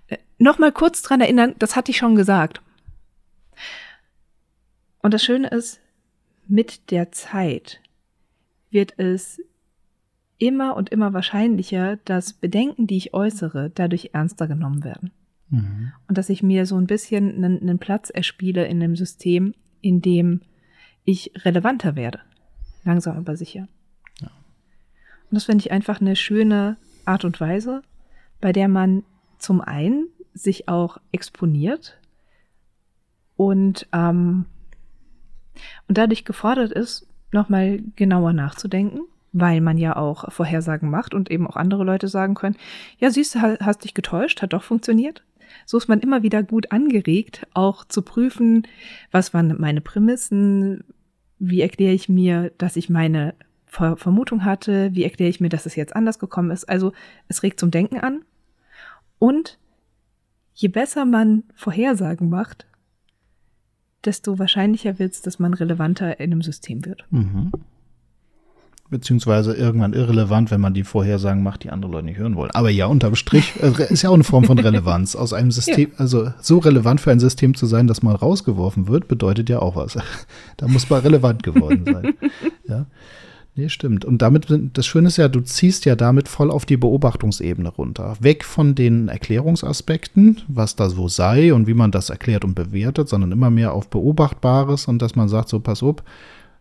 äh, 0.07 0.17
noch 0.39 0.57
mal 0.57 0.71
kurz 0.71 1.01
dran 1.01 1.21
erinnern, 1.21 1.55
das 1.59 1.75
hatte 1.75 1.91
ich 1.91 1.97
schon 1.97 2.15
gesagt. 2.15 2.61
Und 5.01 5.13
das 5.13 5.23
Schöne 5.23 5.49
ist, 5.49 5.79
mit 6.47 6.91
der 6.91 7.11
Zeit 7.11 7.81
wird 8.69 8.97
es 8.97 9.41
immer 10.37 10.75
und 10.75 10.89
immer 10.89 11.13
wahrscheinlicher, 11.13 11.97
dass 11.97 12.33
Bedenken, 12.33 12.87
die 12.87 12.97
ich 12.97 13.13
äußere, 13.13 13.69
dadurch 13.69 14.09
ernster 14.13 14.47
genommen 14.47 14.83
werden. 14.83 15.11
Mhm. 15.49 15.91
Und 16.07 16.17
dass 16.17 16.29
ich 16.29 16.41
mir 16.41 16.65
so 16.65 16.77
ein 16.77 16.87
bisschen 16.87 17.35
einen, 17.35 17.61
einen 17.61 17.79
Platz 17.79 18.09
erspiele 18.09 18.65
in 18.65 18.79
dem 18.79 18.95
System, 18.95 19.53
in 19.81 20.01
dem 20.01 20.41
ich 21.05 21.31
relevanter 21.45 21.95
werde. 21.95 22.19
Langsam 22.83 23.17
aber 23.17 23.35
sicher. 23.35 23.67
Ja. 24.21 24.27
Und 24.27 25.35
das 25.35 25.45
finde 25.45 25.61
ich 25.61 25.71
einfach 25.71 26.01
eine 26.01 26.15
schöne 26.15 26.77
Art 27.05 27.25
und 27.25 27.39
Weise, 27.39 27.81
bei 28.39 28.51
der 28.51 28.67
man 28.67 29.03
zum 29.37 29.61
einen 29.61 30.07
sich 30.33 30.67
auch 30.67 30.97
exponiert 31.11 31.97
und, 33.35 33.87
ähm, 33.91 34.45
und 35.87 35.97
dadurch 35.97 36.25
gefordert 36.25 36.71
ist, 36.71 37.07
nochmal 37.31 37.81
genauer 37.95 38.33
nachzudenken 38.33 39.01
weil 39.33 39.61
man 39.61 39.77
ja 39.77 39.95
auch 39.95 40.31
Vorhersagen 40.31 40.89
macht 40.89 41.13
und 41.13 41.31
eben 41.31 41.47
auch 41.47 41.55
andere 41.55 41.83
Leute 41.83 42.07
sagen 42.07 42.35
können, 42.35 42.57
ja, 42.99 43.09
siehst 43.11 43.35
du, 43.35 43.41
hast 43.41 43.83
dich 43.83 43.93
getäuscht, 43.93 44.41
hat 44.41 44.53
doch 44.53 44.63
funktioniert. 44.63 45.23
So 45.65 45.77
ist 45.77 45.87
man 45.87 45.99
immer 45.99 46.23
wieder 46.23 46.43
gut 46.43 46.71
angeregt, 46.71 47.47
auch 47.53 47.85
zu 47.85 48.01
prüfen, 48.01 48.67
was 49.11 49.33
waren 49.33 49.55
meine 49.59 49.81
Prämissen, 49.81 50.83
wie 51.39 51.61
erkläre 51.61 51.93
ich 51.93 52.09
mir, 52.09 52.51
dass 52.57 52.75
ich 52.75 52.89
meine 52.89 53.33
Ver 53.65 53.95
Vermutung 53.97 54.43
hatte, 54.43 54.93
wie 54.93 55.03
erkläre 55.03 55.29
ich 55.29 55.39
mir, 55.39 55.49
dass 55.49 55.65
es 55.65 55.75
jetzt 55.75 55.95
anders 55.95 56.19
gekommen 56.19 56.51
ist. 56.51 56.65
Also 56.65 56.93
es 57.27 57.41
regt 57.41 57.59
zum 57.59 57.71
Denken 57.71 57.99
an. 57.99 58.21
Und 59.17 59.57
je 60.53 60.67
besser 60.67 61.05
man 61.05 61.43
Vorhersagen 61.55 62.29
macht, 62.29 62.67
desto 64.03 64.39
wahrscheinlicher 64.39 64.99
wird 64.99 65.13
es, 65.13 65.21
dass 65.21 65.39
man 65.39 65.53
relevanter 65.53 66.19
in 66.19 66.31
einem 66.31 66.41
System 66.41 66.85
wird. 66.85 67.05
Mhm 67.11 67.51
beziehungsweise 68.91 69.53
irgendwann 69.53 69.93
irrelevant, 69.93 70.51
wenn 70.51 70.61
man 70.61 70.73
die 70.73 70.83
Vorhersagen 70.83 71.41
macht, 71.41 71.63
die 71.63 71.71
andere 71.71 71.91
Leute 71.91 72.05
nicht 72.05 72.19
hören 72.19 72.35
wollen. 72.35 72.51
Aber 72.51 72.69
ja, 72.69 72.85
unterm 72.85 73.15
Strich 73.15 73.53
äh, 73.61 73.91
ist 73.91 74.03
ja 74.03 74.09
auch 74.09 74.13
eine 74.13 74.25
Form 74.25 74.43
von 74.43 74.59
Relevanz. 74.59 75.15
Aus 75.15 75.33
einem 75.33 75.49
System, 75.49 75.89
ja. 75.93 75.97
also 75.97 76.31
so 76.41 76.59
relevant 76.59 77.01
für 77.01 77.09
ein 77.09 77.19
System 77.19 77.55
zu 77.55 77.65
sein, 77.65 77.87
dass 77.87 78.03
mal 78.03 78.13
rausgeworfen 78.13 78.87
wird, 78.87 79.07
bedeutet 79.07 79.49
ja 79.49 79.59
auch 79.59 79.77
was. 79.77 79.97
da 80.57 80.67
muss 80.67 80.89
man 80.89 81.01
relevant 81.01 81.41
geworden 81.41 81.85
sein. 81.85 82.13
ja. 82.67 82.85
Nee, 83.55 83.69
stimmt. 83.69 84.05
Und 84.05 84.21
damit, 84.21 84.47
das 84.73 84.85
Schöne 84.85 85.07
ist 85.07 85.17
ja, 85.17 85.27
du 85.27 85.41
ziehst 85.41 85.85
ja 85.85 85.95
damit 85.95 86.27
voll 86.29 86.51
auf 86.51 86.65
die 86.65 86.77
Beobachtungsebene 86.77 87.69
runter. 87.69 88.15
Weg 88.19 88.45
von 88.45 88.75
den 88.75 89.07
Erklärungsaspekten, 89.07 90.41
was 90.47 90.75
da 90.75 90.89
so 90.89 91.07
sei 91.07 91.53
und 91.53 91.67
wie 91.67 91.73
man 91.73 91.91
das 91.91 92.09
erklärt 92.09 92.45
und 92.45 92.55
bewertet, 92.55 93.09
sondern 93.09 93.31
immer 93.31 93.49
mehr 93.49 93.73
auf 93.73 93.89
Beobachtbares 93.89 94.87
und 94.87 95.01
dass 95.01 95.15
man 95.15 95.27
sagt, 95.27 95.49
so 95.49 95.59
pass 95.59 95.83
auf, 95.83 95.97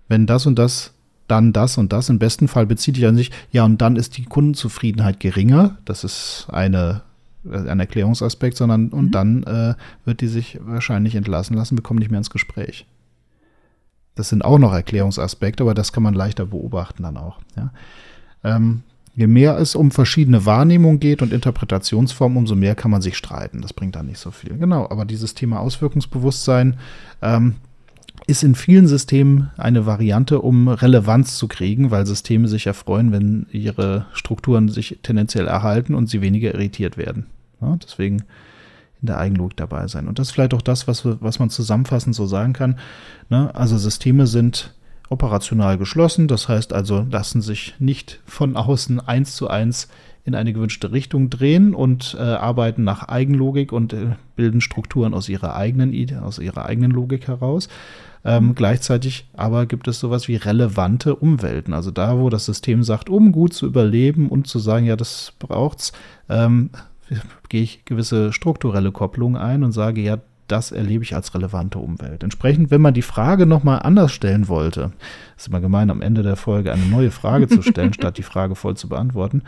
wenn 0.08 0.26
das 0.26 0.46
und 0.46 0.58
das 0.58 0.92
dann 1.30 1.52
das 1.52 1.78
und 1.78 1.92
das. 1.92 2.08
Im 2.08 2.18
besten 2.18 2.48
Fall 2.48 2.66
bezieht 2.66 2.96
sich 2.96 3.06
an 3.06 3.16
sich, 3.16 3.30
ja, 3.50 3.64
und 3.64 3.80
dann 3.80 3.96
ist 3.96 4.16
die 4.16 4.24
Kundenzufriedenheit 4.24 5.20
geringer. 5.20 5.78
Das 5.84 6.04
ist 6.04 6.46
eine, 6.50 7.02
ein 7.44 7.80
Erklärungsaspekt, 7.80 8.56
sondern 8.56 8.88
und 8.88 9.06
mhm. 9.06 9.10
dann 9.10 9.42
äh, 9.44 9.74
wird 10.04 10.20
die 10.20 10.28
sich 10.28 10.58
wahrscheinlich 10.62 11.14
entlassen 11.14 11.56
lassen, 11.56 11.76
bekommt 11.76 12.00
nicht 12.00 12.10
mehr 12.10 12.18
ins 12.18 12.30
Gespräch. 12.30 12.86
Das 14.14 14.28
sind 14.28 14.44
auch 14.44 14.58
noch 14.58 14.72
Erklärungsaspekte, 14.72 15.62
aber 15.62 15.74
das 15.74 15.92
kann 15.92 16.02
man 16.02 16.14
leichter 16.14 16.46
beobachten 16.46 17.02
dann 17.02 17.16
auch. 17.16 17.38
Ja. 17.56 17.72
Ähm, 18.42 18.82
je 19.14 19.26
mehr 19.26 19.58
es 19.58 19.74
um 19.74 19.90
verschiedene 19.90 20.46
Wahrnehmungen 20.46 21.00
geht 21.00 21.22
und 21.22 21.32
Interpretationsformen, 21.32 22.38
umso 22.38 22.54
mehr 22.54 22.74
kann 22.74 22.90
man 22.90 23.02
sich 23.02 23.16
streiten. 23.16 23.60
Das 23.60 23.72
bringt 23.72 23.96
dann 23.96 24.06
nicht 24.06 24.18
so 24.18 24.30
viel. 24.30 24.56
Genau, 24.56 24.88
aber 24.90 25.04
dieses 25.04 25.34
Thema 25.34 25.60
Auswirkungsbewusstsein 25.60 26.76
ähm, 27.22 27.56
ist 28.30 28.42
in 28.42 28.54
vielen 28.54 28.86
Systemen 28.86 29.50
eine 29.56 29.86
Variante, 29.86 30.40
um 30.40 30.68
Relevanz 30.68 31.36
zu 31.36 31.48
kriegen, 31.48 31.90
weil 31.90 32.06
Systeme 32.06 32.48
sich 32.48 32.66
erfreuen, 32.66 33.12
wenn 33.12 33.46
ihre 33.50 34.06
Strukturen 34.12 34.68
sich 34.68 35.00
tendenziell 35.02 35.46
erhalten 35.46 35.94
und 35.94 36.08
sie 36.08 36.20
weniger 36.20 36.54
irritiert 36.54 36.96
werden. 36.96 37.26
Ja, 37.60 37.76
deswegen 37.82 38.22
in 39.02 39.06
der 39.06 39.18
Eigenlogik 39.18 39.56
dabei 39.56 39.86
sein. 39.88 40.06
Und 40.06 40.18
das 40.18 40.28
ist 40.28 40.32
vielleicht 40.32 40.54
auch 40.54 40.62
das, 40.62 40.86
was, 40.86 41.04
was 41.04 41.38
man 41.38 41.50
zusammenfassend 41.50 42.14
so 42.14 42.26
sagen 42.26 42.52
kann. 42.52 42.78
Ne? 43.28 43.54
Also 43.54 43.78
Systeme 43.78 44.26
sind 44.26 44.74
operational 45.08 45.76
geschlossen, 45.76 46.28
das 46.28 46.48
heißt 46.48 46.72
also, 46.72 47.06
lassen 47.10 47.42
sich 47.42 47.74
nicht 47.80 48.20
von 48.26 48.56
außen 48.56 49.00
eins 49.00 49.34
zu 49.34 49.48
eins 49.48 49.88
in 50.24 50.34
eine 50.34 50.52
gewünschte 50.52 50.92
Richtung 50.92 51.30
drehen 51.30 51.74
und 51.74 52.16
äh, 52.18 52.22
arbeiten 52.22 52.84
nach 52.84 53.08
Eigenlogik 53.08 53.72
und 53.72 53.92
äh, 53.92 54.10
bilden 54.36 54.60
Strukturen 54.60 55.14
aus 55.14 55.28
ihrer 55.28 55.56
eigenen 55.56 55.92
aus 56.20 56.38
ihrer 56.38 56.66
eigenen 56.66 56.92
Logik 56.92 57.26
heraus. 57.26 57.68
Ähm, 58.24 58.54
gleichzeitig 58.54 59.26
aber 59.34 59.66
gibt 59.66 59.88
es 59.88 59.98
sowas 59.98 60.28
wie 60.28 60.36
relevante 60.36 61.16
Umwelten. 61.16 61.72
Also 61.72 61.90
da, 61.90 62.18
wo 62.18 62.28
das 62.28 62.44
System 62.44 62.82
sagt, 62.82 63.08
um 63.08 63.32
gut 63.32 63.54
zu 63.54 63.66
überleben 63.66 64.28
und 64.28 64.46
zu 64.46 64.58
sagen, 64.58 64.86
ja, 64.86 64.96
das 64.96 65.32
braucht's, 65.38 65.92
ähm, 66.28 66.70
gehe 67.48 67.62
ich 67.62 67.84
gewisse 67.84 68.32
strukturelle 68.32 68.92
Kopplungen 68.92 69.36
ein 69.40 69.64
und 69.64 69.72
sage, 69.72 70.00
ja, 70.02 70.18
das 70.50 70.72
erlebe 70.72 71.04
ich 71.04 71.14
als 71.14 71.32
relevante 71.34 71.78
Umwelt. 71.78 72.24
Entsprechend, 72.24 72.70
wenn 72.70 72.80
man 72.80 72.94
die 72.94 73.02
Frage 73.02 73.46
nochmal 73.46 73.80
anders 73.82 74.12
stellen 74.12 74.48
wollte, 74.48 74.92
ist 75.36 75.48
immer 75.48 75.60
gemein, 75.60 75.90
am 75.90 76.02
Ende 76.02 76.22
der 76.22 76.36
Folge 76.36 76.72
eine 76.72 76.86
neue 76.86 77.12
Frage 77.12 77.46
zu 77.46 77.62
stellen, 77.62 77.92
statt 77.94 78.18
die 78.18 78.24
Frage 78.24 78.56
voll 78.56 78.76
zu 78.76 78.88
beantworten, 78.88 79.42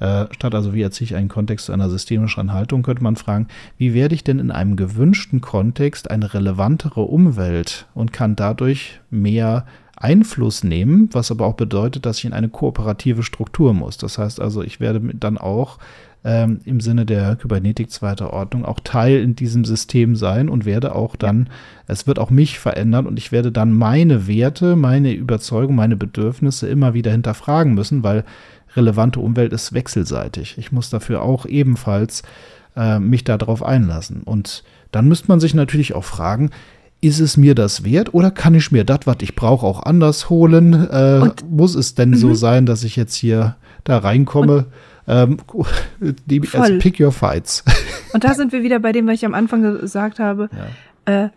äh, 0.00 0.26
statt 0.32 0.54
also, 0.54 0.74
wie 0.74 0.82
erziehe 0.82 1.04
ich 1.04 1.14
einen 1.14 1.28
Kontext 1.28 1.66
zu 1.66 1.72
einer 1.72 1.90
systemischeren 1.90 2.52
Haltung, 2.52 2.82
könnte 2.82 3.02
man 3.02 3.16
fragen, 3.16 3.48
wie 3.76 3.94
werde 3.94 4.14
ich 4.14 4.24
denn 4.24 4.38
in 4.38 4.50
einem 4.50 4.76
gewünschten 4.76 5.40
Kontext 5.40 6.10
eine 6.10 6.32
relevantere 6.32 7.02
Umwelt 7.02 7.86
und 7.94 8.12
kann 8.12 8.34
dadurch 8.34 9.00
mehr 9.10 9.66
Einfluss 9.96 10.64
nehmen, 10.64 11.10
was 11.12 11.30
aber 11.30 11.44
auch 11.44 11.54
bedeutet, 11.54 12.06
dass 12.06 12.18
ich 12.18 12.24
in 12.24 12.32
eine 12.32 12.48
kooperative 12.48 13.22
Struktur 13.22 13.74
muss. 13.74 13.98
Das 13.98 14.16
heißt 14.16 14.40
also, 14.40 14.62
ich 14.62 14.80
werde 14.80 15.00
dann 15.14 15.36
auch 15.36 15.78
ähm, 16.24 16.60
im 16.64 16.80
Sinne 16.80 17.04
der 17.04 17.36
Kybernetik 17.36 17.90
zweiter 17.90 18.32
Ordnung 18.32 18.64
auch 18.64 18.80
Teil 18.80 19.20
in 19.20 19.36
diesem 19.36 19.64
System 19.64 20.16
sein 20.16 20.48
und 20.48 20.64
werde 20.64 20.94
auch 20.94 21.16
dann, 21.16 21.48
es 21.86 22.06
wird 22.06 22.18
auch 22.18 22.30
mich 22.30 22.58
verändern 22.58 23.06
und 23.06 23.18
ich 23.18 23.32
werde 23.32 23.52
dann 23.52 23.72
meine 23.72 24.26
Werte, 24.26 24.76
meine 24.76 25.12
Überzeugung, 25.12 25.76
meine 25.76 25.96
Bedürfnisse 25.96 26.68
immer 26.68 26.94
wieder 26.94 27.10
hinterfragen 27.10 27.74
müssen, 27.74 28.02
weil 28.02 28.24
relevante 28.76 29.20
Umwelt 29.20 29.52
ist 29.52 29.72
wechselseitig. 29.72 30.56
Ich 30.58 30.72
muss 30.72 30.90
dafür 30.90 31.22
auch 31.22 31.46
ebenfalls 31.46 32.22
äh, 32.76 32.98
mich 32.98 33.24
darauf 33.24 33.62
einlassen. 33.62 34.22
Und 34.22 34.64
dann 34.92 35.08
müsste 35.08 35.28
man 35.28 35.40
sich 35.40 35.54
natürlich 35.54 35.94
auch 35.94 36.04
fragen, 36.04 36.50
ist 37.00 37.20
es 37.20 37.36
mir 37.36 37.54
das 37.54 37.84
wert 37.84 38.12
oder 38.12 38.30
kann 38.30 38.54
ich 38.54 38.72
mir 38.72 38.84
das, 38.84 39.00
was 39.04 39.16
ich 39.20 39.34
brauche, 39.34 39.66
auch 39.66 39.82
anders 39.82 40.28
holen? 40.28 40.88
Äh, 40.90 41.30
muss 41.48 41.74
es 41.74 41.94
denn 41.94 42.14
so 42.14 42.28
mhm. 42.28 42.34
sein, 42.34 42.66
dass 42.66 42.84
ich 42.84 42.96
jetzt 42.96 43.14
hier 43.14 43.56
da 43.84 43.98
reinkomme? 43.98 44.66
Ähm, 45.08 45.38
die, 46.26 46.42
also 46.52 46.78
pick 46.78 47.00
your 47.00 47.12
fights. 47.12 47.64
Und 48.12 48.24
da 48.24 48.34
sind 48.34 48.52
wir 48.52 48.62
wieder 48.62 48.80
bei 48.80 48.92
dem, 48.92 49.06
was 49.06 49.14
ich 49.14 49.24
am 49.24 49.34
Anfang 49.34 49.62
gesagt 49.62 50.18
habe. 50.18 50.50
Ja. 51.06 51.24
Äh, 51.24 51.30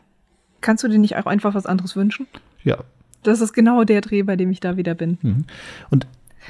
kannst 0.62 0.84
du 0.84 0.88
dir 0.88 1.00
nicht 1.00 1.16
auch 1.16 1.26
einfach 1.26 1.56
was 1.56 1.66
anderes 1.66 1.96
wünschen? 1.96 2.28
Ja. 2.64 2.78
Das 3.24 3.40
ist 3.40 3.54
genau 3.54 3.86
der 3.86 4.02
Dreh, 4.02 4.24
bei 4.24 4.36
dem 4.36 4.52
ich 4.52 4.60
da 4.60 4.76
wieder 4.76 4.96
bin. 4.96 5.18
Mhm. 5.22 5.46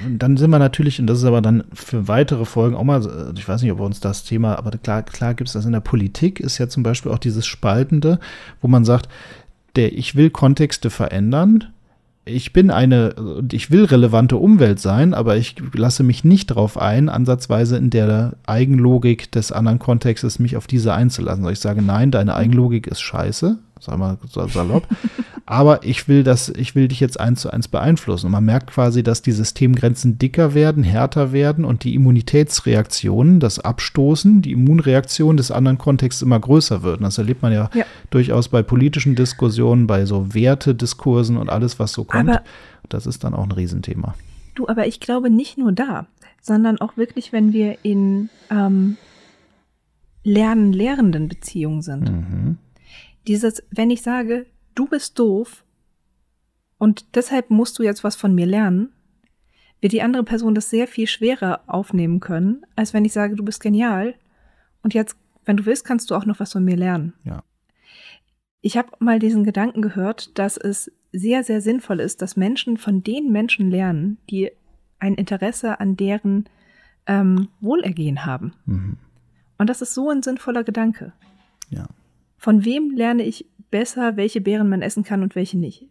Und 0.04 0.18
dann 0.18 0.36
sind 0.36 0.50
wir 0.50 0.58
natürlich, 0.58 0.98
und 0.98 1.06
das 1.06 1.18
ist 1.18 1.24
aber 1.24 1.40
dann 1.40 1.64
für 1.72 2.08
weitere 2.08 2.44
Folgen 2.44 2.74
auch 2.74 2.84
mal, 2.84 2.96
also 2.96 3.32
ich 3.36 3.48
weiß 3.48 3.62
nicht, 3.62 3.72
ob 3.72 3.78
wir 3.78 3.84
uns 3.84 4.00
das 4.00 4.24
Thema, 4.24 4.56
aber 4.58 4.72
klar, 4.72 5.02
klar 5.02 5.34
gibt 5.34 5.48
es 5.48 5.54
das 5.54 5.66
in 5.66 5.72
der 5.72 5.80
Politik, 5.80 6.40
ist 6.40 6.58
ja 6.58 6.68
zum 6.68 6.82
Beispiel 6.82 7.12
auch 7.12 7.18
dieses 7.18 7.46
Spaltende, 7.46 8.18
wo 8.60 8.68
man 8.68 8.84
sagt, 8.84 9.08
der, 9.76 9.96
ich 9.96 10.16
will 10.16 10.30
Kontexte 10.30 10.90
verändern, 10.90 11.66
ich 12.26 12.52
bin 12.52 12.70
eine, 12.70 13.14
und 13.14 13.52
ich 13.52 13.70
will 13.70 13.84
relevante 13.84 14.36
Umwelt 14.36 14.80
sein, 14.80 15.12
aber 15.12 15.36
ich 15.36 15.56
lasse 15.74 16.02
mich 16.02 16.24
nicht 16.24 16.50
darauf 16.50 16.78
ein, 16.78 17.08
ansatzweise 17.08 17.76
in 17.76 17.90
der 17.90 18.34
Eigenlogik 18.46 19.30
des 19.30 19.52
anderen 19.52 19.78
Kontextes 19.78 20.38
mich 20.38 20.56
auf 20.56 20.66
diese 20.66 20.94
einzulassen. 20.94 21.46
Ich 21.50 21.60
sage, 21.60 21.82
nein, 21.82 22.10
deine 22.10 22.34
Eigenlogik 22.34 22.86
ist 22.86 23.02
scheiße, 23.02 23.58
sag 23.80 23.98
mal 23.98 24.18
salopp, 24.28 24.86
aber 25.46 25.84
ich 25.84 26.08
will 26.08 26.24
das, 26.24 26.48
ich 26.48 26.74
will 26.74 26.88
dich 26.88 27.00
jetzt 27.00 27.20
eins 27.20 27.42
zu 27.42 27.50
eins 27.50 27.68
beeinflussen. 27.68 28.26
Und 28.26 28.32
man 28.32 28.44
merkt 28.44 28.68
quasi, 28.68 29.02
dass 29.02 29.22
die 29.22 29.32
Systemgrenzen 29.32 30.18
dicker 30.18 30.54
werden, 30.54 30.82
härter 30.82 31.32
werden 31.32 31.64
und 31.64 31.84
die 31.84 31.94
Immunitätsreaktionen, 31.94 33.40
das 33.40 33.58
Abstoßen, 33.58 34.42
die 34.42 34.52
Immunreaktion 34.52 35.36
des 35.36 35.50
anderen 35.50 35.78
Kontexts 35.78 36.22
immer 36.22 36.40
größer 36.40 36.82
wird. 36.82 36.98
Und 36.98 37.04
das 37.04 37.18
erlebt 37.18 37.42
man 37.42 37.52
ja, 37.52 37.70
ja, 37.74 37.84
durchaus 38.10 38.48
bei 38.48 38.62
politischen 38.62 39.16
Diskussionen, 39.16 39.86
bei 39.86 40.06
so 40.06 40.34
Wertediskursen 40.34 41.36
und 41.36 41.50
alles, 41.50 41.78
was 41.78 41.92
so 41.92 42.04
kommt. 42.04 42.30
Aber 42.30 42.42
das 42.88 43.06
ist 43.06 43.24
dann 43.24 43.34
auch 43.34 43.44
ein 43.44 43.52
Riesenthema. 43.52 44.14
Du, 44.54 44.68
aber 44.68 44.86
ich 44.86 45.00
glaube 45.00 45.30
nicht 45.30 45.58
nur 45.58 45.72
da, 45.72 46.06
sondern 46.40 46.80
auch 46.80 46.96
wirklich, 46.96 47.32
wenn 47.32 47.52
wir 47.52 47.78
in 47.82 48.30
ähm, 48.50 48.96
Lernen-Lehrenden 50.24 51.28
Beziehungen 51.28 51.82
sind. 51.82 52.10
Mhm. 52.10 52.53
Dieses, 53.26 53.62
wenn 53.70 53.90
ich 53.90 54.02
sage, 54.02 54.46
du 54.74 54.86
bist 54.86 55.18
doof 55.18 55.64
und 56.78 57.14
deshalb 57.14 57.50
musst 57.50 57.78
du 57.78 57.82
jetzt 57.82 58.04
was 58.04 58.16
von 58.16 58.34
mir 58.34 58.46
lernen, 58.46 58.92
wird 59.80 59.92
die 59.92 60.02
andere 60.02 60.24
Person 60.24 60.54
das 60.54 60.70
sehr 60.70 60.86
viel 60.86 61.06
schwerer 61.06 61.60
aufnehmen 61.66 62.20
können, 62.20 62.64
als 62.76 62.94
wenn 62.94 63.04
ich 63.04 63.12
sage, 63.12 63.36
du 63.36 63.44
bist 63.44 63.60
genial 63.60 64.14
und 64.82 64.94
jetzt, 64.94 65.16
wenn 65.44 65.56
du 65.56 65.66
willst, 65.66 65.84
kannst 65.84 66.10
du 66.10 66.14
auch 66.14 66.26
noch 66.26 66.40
was 66.40 66.52
von 66.52 66.64
mir 66.64 66.76
lernen. 66.76 67.14
Ja. 67.24 67.42
Ich 68.60 68.76
habe 68.78 68.88
mal 68.98 69.18
diesen 69.18 69.44
Gedanken 69.44 69.82
gehört, 69.82 70.38
dass 70.38 70.56
es 70.56 70.90
sehr, 71.12 71.44
sehr 71.44 71.60
sinnvoll 71.60 72.00
ist, 72.00 72.22
dass 72.22 72.36
Menschen 72.36 72.76
von 72.76 73.02
den 73.02 73.30
Menschen 73.30 73.70
lernen, 73.70 74.18
die 74.30 74.50
ein 74.98 75.14
Interesse 75.14 75.80
an 75.80 75.96
deren 75.96 76.48
ähm, 77.06 77.48
Wohlergehen 77.60 78.24
haben. 78.24 78.54
Mhm. 78.66 78.96
Und 79.58 79.70
das 79.70 79.82
ist 79.82 79.94
so 79.94 80.10
ein 80.10 80.22
sinnvoller 80.22 80.64
Gedanke. 80.64 81.12
Ja. 81.68 81.86
Von 82.44 82.66
wem 82.66 82.90
lerne 82.90 83.22
ich 83.22 83.46
besser, 83.70 84.18
welche 84.18 84.42
Beeren 84.42 84.68
man 84.68 84.82
essen 84.82 85.02
kann 85.02 85.22
und 85.22 85.34
welche 85.34 85.56
nicht? 85.56 85.86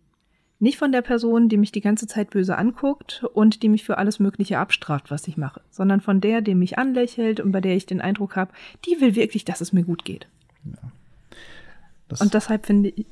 Nicht 0.59 0.77
von 0.77 0.91
der 0.91 1.01
Person, 1.01 1.49
die 1.49 1.57
mich 1.57 1.71
die 1.71 1.81
ganze 1.81 2.05
Zeit 2.05 2.29
böse 2.29 2.59
anguckt 2.59 3.25
und 3.33 3.63
die 3.63 3.69
mich 3.69 3.83
für 3.83 3.97
alles 3.97 4.19
Mögliche 4.19 4.59
abstraft, 4.59 5.09
was 5.09 5.27
ich 5.27 5.35
mache, 5.35 5.61
sondern 5.71 5.99
von 5.99 6.21
der, 6.21 6.41
die 6.41 6.53
mich 6.53 6.77
anlächelt 6.77 7.39
und 7.39 7.53
bei 7.53 7.59
der 7.59 7.75
ich 7.75 7.87
den 7.87 8.01
Eindruck 8.01 8.35
habe, 8.35 8.53
die 8.85 9.01
will 9.01 9.15
wirklich, 9.15 9.45
dass 9.45 9.61
es 9.61 9.73
mir 9.73 9.81
gut 9.81 10.05
geht. 10.05 10.27
Ja. 10.63 12.19
und 12.19 12.35
deshalb 12.35 12.67
finde 12.67 12.89
ich, 12.89 13.07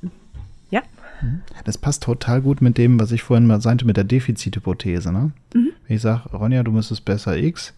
ja. 0.70 0.84
Mhm. 1.24 1.42
Das 1.66 1.80
passt 1.80 2.04
total 2.04 2.44
gut 2.44 2.62
mit 2.62 2.78
dem, 2.78 3.00
was 3.00 3.12
ich 3.12 3.24
vorhin 3.24 3.48
mal 3.48 3.60
sagte, 3.60 3.86
mit 3.86 3.98
der 3.98 4.04
Defizithypothese. 4.04 5.12
Ne? 5.12 5.32
Mhm. 5.56 5.72
Wenn 5.88 5.96
ich 5.96 6.04
sage, 6.04 6.30
Ronja, 6.30 6.62
du 6.62 6.72
müsstest 6.72 7.06
besser 7.06 7.36
X, 7.36 7.74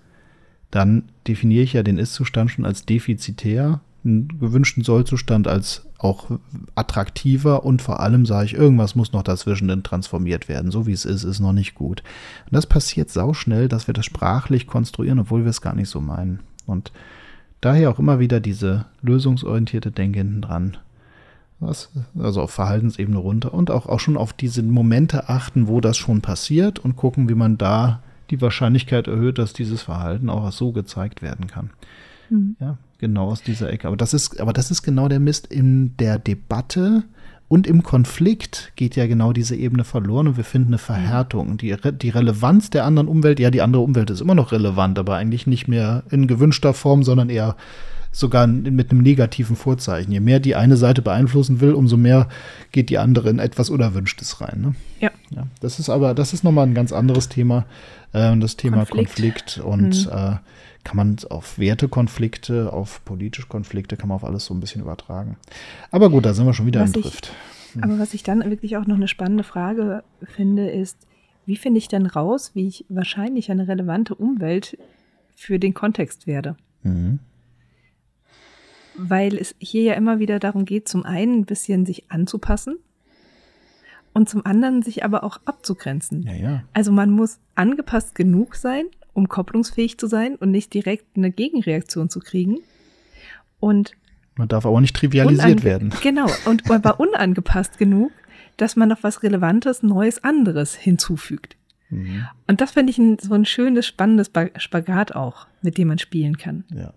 dann 0.72 1.08
definiere 1.26 1.64
ich 1.64 1.72
ja 1.72 1.84
den 1.84 2.00
Ist-Zustand 2.00 2.52
schon 2.52 2.66
als 2.66 2.86
defizitär 2.86 3.80
gewünschten 4.04 4.84
Sollzustand 4.84 5.48
als 5.48 5.86
auch 5.98 6.30
attraktiver 6.76 7.64
und 7.64 7.82
vor 7.82 8.02
allem 8.02 8.26
sage 8.26 8.48
ich, 8.48 8.54
irgendwas 8.54 8.96
muss 8.96 9.14
noch 9.14 9.24
dazwischen 9.24 9.84
transformiert 9.84 10.50
werden. 10.50 10.72
So 10.72 10.86
wie 10.86 10.92
es 10.92 11.06
ist, 11.06 11.24
ist 11.24 11.40
noch 11.40 11.54
nicht 11.54 11.76
gut. 11.76 12.04
Und 12.46 12.54
das 12.54 12.66
passiert 12.66 13.10
sauschnell, 13.10 13.70
dass 13.70 13.88
wir 13.88 13.94
das 13.94 14.06
sprachlich 14.06 14.68
konstruieren, 14.68 15.20
obwohl 15.20 15.44
wir 15.44 15.50
es 15.50 15.62
gar 15.62 15.76
nicht 15.76 15.90
so 15.90 16.02
meinen. 16.02 16.42
Und 16.66 16.92
daher 17.62 17.90
auch 17.90 18.00
immer 18.00 18.20
wieder 18.20 18.42
diese 18.42 18.86
lösungsorientierte 19.02 19.92
Denke 19.92 20.20
hinten 20.20 20.42
dran. 20.42 20.78
Was, 21.62 21.90
also 22.20 22.42
auf 22.42 22.52
Verhaltensebene 22.52 23.18
runter 23.18 23.54
und 23.54 23.72
auch, 23.72 23.86
auch 23.86 24.02
schon 24.02 24.18
auf 24.18 24.34
diese 24.34 24.62
Momente 24.64 25.30
achten, 25.30 25.68
wo 25.70 25.80
das 25.80 25.96
schon 25.96 26.20
passiert 26.22 26.80
und 26.80 26.98
gucken, 26.98 27.30
wie 27.30 27.36
man 27.36 27.58
da 27.58 28.02
die 28.32 28.42
Wahrscheinlichkeit 28.42 29.08
erhöht, 29.08 29.38
dass 29.38 29.54
dieses 29.54 29.84
Verhalten 29.84 30.30
auch 30.30 30.52
so 30.52 30.74
gezeigt 30.74 31.22
werden 31.22 31.48
kann. 31.48 31.70
Mhm. 32.30 32.58
Ja, 32.60 32.78
genau 33.04 33.28
aus 33.28 33.44
dieser 33.44 33.70
Ecke. 33.70 33.88
Aber 33.88 33.98
das 33.98 34.14
ist, 34.14 34.40
aber 34.40 34.54
das 34.54 34.72
ist 34.72 34.82
genau 34.82 35.10
der 35.10 35.20
Mist 35.20 35.48
in 35.48 35.98
der 35.98 36.18
Debatte 36.18 37.04
und 37.50 37.68
im 37.68 37.84
Konflikt 37.84 38.72
geht 38.78 38.96
ja 38.96 39.08
genau 39.08 39.34
diese 39.34 39.58
Ebene 39.58 39.84
verloren 39.84 40.30
und 40.30 40.38
wir 40.38 40.46
finden 40.46 40.70
eine 40.70 40.78
Verhärtung. 40.78 41.58
Die, 41.58 41.76
die 42.02 42.10
Relevanz 42.10 42.70
der 42.70 42.86
anderen 42.86 43.10
Umwelt, 43.10 43.42
ja, 43.42 43.52
die 43.52 43.62
andere 43.62 43.84
Umwelt 43.84 44.10
ist 44.10 44.22
immer 44.22 44.36
noch 44.36 44.54
relevant, 44.54 44.98
aber 44.98 45.18
eigentlich 45.18 45.46
nicht 45.48 45.68
mehr 45.68 46.04
in 46.10 46.28
gewünschter 46.28 46.74
Form, 46.74 47.04
sondern 47.04 47.30
eher 47.30 47.58
sogar 48.14 48.48
mit 48.48 48.90
einem 48.90 49.02
negativen 49.02 49.58
Vorzeichen. 49.58 50.14
Je 50.14 50.22
mehr 50.22 50.40
die 50.40 50.56
eine 50.56 50.78
Seite 50.78 51.02
beeinflussen 51.02 51.60
will, 51.60 51.74
umso 51.74 51.98
mehr 51.98 52.30
geht 52.72 52.90
die 52.90 53.00
andere 53.00 53.30
in 53.30 53.40
etwas 53.40 53.70
Unerwünschtes 53.70 54.40
rein. 54.40 54.62
Ne? 54.62 54.76
Ja. 55.02 55.12
ja. 55.32 55.48
Das 55.60 55.78
ist 55.80 55.90
aber, 55.90 56.14
das 56.14 56.32
ist 56.32 56.46
nochmal 56.46 56.68
ein 56.68 56.74
ganz 56.74 56.94
anderes 56.94 57.28
Thema, 57.28 57.66
äh, 58.14 58.38
das 58.38 58.56
Thema 58.56 58.86
Konflikt, 58.86 59.58
Konflikt 59.58 59.58
und 59.58 60.06
mhm. 60.06 60.12
äh, 60.12 60.36
kann 60.84 60.98
man 60.98 61.18
auf 61.30 61.58
Wertekonflikte, 61.58 62.72
auf 62.74 63.04
politische 63.06 63.48
Konflikte, 63.48 63.98
kann 63.98 64.10
man 64.10 64.16
auf 64.18 64.24
alles 64.24 64.46
so 64.46 64.54
ein 64.54 64.60
bisschen 64.60 64.82
übertragen. 64.82 65.38
Aber 65.92 66.10
gut, 66.10 66.26
da 66.26 66.34
sind 66.34 66.46
wir 66.46 66.54
schon 66.54 66.66
wieder 66.66 66.82
was 66.82 66.94
im 66.94 67.02
Drift. 67.02 67.32
Hm. 67.74 67.84
Aber 67.84 68.00
was 68.00 68.14
ich 68.14 68.24
dann 68.24 68.44
wirklich 68.50 68.78
auch 68.78 68.86
noch 68.86 68.96
eine 68.96 69.08
spannende 69.08 69.44
Frage 69.44 70.04
finde, 70.22 70.70
ist, 70.70 70.98
wie 71.46 71.56
finde 71.56 71.78
ich 71.78 71.88
denn 71.88 72.06
raus, 72.06 72.52
wie 72.54 72.68
ich 72.68 72.86
wahrscheinlich 72.90 73.52
eine 73.52 73.68
relevante 73.68 74.16
Umwelt 74.16 74.78
für 75.36 75.60
den 75.60 75.74
Kontext 75.74 76.28
werde? 76.28 76.56
Mhm. 76.84 77.20
Weil 78.96 79.38
es 79.38 79.56
hier 79.60 79.84
ja 79.84 79.94
immer 79.94 80.20
wieder 80.20 80.40
darum 80.40 80.66
geht, 80.66 80.88
zum 80.88 81.04
einen 81.04 81.40
ein 81.40 81.46
bisschen 81.46 81.86
sich 81.86 82.12
anzupassen 82.12 82.78
und 84.14 84.30
zum 84.30 84.46
anderen 84.46 84.84
sich 84.84 85.04
aber 85.04 85.24
auch 85.24 85.40
abzugrenzen. 85.46 86.22
Ja, 86.24 86.34
ja. 86.34 86.64
Also 86.74 86.92
man 86.92 87.10
muss 87.10 87.40
angepasst 87.56 88.16
genug 88.16 88.56
sein, 88.56 88.86
um 89.14 89.28
kopplungsfähig 89.30 89.98
zu 89.98 90.08
sein 90.08 90.36
und 90.36 90.52
nicht 90.52 90.74
direkt 90.74 91.16
eine 91.16 91.32
Gegenreaktion 91.32 92.10
zu 92.10 92.20
kriegen. 92.20 92.58
Und 93.60 93.94
man 94.36 94.48
darf 94.48 94.66
aber 94.66 94.82
nicht 94.82 94.96
trivialisiert 94.96 95.64
werden. 95.64 95.94
Genau, 96.02 96.28
und 96.46 96.70
aber 96.70 97.00
unangepasst 97.00 97.78
genug, 97.78 98.12
dass 98.58 98.76
man 98.76 98.90
noch 98.90 99.04
was 99.04 99.24
Relevantes, 99.24 99.84
Neues, 99.84 100.24
anderes 100.24 100.76
hinzufügt. 100.76 101.56
Mhm. 101.90 102.28
Und 102.48 102.62
das 102.62 102.72
finde 102.72 102.92
ich 102.92 102.98
ein, 102.98 103.20
so 103.20 103.34
ein 103.34 103.46
schönes, 103.46 103.86
spannendes 103.86 104.32
Spagat 104.58 105.16
auch, 105.16 105.48
mit 105.62 105.78
dem 105.78 105.90
man 105.90 106.00
spielen 106.00 106.38
kann. 106.38 106.64
Ja. 106.74 106.94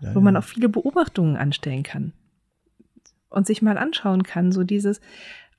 Ja, 0.00 0.14
wo 0.14 0.20
man 0.20 0.36
auch 0.36 0.44
viele 0.44 0.68
Beobachtungen 0.68 1.36
anstellen 1.36 1.82
kann. 1.82 2.12
Und 3.30 3.46
sich 3.46 3.62
mal 3.62 3.76
anschauen 3.76 4.22
kann, 4.22 4.52
so 4.52 4.62
dieses, 4.64 5.00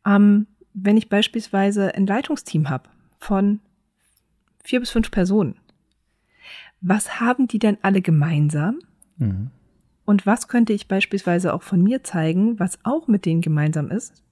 ähm, 0.05 0.47
wenn 0.73 0.97
ich 0.97 1.09
beispielsweise 1.09 1.93
ein 1.93 2.07
Leitungsteam 2.07 2.69
habe 2.69 2.89
von 3.19 3.59
vier 4.63 4.80
bis 4.80 4.91
fünf 4.91 5.11
Personen, 5.11 5.55
was 6.82 7.19
haben 7.19 7.47
die 7.47 7.59
denn 7.59 7.77
alle 7.82 8.01
gemeinsam? 8.01 8.80
Mhm. 9.17 9.51
Und 10.05 10.25
was 10.25 10.47
könnte 10.47 10.73
ich 10.73 10.88
beispielsweise 10.88 11.53
auch 11.53 11.61
von 11.61 11.84
mir 11.84 12.03
zeigen, 12.03 12.59
was 12.59 12.80
auch 12.84 13.07
mit 13.07 13.25
denen 13.25 13.41
gemeinsam 13.41 13.91
ist, 13.91 14.23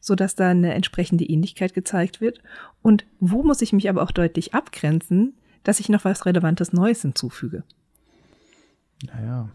sodass 0.00 0.34
da 0.34 0.50
eine 0.50 0.74
entsprechende 0.74 1.24
Ähnlichkeit 1.24 1.72
gezeigt 1.72 2.20
wird? 2.20 2.40
Und 2.82 3.06
wo 3.18 3.42
muss 3.42 3.62
ich 3.62 3.72
mich 3.72 3.88
aber 3.88 4.02
auch 4.02 4.10
deutlich 4.10 4.54
abgrenzen, 4.54 5.34
dass 5.64 5.80
ich 5.80 5.88
noch 5.88 6.04
was 6.04 6.26
Relevantes 6.26 6.72
Neues 6.72 7.02
hinzufüge? 7.02 7.64
Naja. 9.04 9.48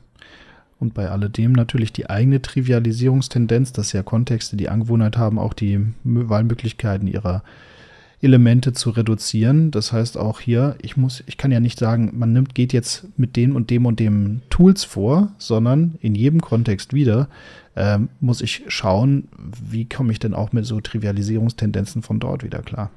Und 0.79 0.95
bei 0.95 1.09
alledem 1.09 1.51
natürlich 1.51 1.93
die 1.93 2.09
eigene 2.09 2.41
Trivialisierungstendenz, 2.41 3.71
dass 3.71 3.93
ja 3.93 4.01
Kontexte 4.01 4.57
die 4.57 4.69
Angewohnheit 4.69 5.15
haben, 5.15 5.37
auch 5.37 5.53
die 5.53 5.93
Wahlmöglichkeiten 6.03 7.07
ihrer 7.07 7.43
Elemente 8.21 8.73
zu 8.73 8.91
reduzieren. 8.91 9.71
Das 9.71 9.91
heißt 9.91 10.17
auch 10.17 10.39
hier, 10.39 10.75
ich 10.81 10.95
muss, 10.95 11.23
ich 11.25 11.37
kann 11.37 11.51
ja 11.51 11.59
nicht 11.59 11.79
sagen, 11.79 12.11
man 12.13 12.33
nimmt, 12.33 12.55
geht 12.55 12.73
jetzt 12.73 13.07
mit 13.17 13.35
dem 13.35 13.55
und 13.55 13.69
dem 13.69 13.85
und 13.85 13.99
dem 13.99 14.41
Tools 14.49 14.83
vor, 14.83 15.31
sondern 15.37 15.95
in 16.01 16.15
jedem 16.15 16.41
Kontext 16.41 16.93
wieder 16.93 17.27
äh, 17.75 17.99
muss 18.19 18.41
ich 18.41 18.63
schauen, 18.67 19.27
wie 19.69 19.87
komme 19.87 20.11
ich 20.11 20.19
denn 20.19 20.33
auch 20.33 20.51
mit 20.51 20.65
so 20.65 20.79
Trivialisierungstendenzen 20.81 22.01
von 22.03 22.19
dort 22.19 22.43
wieder 22.43 22.61
klar. 22.61 22.91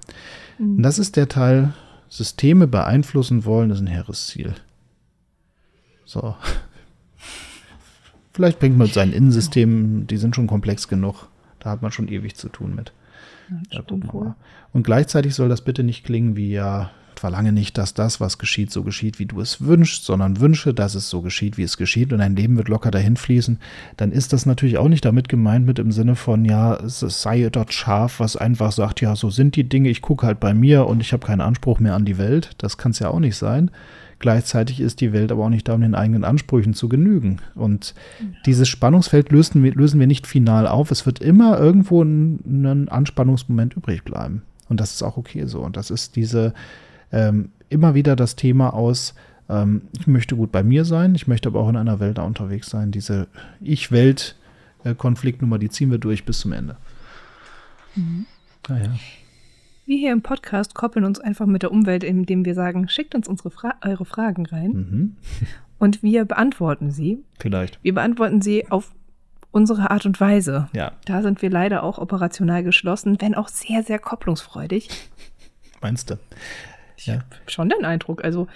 Mhm. 0.58 0.82
Das 0.82 0.98
ist 0.98 1.16
der 1.16 1.28
Teil, 1.28 1.72
Systeme 2.08 2.66
beeinflussen 2.66 3.44
wollen, 3.44 3.70
ist 3.70 3.80
ein 3.80 3.86
hehres 3.86 4.26
Ziel. 4.26 4.54
So. 6.04 6.36
Vielleicht 8.32 8.58
bringt 8.58 8.76
man 8.76 8.88
sein 8.88 9.12
Innensystem, 9.12 10.06
die 10.06 10.16
sind 10.16 10.34
schon 10.34 10.46
komplex 10.46 10.88
genug. 10.88 11.28
Da 11.60 11.70
hat 11.70 11.82
man 11.82 11.92
schon 11.92 12.08
ewig 12.08 12.36
zu 12.36 12.48
tun 12.48 12.74
mit. 12.74 12.92
Ja, 14.26 14.36
und 14.72 14.82
gleichzeitig 14.82 15.34
soll 15.34 15.48
das 15.48 15.62
bitte 15.62 15.84
nicht 15.84 16.04
klingen 16.04 16.36
wie 16.36 16.52
ja, 16.52 16.90
verlange 17.18 17.52
nicht, 17.52 17.78
dass 17.78 17.94
das, 17.94 18.20
was 18.20 18.38
geschieht, 18.38 18.70
so 18.70 18.82
geschieht, 18.82 19.18
wie 19.18 19.26
du 19.26 19.40
es 19.40 19.64
wünschst, 19.64 20.04
sondern 20.04 20.40
wünsche, 20.40 20.74
dass 20.74 20.94
es 20.94 21.08
so 21.08 21.22
geschieht, 21.22 21.56
wie 21.56 21.62
es 21.62 21.76
geschieht 21.76 22.12
und 22.12 22.18
dein 22.18 22.36
Leben 22.36 22.56
wird 22.56 22.68
locker 22.68 22.90
dahin 22.90 23.16
fließen, 23.16 23.58
dann 23.96 24.12
ist 24.12 24.32
das 24.32 24.46
natürlich 24.46 24.78
auch 24.78 24.88
nicht 24.88 25.04
damit 25.04 25.28
gemeint 25.28 25.64
mit 25.64 25.78
im 25.78 25.92
Sinne 25.92 26.16
von, 26.16 26.44
ja, 26.44 26.74
es 26.74 27.00
sei 27.00 27.48
dort 27.50 27.72
scharf, 27.72 28.20
was 28.20 28.36
einfach 28.36 28.72
sagt, 28.72 29.00
ja, 29.00 29.16
so 29.16 29.30
sind 29.30 29.56
die 29.56 29.68
Dinge, 29.68 29.88
ich 29.88 30.02
gucke 30.02 30.26
halt 30.26 30.40
bei 30.40 30.54
mir 30.54 30.86
und 30.86 31.00
ich 31.00 31.12
habe 31.12 31.26
keinen 31.26 31.40
Anspruch 31.40 31.80
mehr 31.80 31.94
an 31.94 32.04
die 32.04 32.18
Welt. 32.18 32.50
Das 32.58 32.76
kann 32.76 32.92
es 32.92 32.98
ja 32.98 33.08
auch 33.08 33.20
nicht 33.20 33.36
sein. 33.36 33.70
Gleichzeitig 34.24 34.80
ist 34.80 35.02
die 35.02 35.12
Welt 35.12 35.30
aber 35.30 35.44
auch 35.44 35.50
nicht 35.50 35.68
da, 35.68 35.74
um 35.74 35.82
den 35.82 35.94
eigenen 35.94 36.24
Ansprüchen 36.24 36.72
zu 36.72 36.88
genügen. 36.88 37.42
Und 37.54 37.94
ja. 38.18 38.26
dieses 38.46 38.70
Spannungsfeld 38.70 39.30
lösen 39.30 39.62
wir, 39.62 39.74
lösen 39.74 40.00
wir 40.00 40.06
nicht 40.06 40.26
final 40.26 40.66
auf. 40.66 40.90
Es 40.90 41.04
wird 41.04 41.18
immer 41.18 41.58
irgendwo 41.58 42.02
ein, 42.02 42.40
ein 42.46 42.88
Anspannungsmoment 42.88 43.76
übrig 43.76 44.02
bleiben. 44.02 44.40
Und 44.70 44.80
das 44.80 44.94
ist 44.94 45.02
auch 45.02 45.18
okay 45.18 45.44
so. 45.44 45.60
Und 45.60 45.76
das 45.76 45.90
ist 45.90 46.16
diese 46.16 46.54
ähm, 47.12 47.50
immer 47.68 47.94
wieder 47.94 48.16
das 48.16 48.34
Thema 48.34 48.72
aus, 48.72 49.12
ähm, 49.50 49.82
ich 49.92 50.06
möchte 50.06 50.36
gut 50.36 50.50
bei 50.50 50.62
mir 50.62 50.86
sein, 50.86 51.14
ich 51.14 51.26
möchte 51.26 51.50
aber 51.50 51.60
auch 51.60 51.68
in 51.68 51.76
einer 51.76 52.00
Welt 52.00 52.16
da 52.16 52.22
unterwegs 52.22 52.70
sein. 52.70 52.92
Diese 52.92 53.26
Ich-Welt-Konfliktnummer, 53.60 55.58
die 55.58 55.68
ziehen 55.68 55.90
wir 55.90 55.98
durch 55.98 56.24
bis 56.24 56.38
zum 56.38 56.54
Ende. 56.54 56.78
Mhm. 57.94 58.24
Naja. 58.70 58.88
Wir 59.86 59.98
hier 59.98 60.12
im 60.12 60.22
Podcast 60.22 60.74
koppeln 60.74 61.04
uns 61.04 61.20
einfach 61.20 61.46
mit 61.46 61.62
der 61.62 61.70
Umwelt, 61.70 62.04
indem 62.04 62.44
wir 62.44 62.54
sagen, 62.54 62.88
schickt 62.88 63.14
uns 63.14 63.28
unsere 63.28 63.50
Fra 63.50 63.74
eure 63.82 64.04
Fragen 64.04 64.46
rein 64.46 64.70
Mhm. 64.70 65.16
und 65.78 66.02
wir 66.02 66.24
beantworten 66.24 66.90
sie. 66.90 67.18
Vielleicht. 67.38 67.78
Wir 67.82 67.94
beantworten 67.94 68.40
sie 68.40 68.70
auf 68.70 68.92
unsere 69.50 69.90
Art 69.90 70.06
und 70.06 70.18
Weise. 70.20 70.68
Ja. 70.72 70.92
Da 71.04 71.22
sind 71.22 71.42
wir 71.42 71.50
leider 71.50 71.82
auch 71.82 71.98
operational 71.98 72.64
geschlossen, 72.64 73.20
wenn 73.20 73.34
auch 73.34 73.48
sehr, 73.48 73.82
sehr 73.82 73.98
kopplungsfreudig. 73.98 74.88
Meinst 75.82 76.10
du? 76.10 76.14
Ich 76.96 77.06
Ja. 77.06 77.14
habe 77.16 77.24
schon 77.48 77.68
den 77.68 77.84
Eindruck, 77.84 78.24
also 78.24 78.48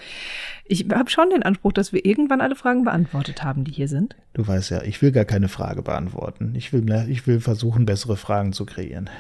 ich 0.65 0.87
habe 0.91 1.11
schon 1.11 1.29
den 1.29 1.43
Anspruch, 1.43 1.73
dass 1.73 1.93
wir 1.93 2.07
irgendwann 2.07 2.41
alle 2.41 2.57
Fragen 2.57 2.85
beantwortet 2.85 3.45
haben, 3.45 3.65
die 3.65 3.73
hier 3.73 3.89
sind. 3.89 4.17
Du 4.33 4.47
weißt 4.47 4.71
ja, 4.71 4.83
ich 4.83 5.03
will 5.03 5.13
gar 5.13 5.27
keine 5.27 5.49
Frage 5.49 5.83
beantworten. 5.83 6.55
Ich 6.57 6.73
will, 6.73 6.89
ich 7.09 7.27
will 7.27 7.41
versuchen, 7.41 7.85
bessere 7.85 8.17
Fragen 8.17 8.53
zu 8.55 8.65
kreieren. 8.65 9.11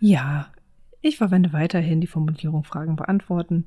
Ja, 0.00 0.48
ich 1.04 1.18
verwende 1.18 1.52
weiterhin 1.52 2.00
die 2.00 2.06
Formulierung 2.06 2.64
Fragen 2.64 2.96
beantworten. 2.96 3.66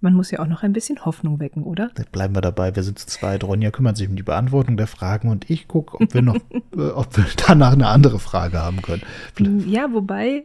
Man 0.00 0.12
muss 0.12 0.30
ja 0.30 0.40
auch 0.40 0.46
noch 0.46 0.62
ein 0.62 0.74
bisschen 0.74 1.04
Hoffnung 1.04 1.40
wecken, 1.40 1.62
oder? 1.62 1.90
Da 1.94 2.02
bleiben 2.10 2.34
wir 2.34 2.42
dabei. 2.42 2.76
Wir 2.76 2.82
sind 2.82 2.98
zu 2.98 3.06
zweit. 3.06 3.44
Ronja 3.44 3.70
kümmert 3.70 3.96
sich 3.96 4.08
um 4.08 4.16
die 4.16 4.22
Beantwortung 4.22 4.76
der 4.76 4.86
Fragen 4.86 5.30
und 5.30 5.48
ich 5.48 5.68
gucke, 5.68 5.98
ob 6.00 6.12
wir 6.12 6.22
noch, 6.22 6.36
äh, 6.76 6.88
ob 6.90 7.16
wir 7.16 7.24
danach 7.46 7.72
eine 7.72 7.88
andere 7.88 8.18
Frage 8.18 8.58
haben 8.58 8.82
können. 8.82 9.02
Ja, 9.66 9.92
wobei 9.92 10.44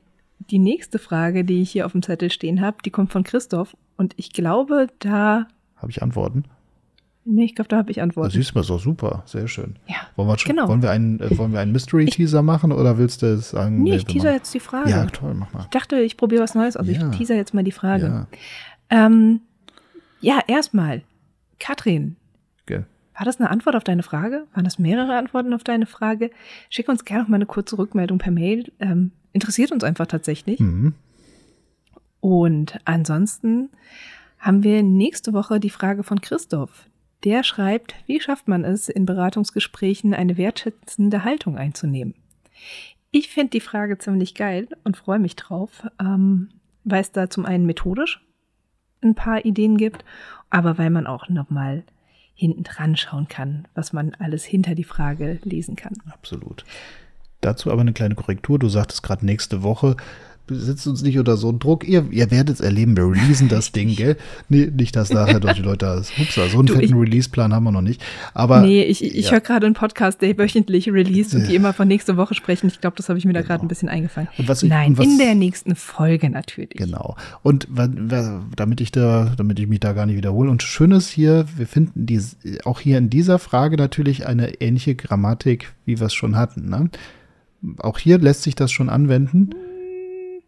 die 0.50 0.60
nächste 0.60 1.00
Frage, 1.00 1.44
die 1.44 1.62
ich 1.62 1.72
hier 1.72 1.86
auf 1.86 1.92
dem 1.92 2.02
Zettel 2.02 2.32
stehen 2.32 2.62
habe, 2.62 2.78
die 2.86 2.92
kommt 2.92 3.12
von 3.12 3.24
Christoph. 3.24 3.76
Und 3.98 4.14
ich 4.18 4.32
glaube, 4.32 4.88
da. 5.00 5.48
Habe 5.76 5.92
ich 5.92 6.02
Antworten? 6.02 6.46
Nee, 7.24 7.46
ich 7.46 7.54
glaube, 7.56 7.68
da 7.70 7.78
habe 7.78 7.92
ich 7.92 8.02
Antworten. 8.02 8.32
siehst 8.32 8.56
du, 8.56 8.60
ist 8.60 8.70
doch 8.70 8.80
super. 8.80 9.22
Sehr 9.28 9.48
schön. 9.48 9.76
Ja, 9.88 9.96
Wollen 10.16 10.28
wir, 10.28 10.40
schon, 10.40 10.56
genau. 10.56 10.68
wollen 10.68 10.82
wir 10.82 10.90
einen, 10.90 11.20
äh, 11.20 11.38
wollen 11.38 11.54
wir 11.54 11.60
einen 11.60 11.72
Mystery-Teaser 11.72 12.42
machen 12.42 12.72
oder 12.72 12.98
willst 12.98 13.22
du 13.22 13.28
es 13.28 13.52
sagen? 13.52 13.84
Nee, 13.84 13.92
nee, 13.92 13.96
ich 13.98 14.06
teaser 14.06 14.26
machen- 14.26 14.36
jetzt 14.38 14.54
die 14.56 14.60
Frage. 14.60 14.90
Ja, 14.90 15.06
toll, 15.06 15.36
mach 15.36 15.54
mal. 15.54 15.62
Ich 15.62 15.68
dachte, 15.68 16.00
ich 16.00 16.18
probiere 16.18 16.42
was 16.42 16.56
Neues 16.56 16.76
aus. 16.78 16.88
Ja. 16.88 17.10
Ich 17.12 17.18
teaser 17.18 17.36
jetzt 17.36 17.54
mal 17.54 17.64
die 17.64 17.72
Frage. 17.72 18.06
Ja, 18.08 18.28
Ähm, 18.90 19.42
ja, 20.20 20.40
erstmal. 20.48 21.04
Katrin, 21.60 22.16
gell. 22.66 22.86
war 23.16 23.26
das 23.26 23.40
eine 23.40 23.52
Antwort 23.52 23.76
auf 23.76 23.84
deine 23.84 24.02
Frage? 24.02 24.48
Waren 24.56 24.64
das 24.64 24.80
mehrere 24.80 25.16
Antworten 25.16 25.54
auf 25.54 25.64
deine 25.64 25.86
Frage? 25.86 26.32
Schick 26.72 26.90
uns 26.90 27.06
gerne 27.06 27.22
noch 27.24 27.30
mal 27.30 27.36
eine 27.36 27.46
kurze 27.46 27.78
Rückmeldung 27.78 28.18
per 28.18 28.32
Mail. 28.32 28.72
Ähm, 28.80 29.12
interessiert 29.32 29.72
uns 29.72 29.84
einfach 29.84 30.08
tatsächlich. 30.08 30.60
Mhm. 30.60 30.96
Und 32.20 32.80
ansonsten 32.86 33.70
haben 34.40 34.64
wir 34.64 34.82
nächste 34.84 35.34
Woche 35.34 35.60
die 35.60 35.70
Frage 35.70 36.02
von 36.04 36.20
Christoph. 36.22 36.88
Der 37.24 37.44
schreibt, 37.44 37.96
wie 38.08 38.20
schafft 38.20 38.48
man 38.48 38.64
es, 38.64 38.90
in 38.90 39.06
Beratungsgesprächen 39.06 40.14
eine 40.14 40.38
wertschätzende 40.38 41.24
Haltung 41.24 41.58
einzunehmen? 41.58 42.16
Ich 43.12 43.30
finde 43.30 43.52
die 43.52 43.60
Frage 43.60 43.98
ziemlich 43.98 44.36
geil 44.36 44.68
und 44.84 44.98
freue 44.98 45.20
mich 45.20 45.36
drauf, 45.36 45.88
ähm, 46.00 46.50
weil 46.84 47.02
es 47.02 47.12
da 47.12 47.30
zum 47.30 47.46
einen 47.46 47.66
methodisch 47.66 48.26
ein 49.02 49.16
paar 49.16 49.46
Ideen 49.46 49.78
gibt, 49.78 50.06
aber 50.50 50.78
weil 50.78 50.90
man 50.90 51.08
auch 51.08 51.28
nochmal 51.30 51.84
hinten 52.34 52.64
dran 52.64 52.96
schauen 52.96 53.28
kann, 53.28 53.68
was 53.76 53.94
man 53.94 54.16
alles 54.18 54.44
hinter 54.44 54.74
die 54.74 54.84
Frage 54.84 55.40
lesen 55.44 55.76
kann. 55.76 55.94
Absolut. 56.12 56.66
Dazu 57.42 57.72
aber 57.72 57.82
eine 57.82 57.94
kleine 57.94 58.16
Korrektur. 58.16 58.60
Du 58.60 58.70
sagtest 58.70 59.04
gerade 59.04 59.26
nächste 59.26 59.64
Woche. 59.64 59.98
Setzt 60.52 60.86
uns 60.88 61.02
nicht 61.02 61.18
unter 61.18 61.38
so 61.38 61.50
einen 61.50 61.60
Druck. 61.60 61.88
Ihr, 61.88 62.06
ihr 62.12 62.30
werdet 62.32 62.56
es 62.56 62.62
erleben, 62.62 62.96
wir 62.98 63.06
releasen 63.06 63.48
das 63.50 63.72
Ding, 63.72 63.96
gell? 63.96 64.18
Nee, 64.50 64.70
nicht, 64.76 64.96
dass 64.96 65.12
nachher 65.12 65.40
durch 65.40 65.54
die 65.56 65.62
Leute 65.62 65.86
das. 65.86 66.12
Upsa, 66.20 66.48
so 66.50 66.60
einen 66.60 66.68
Du, 66.68 66.74
fetten 66.76 66.94
Release-Plan 66.98 67.54
haben 67.54 67.64
wir 67.64 67.72
noch 67.72 67.82
nicht. 67.82 68.04
Aber 68.34 68.62
nee, 68.62 68.84
ich, 68.84 69.04
ich 69.04 69.26
ja. 69.26 69.32
höre 69.32 69.42
gerade 69.42 69.66
einen 69.66 69.76
Podcast, 69.76 70.22
der 70.22 70.38
wöchentlich 70.38 70.90
released 70.92 71.34
und 71.36 71.48
die 71.48 71.56
immer 71.56 71.74
von 71.74 71.88
nächste 71.88 72.18
Woche 72.18 72.34
sprechen. 72.36 72.68
Ich 72.68 72.82
glaube, 72.82 72.96
das 72.98 73.10
habe 73.10 73.18
ich 73.20 73.26
mir 73.26 73.34
da 73.34 73.42
gerade 73.42 73.60
Genau. 73.60 73.66
ein 73.66 73.68
bisschen 73.68 73.90
eingefangen. 73.90 74.28
Ich- 74.38 74.64
Nein, 74.64 74.98
was- 74.98 75.06
in 75.06 75.18
der 75.18 75.36
nächsten 75.36 75.76
Folge 75.76 76.30
natürlich. 76.30 76.72
Genau. 76.78 77.16
Und 77.44 77.68
damit 78.56 78.82
ich 78.82 78.92
da, 78.92 79.34
damit 79.38 79.60
ich 79.60 79.68
mich 79.68 79.80
da 79.80 79.94
gar 79.94 80.06
nicht 80.06 80.16
wiederhole. 80.18 80.50
Und 80.50 80.64
schön 80.64 80.92
ist 80.92 81.10
hier, 81.10 81.46
wir 81.58 81.68
finden 81.68 82.06
die, 82.06 82.20
auch 82.66 82.80
hier 82.80 82.98
in 82.98 83.10
dieser 83.10 83.40
Frage 83.40 83.78
natürlich 83.78 84.26
eine 84.28 84.62
ähnliche 84.62 84.96
Grammatik, 84.96 85.74
wie 85.86 86.00
wir 86.00 86.08
es 86.08 86.14
schon 86.14 86.36
hatten. 86.36 86.70
Ne? 86.70 86.90
Auch 87.78 88.00
hier 88.00 88.18
lässt 88.18 88.44
sich 88.44 88.56
das 88.56 88.72
schon 88.72 88.90
anwenden. 88.90 89.52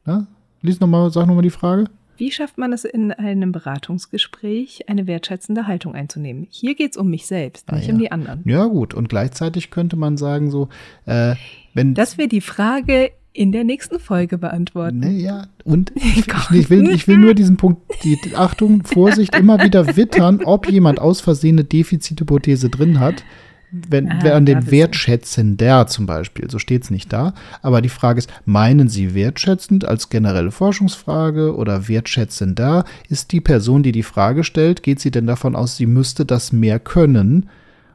Na? 0.06 0.28
Lies 0.62 0.80
noch 0.80 0.88
mal, 0.88 1.10
sag 1.12 1.28
nochmal 1.28 1.44
die 1.44 1.50
Frage. 1.50 1.86
Wie 2.18 2.32
schafft 2.32 2.58
man 2.58 2.74
es 2.74 2.86
in 2.86 3.12
einem 3.12 3.52
Beratungsgespräch, 3.52 4.88
eine 4.88 5.08
wertschätzende 5.08 5.68
Haltung 5.68 5.96
einzunehmen? 5.96 6.48
Hier 6.50 6.76
geht 6.76 6.92
es 6.92 6.98
um 6.98 7.10
mich 7.10 7.26
selbst, 7.26 7.66
Ah, 7.70 7.76
nicht 7.76 7.88
ja. 7.88 7.94
um 7.94 8.00
die 8.00 8.12
anderen. 8.12 8.42
Ja, 8.46 8.66
gut. 8.66 8.94
Und 8.94 9.10
gleichzeitig 9.10 9.72
könnte 9.72 9.96
man 9.96 10.18
sagen, 10.18 10.52
so, 10.52 10.70
äh, 11.06 11.36
wenn. 11.74 11.96
Dass 11.96 12.18
wir 12.18 12.28
die 12.28 12.42
Frage 12.42 13.12
in 13.34 13.52
der 13.52 13.64
nächsten 13.64 14.00
Folge 14.00 14.38
beantworten. 14.38 15.00
Ne, 15.00 15.12
ja, 15.12 15.48
und 15.64 15.92
ich, 15.96 16.28
ich, 16.52 16.70
will, 16.70 16.88
ich 16.92 17.08
will 17.08 17.18
nur 17.18 17.34
diesen 17.34 17.58
Punkt, 17.58 17.82
die 18.04 18.18
Achtung, 18.36 18.84
Vorsicht, 18.84 19.36
immer 19.36 19.64
wieder 19.64 19.96
wittern, 19.96 20.42
ob 20.46 20.70
jemand 20.70 21.00
aus 21.00 21.20
Versehen 21.20 21.56
eine 21.56 21.64
Defizithypothese 21.64 22.70
drin 22.70 23.00
hat. 23.00 23.24
Wenn, 23.76 24.12
Ah, 24.12 24.20
wer 24.22 24.36
an 24.36 24.46
den. 24.46 24.70
Wertschätzender 24.70 25.88
zum 25.88 26.06
Beispiel, 26.06 26.50
so 26.50 26.60
steht 26.60 26.84
es 26.84 26.92
nicht 26.92 27.12
da. 27.12 27.34
Aber 27.64 27.82
die 27.82 27.90
Frage 27.90 28.20
ist, 28.20 28.32
meinen 28.46 28.88
Sie 28.88 29.16
wertschätzend 29.16 29.84
als 29.86 30.10
generelle 30.10 30.52
Forschungsfrage 30.52 31.56
oder 31.56 31.88
wertschätzender? 31.88 32.86
Ist 33.10 33.32
die 33.32 33.42
Person, 33.42 33.82
die 33.82 33.92
die 33.92 34.04
Frage 34.04 34.44
stellt, 34.44 34.84
geht 34.84 35.00
sie 35.00 35.10
denn 35.10 35.26
davon 35.26 35.56
aus, 35.56 35.76
sie 35.76 35.88
müsste 35.88 36.26
das 36.26 36.52
mehr 36.52 36.80
können? 36.80 37.50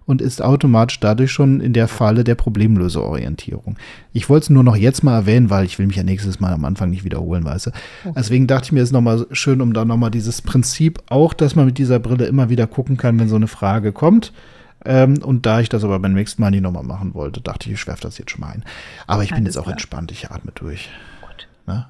und 0.05 0.23
ist 0.23 0.41
automatisch 0.41 1.01
dadurch 1.01 1.31
schon 1.31 1.61
in 1.61 1.75
der 1.75 1.87
Falle 1.87 2.25
der 2.25 2.35
Problemlöseorientierung. 2.35 3.77
Ich 4.15 4.31
wollte 4.31 4.45
es 4.45 4.51
nur 4.51 4.65
noch 4.65 4.75
jetzt 4.75 5.05
mal 5.05 5.15
erwähnen, 5.15 5.51
weil 5.51 5.67
ich 5.67 5.79
will 5.79 5.87
mich 5.87 5.97
ja 5.97 6.03
nächstes 6.03 6.41
Mal 6.41 6.55
am 6.55 6.65
Anfang 6.65 6.89
nicht 6.89 7.05
wiederholen, 7.05 7.45
weißt 7.45 7.67
du. 7.67 7.71
Deswegen 8.17 8.47
dachte 8.47 8.65
ich 8.65 8.73
mir, 8.73 8.81
es 8.81 8.89
ist 8.89 8.93
nochmal 8.95 9.27
schön, 9.33 9.61
um 9.61 9.75
da 9.75 9.85
nochmal 9.85 10.11
dieses 10.11 10.41
Prinzip 10.41 10.99
auch, 11.11 11.35
dass 11.35 11.57
man 11.57 11.67
mit 11.67 11.77
dieser 11.77 11.99
Brille 11.99 12.25
immer 12.25 12.49
wieder 12.49 12.67
gucken 12.67 12.97
kann, 12.97 13.21
wenn 13.21 13.29
so 13.29 13.37
eine 13.37 13.49
Frage 13.49 13.93
kommt. 13.93 14.33
Ähm, 14.85 15.23
und 15.23 15.45
da 15.47 15.61
ich 15.61 15.69
das 15.69 15.85
aber 15.85 15.99
beim 15.99 16.15
nächsten 16.15 16.41
Mal 16.43 16.51
nicht 16.51 16.63
nochmal 16.63 16.85
machen 16.85 17.15
wollte, 17.15 17.41
dachte 17.41 17.69
ich, 17.69 17.75
ich 17.75 17.87
werfe 17.87 18.03
das 18.03 18.19
jetzt 18.19 18.31
schon 18.31 18.41
mal 18.41 18.51
ein. 18.53 18.65
Aber 19.07 19.23
ich 19.23 19.31
bin 19.31 19.39
Alles 19.39 19.55
jetzt 19.55 19.59
auch 19.59 19.65
klar. 19.65 19.73
entspannt, 19.75 20.13
ich 20.13 20.31
atme 20.31 20.53
durch. 20.55 20.89
Gut. 21.21 21.49
Ne? 21.67 21.87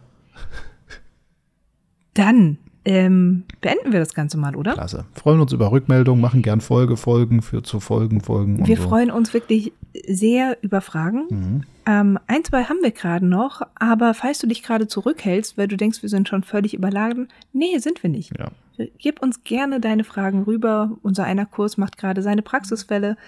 Dann 2.14 2.58
ähm, 2.88 3.44
beenden 3.60 3.92
wir 3.92 4.00
das 4.00 4.14
Ganze 4.14 4.38
mal, 4.38 4.56
oder? 4.56 4.72
Klasse. 4.72 5.04
Freuen 5.12 5.40
uns 5.40 5.52
über 5.52 5.70
Rückmeldungen, 5.70 6.22
machen 6.22 6.40
gern 6.40 6.62
Folge, 6.62 6.96
Folgen 6.96 7.42
für 7.42 7.62
zu 7.62 7.80
Folgen, 7.80 8.22
Folgen. 8.22 8.66
Wir 8.66 8.78
so. 8.78 8.84
freuen 8.84 9.10
uns 9.10 9.34
wirklich 9.34 9.72
sehr 10.06 10.56
über 10.62 10.80
Fragen. 10.80 11.26
Mhm. 11.28 11.62
Ähm, 11.84 12.18
ein, 12.26 12.44
zwei 12.44 12.64
haben 12.64 12.78
wir 12.80 12.90
gerade 12.90 13.26
noch, 13.26 13.60
aber 13.74 14.14
falls 14.14 14.38
du 14.38 14.46
dich 14.46 14.62
gerade 14.62 14.86
zurückhältst, 14.86 15.58
weil 15.58 15.68
du 15.68 15.76
denkst, 15.76 16.00
wir 16.00 16.08
sind 16.08 16.30
schon 16.30 16.42
völlig 16.42 16.72
überladen, 16.72 17.28
nee, 17.52 17.76
sind 17.76 18.02
wir 18.02 18.08
nicht. 18.08 18.32
Ja. 18.38 18.48
Gib 18.96 19.20
uns 19.20 19.44
gerne 19.44 19.80
deine 19.80 20.04
Fragen 20.04 20.44
rüber. 20.44 20.92
Unser 21.02 21.24
einer 21.24 21.44
Kurs 21.44 21.76
macht 21.76 21.98
gerade 21.98 22.22
seine 22.22 22.40
Praxisfälle. 22.40 23.18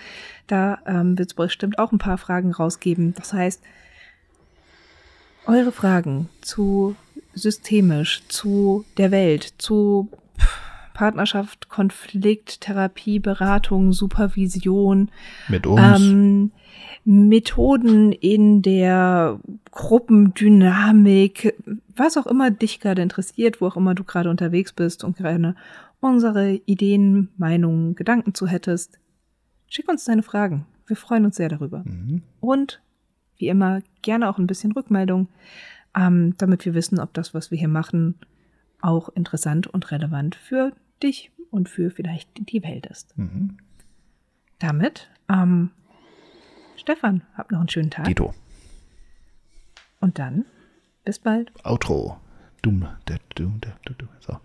Da 0.46 0.78
ähm, 0.86 1.18
wird 1.18 1.32
es 1.32 1.34
bestimmt 1.34 1.78
auch 1.78 1.92
ein 1.92 1.98
paar 1.98 2.16
Fragen 2.16 2.52
rausgeben. 2.52 3.12
Das 3.14 3.34
heißt, 3.34 3.60
eure 5.46 5.72
Fragen 5.72 6.30
zu 6.40 6.96
systemisch, 7.34 8.22
zu 8.28 8.84
der 8.96 9.10
Welt, 9.10 9.54
zu 9.58 10.08
Partnerschaft, 10.94 11.68
Konflikt, 11.68 12.60
Therapie, 12.60 13.20
Beratung, 13.20 13.92
Supervision, 13.92 15.10
Mit 15.48 15.66
uns. 15.66 15.80
ähm, 15.80 16.50
Methoden 17.04 18.12
in 18.12 18.60
der 18.60 19.40
Gruppendynamik, 19.70 21.54
was 21.96 22.18
auch 22.18 22.26
immer 22.26 22.50
dich 22.50 22.80
gerade 22.80 23.00
interessiert, 23.00 23.60
wo 23.60 23.68
auch 23.68 23.76
immer 23.76 23.94
du 23.94 24.04
gerade 24.04 24.28
unterwegs 24.28 24.72
bist 24.72 25.02
und 25.02 25.16
gerne 25.16 25.56
unsere 26.00 26.60
Ideen, 26.66 27.28
Meinungen, 27.36 27.94
Gedanken 27.94 28.34
zu 28.34 28.46
hättest, 28.46 28.98
schick 29.68 29.88
uns 29.88 30.04
deine 30.04 30.22
Fragen. 30.22 30.66
Wir 30.86 30.96
freuen 30.96 31.24
uns 31.24 31.36
sehr 31.36 31.48
darüber. 31.48 31.82
Mhm. 31.84 32.22
Und 32.40 32.82
wie 33.38 33.48
immer 33.48 33.80
gerne 34.02 34.28
auch 34.28 34.38
ein 34.38 34.46
bisschen 34.46 34.72
Rückmeldung, 34.72 35.28
ähm, 35.96 36.34
damit 36.38 36.64
wir 36.64 36.74
wissen, 36.74 36.98
ob 37.00 37.12
das, 37.14 37.34
was 37.34 37.50
wir 37.50 37.58
hier 37.58 37.68
machen, 37.68 38.16
auch 38.80 39.08
interessant 39.10 39.66
und 39.66 39.90
relevant 39.90 40.34
für 40.34 40.72
dich 41.02 41.30
und 41.50 41.68
für 41.68 41.90
vielleicht 41.90 42.28
die 42.36 42.62
Welt 42.62 42.86
ist. 42.86 43.16
Mhm. 43.16 43.58
Damit, 44.58 45.10
ähm, 45.28 45.70
Stefan, 46.76 47.22
habt 47.34 47.52
noch 47.52 47.60
einen 47.60 47.68
schönen 47.68 47.90
Tag. 47.90 48.04
Dito. 48.04 48.34
Und 50.00 50.18
dann, 50.18 50.44
bis 51.04 51.18
bald. 51.18 51.52
Outro. 51.64 52.18
Dumm. 52.62 52.86
So. 54.20 54.36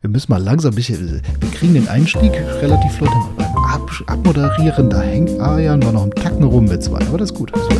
Wir 0.00 0.10
müssen 0.10 0.30
mal 0.30 0.42
langsam 0.42 0.72
ein 0.72 0.74
bisschen. 0.74 1.22
Wir 1.40 1.50
kriegen 1.50 1.74
den 1.74 1.88
Einstieg 1.88 2.32
relativ 2.32 2.92
flott 2.92 3.10
hin. 3.10 3.22
Beim 3.36 3.56
Ab 3.56 3.90
Abmoderieren, 4.06 4.88
da 4.88 5.02
hängt 5.02 5.38
Arjan 5.40 5.82
war 5.82 5.92
noch 5.92 6.04
im 6.04 6.14
Tacken 6.14 6.44
rum 6.44 6.66
mit 6.66 6.82
zwei. 6.82 7.00
Aber 7.06 7.18
das 7.18 7.30
ist 7.30 7.36
gut. 7.36 7.50
Ist 7.50 7.70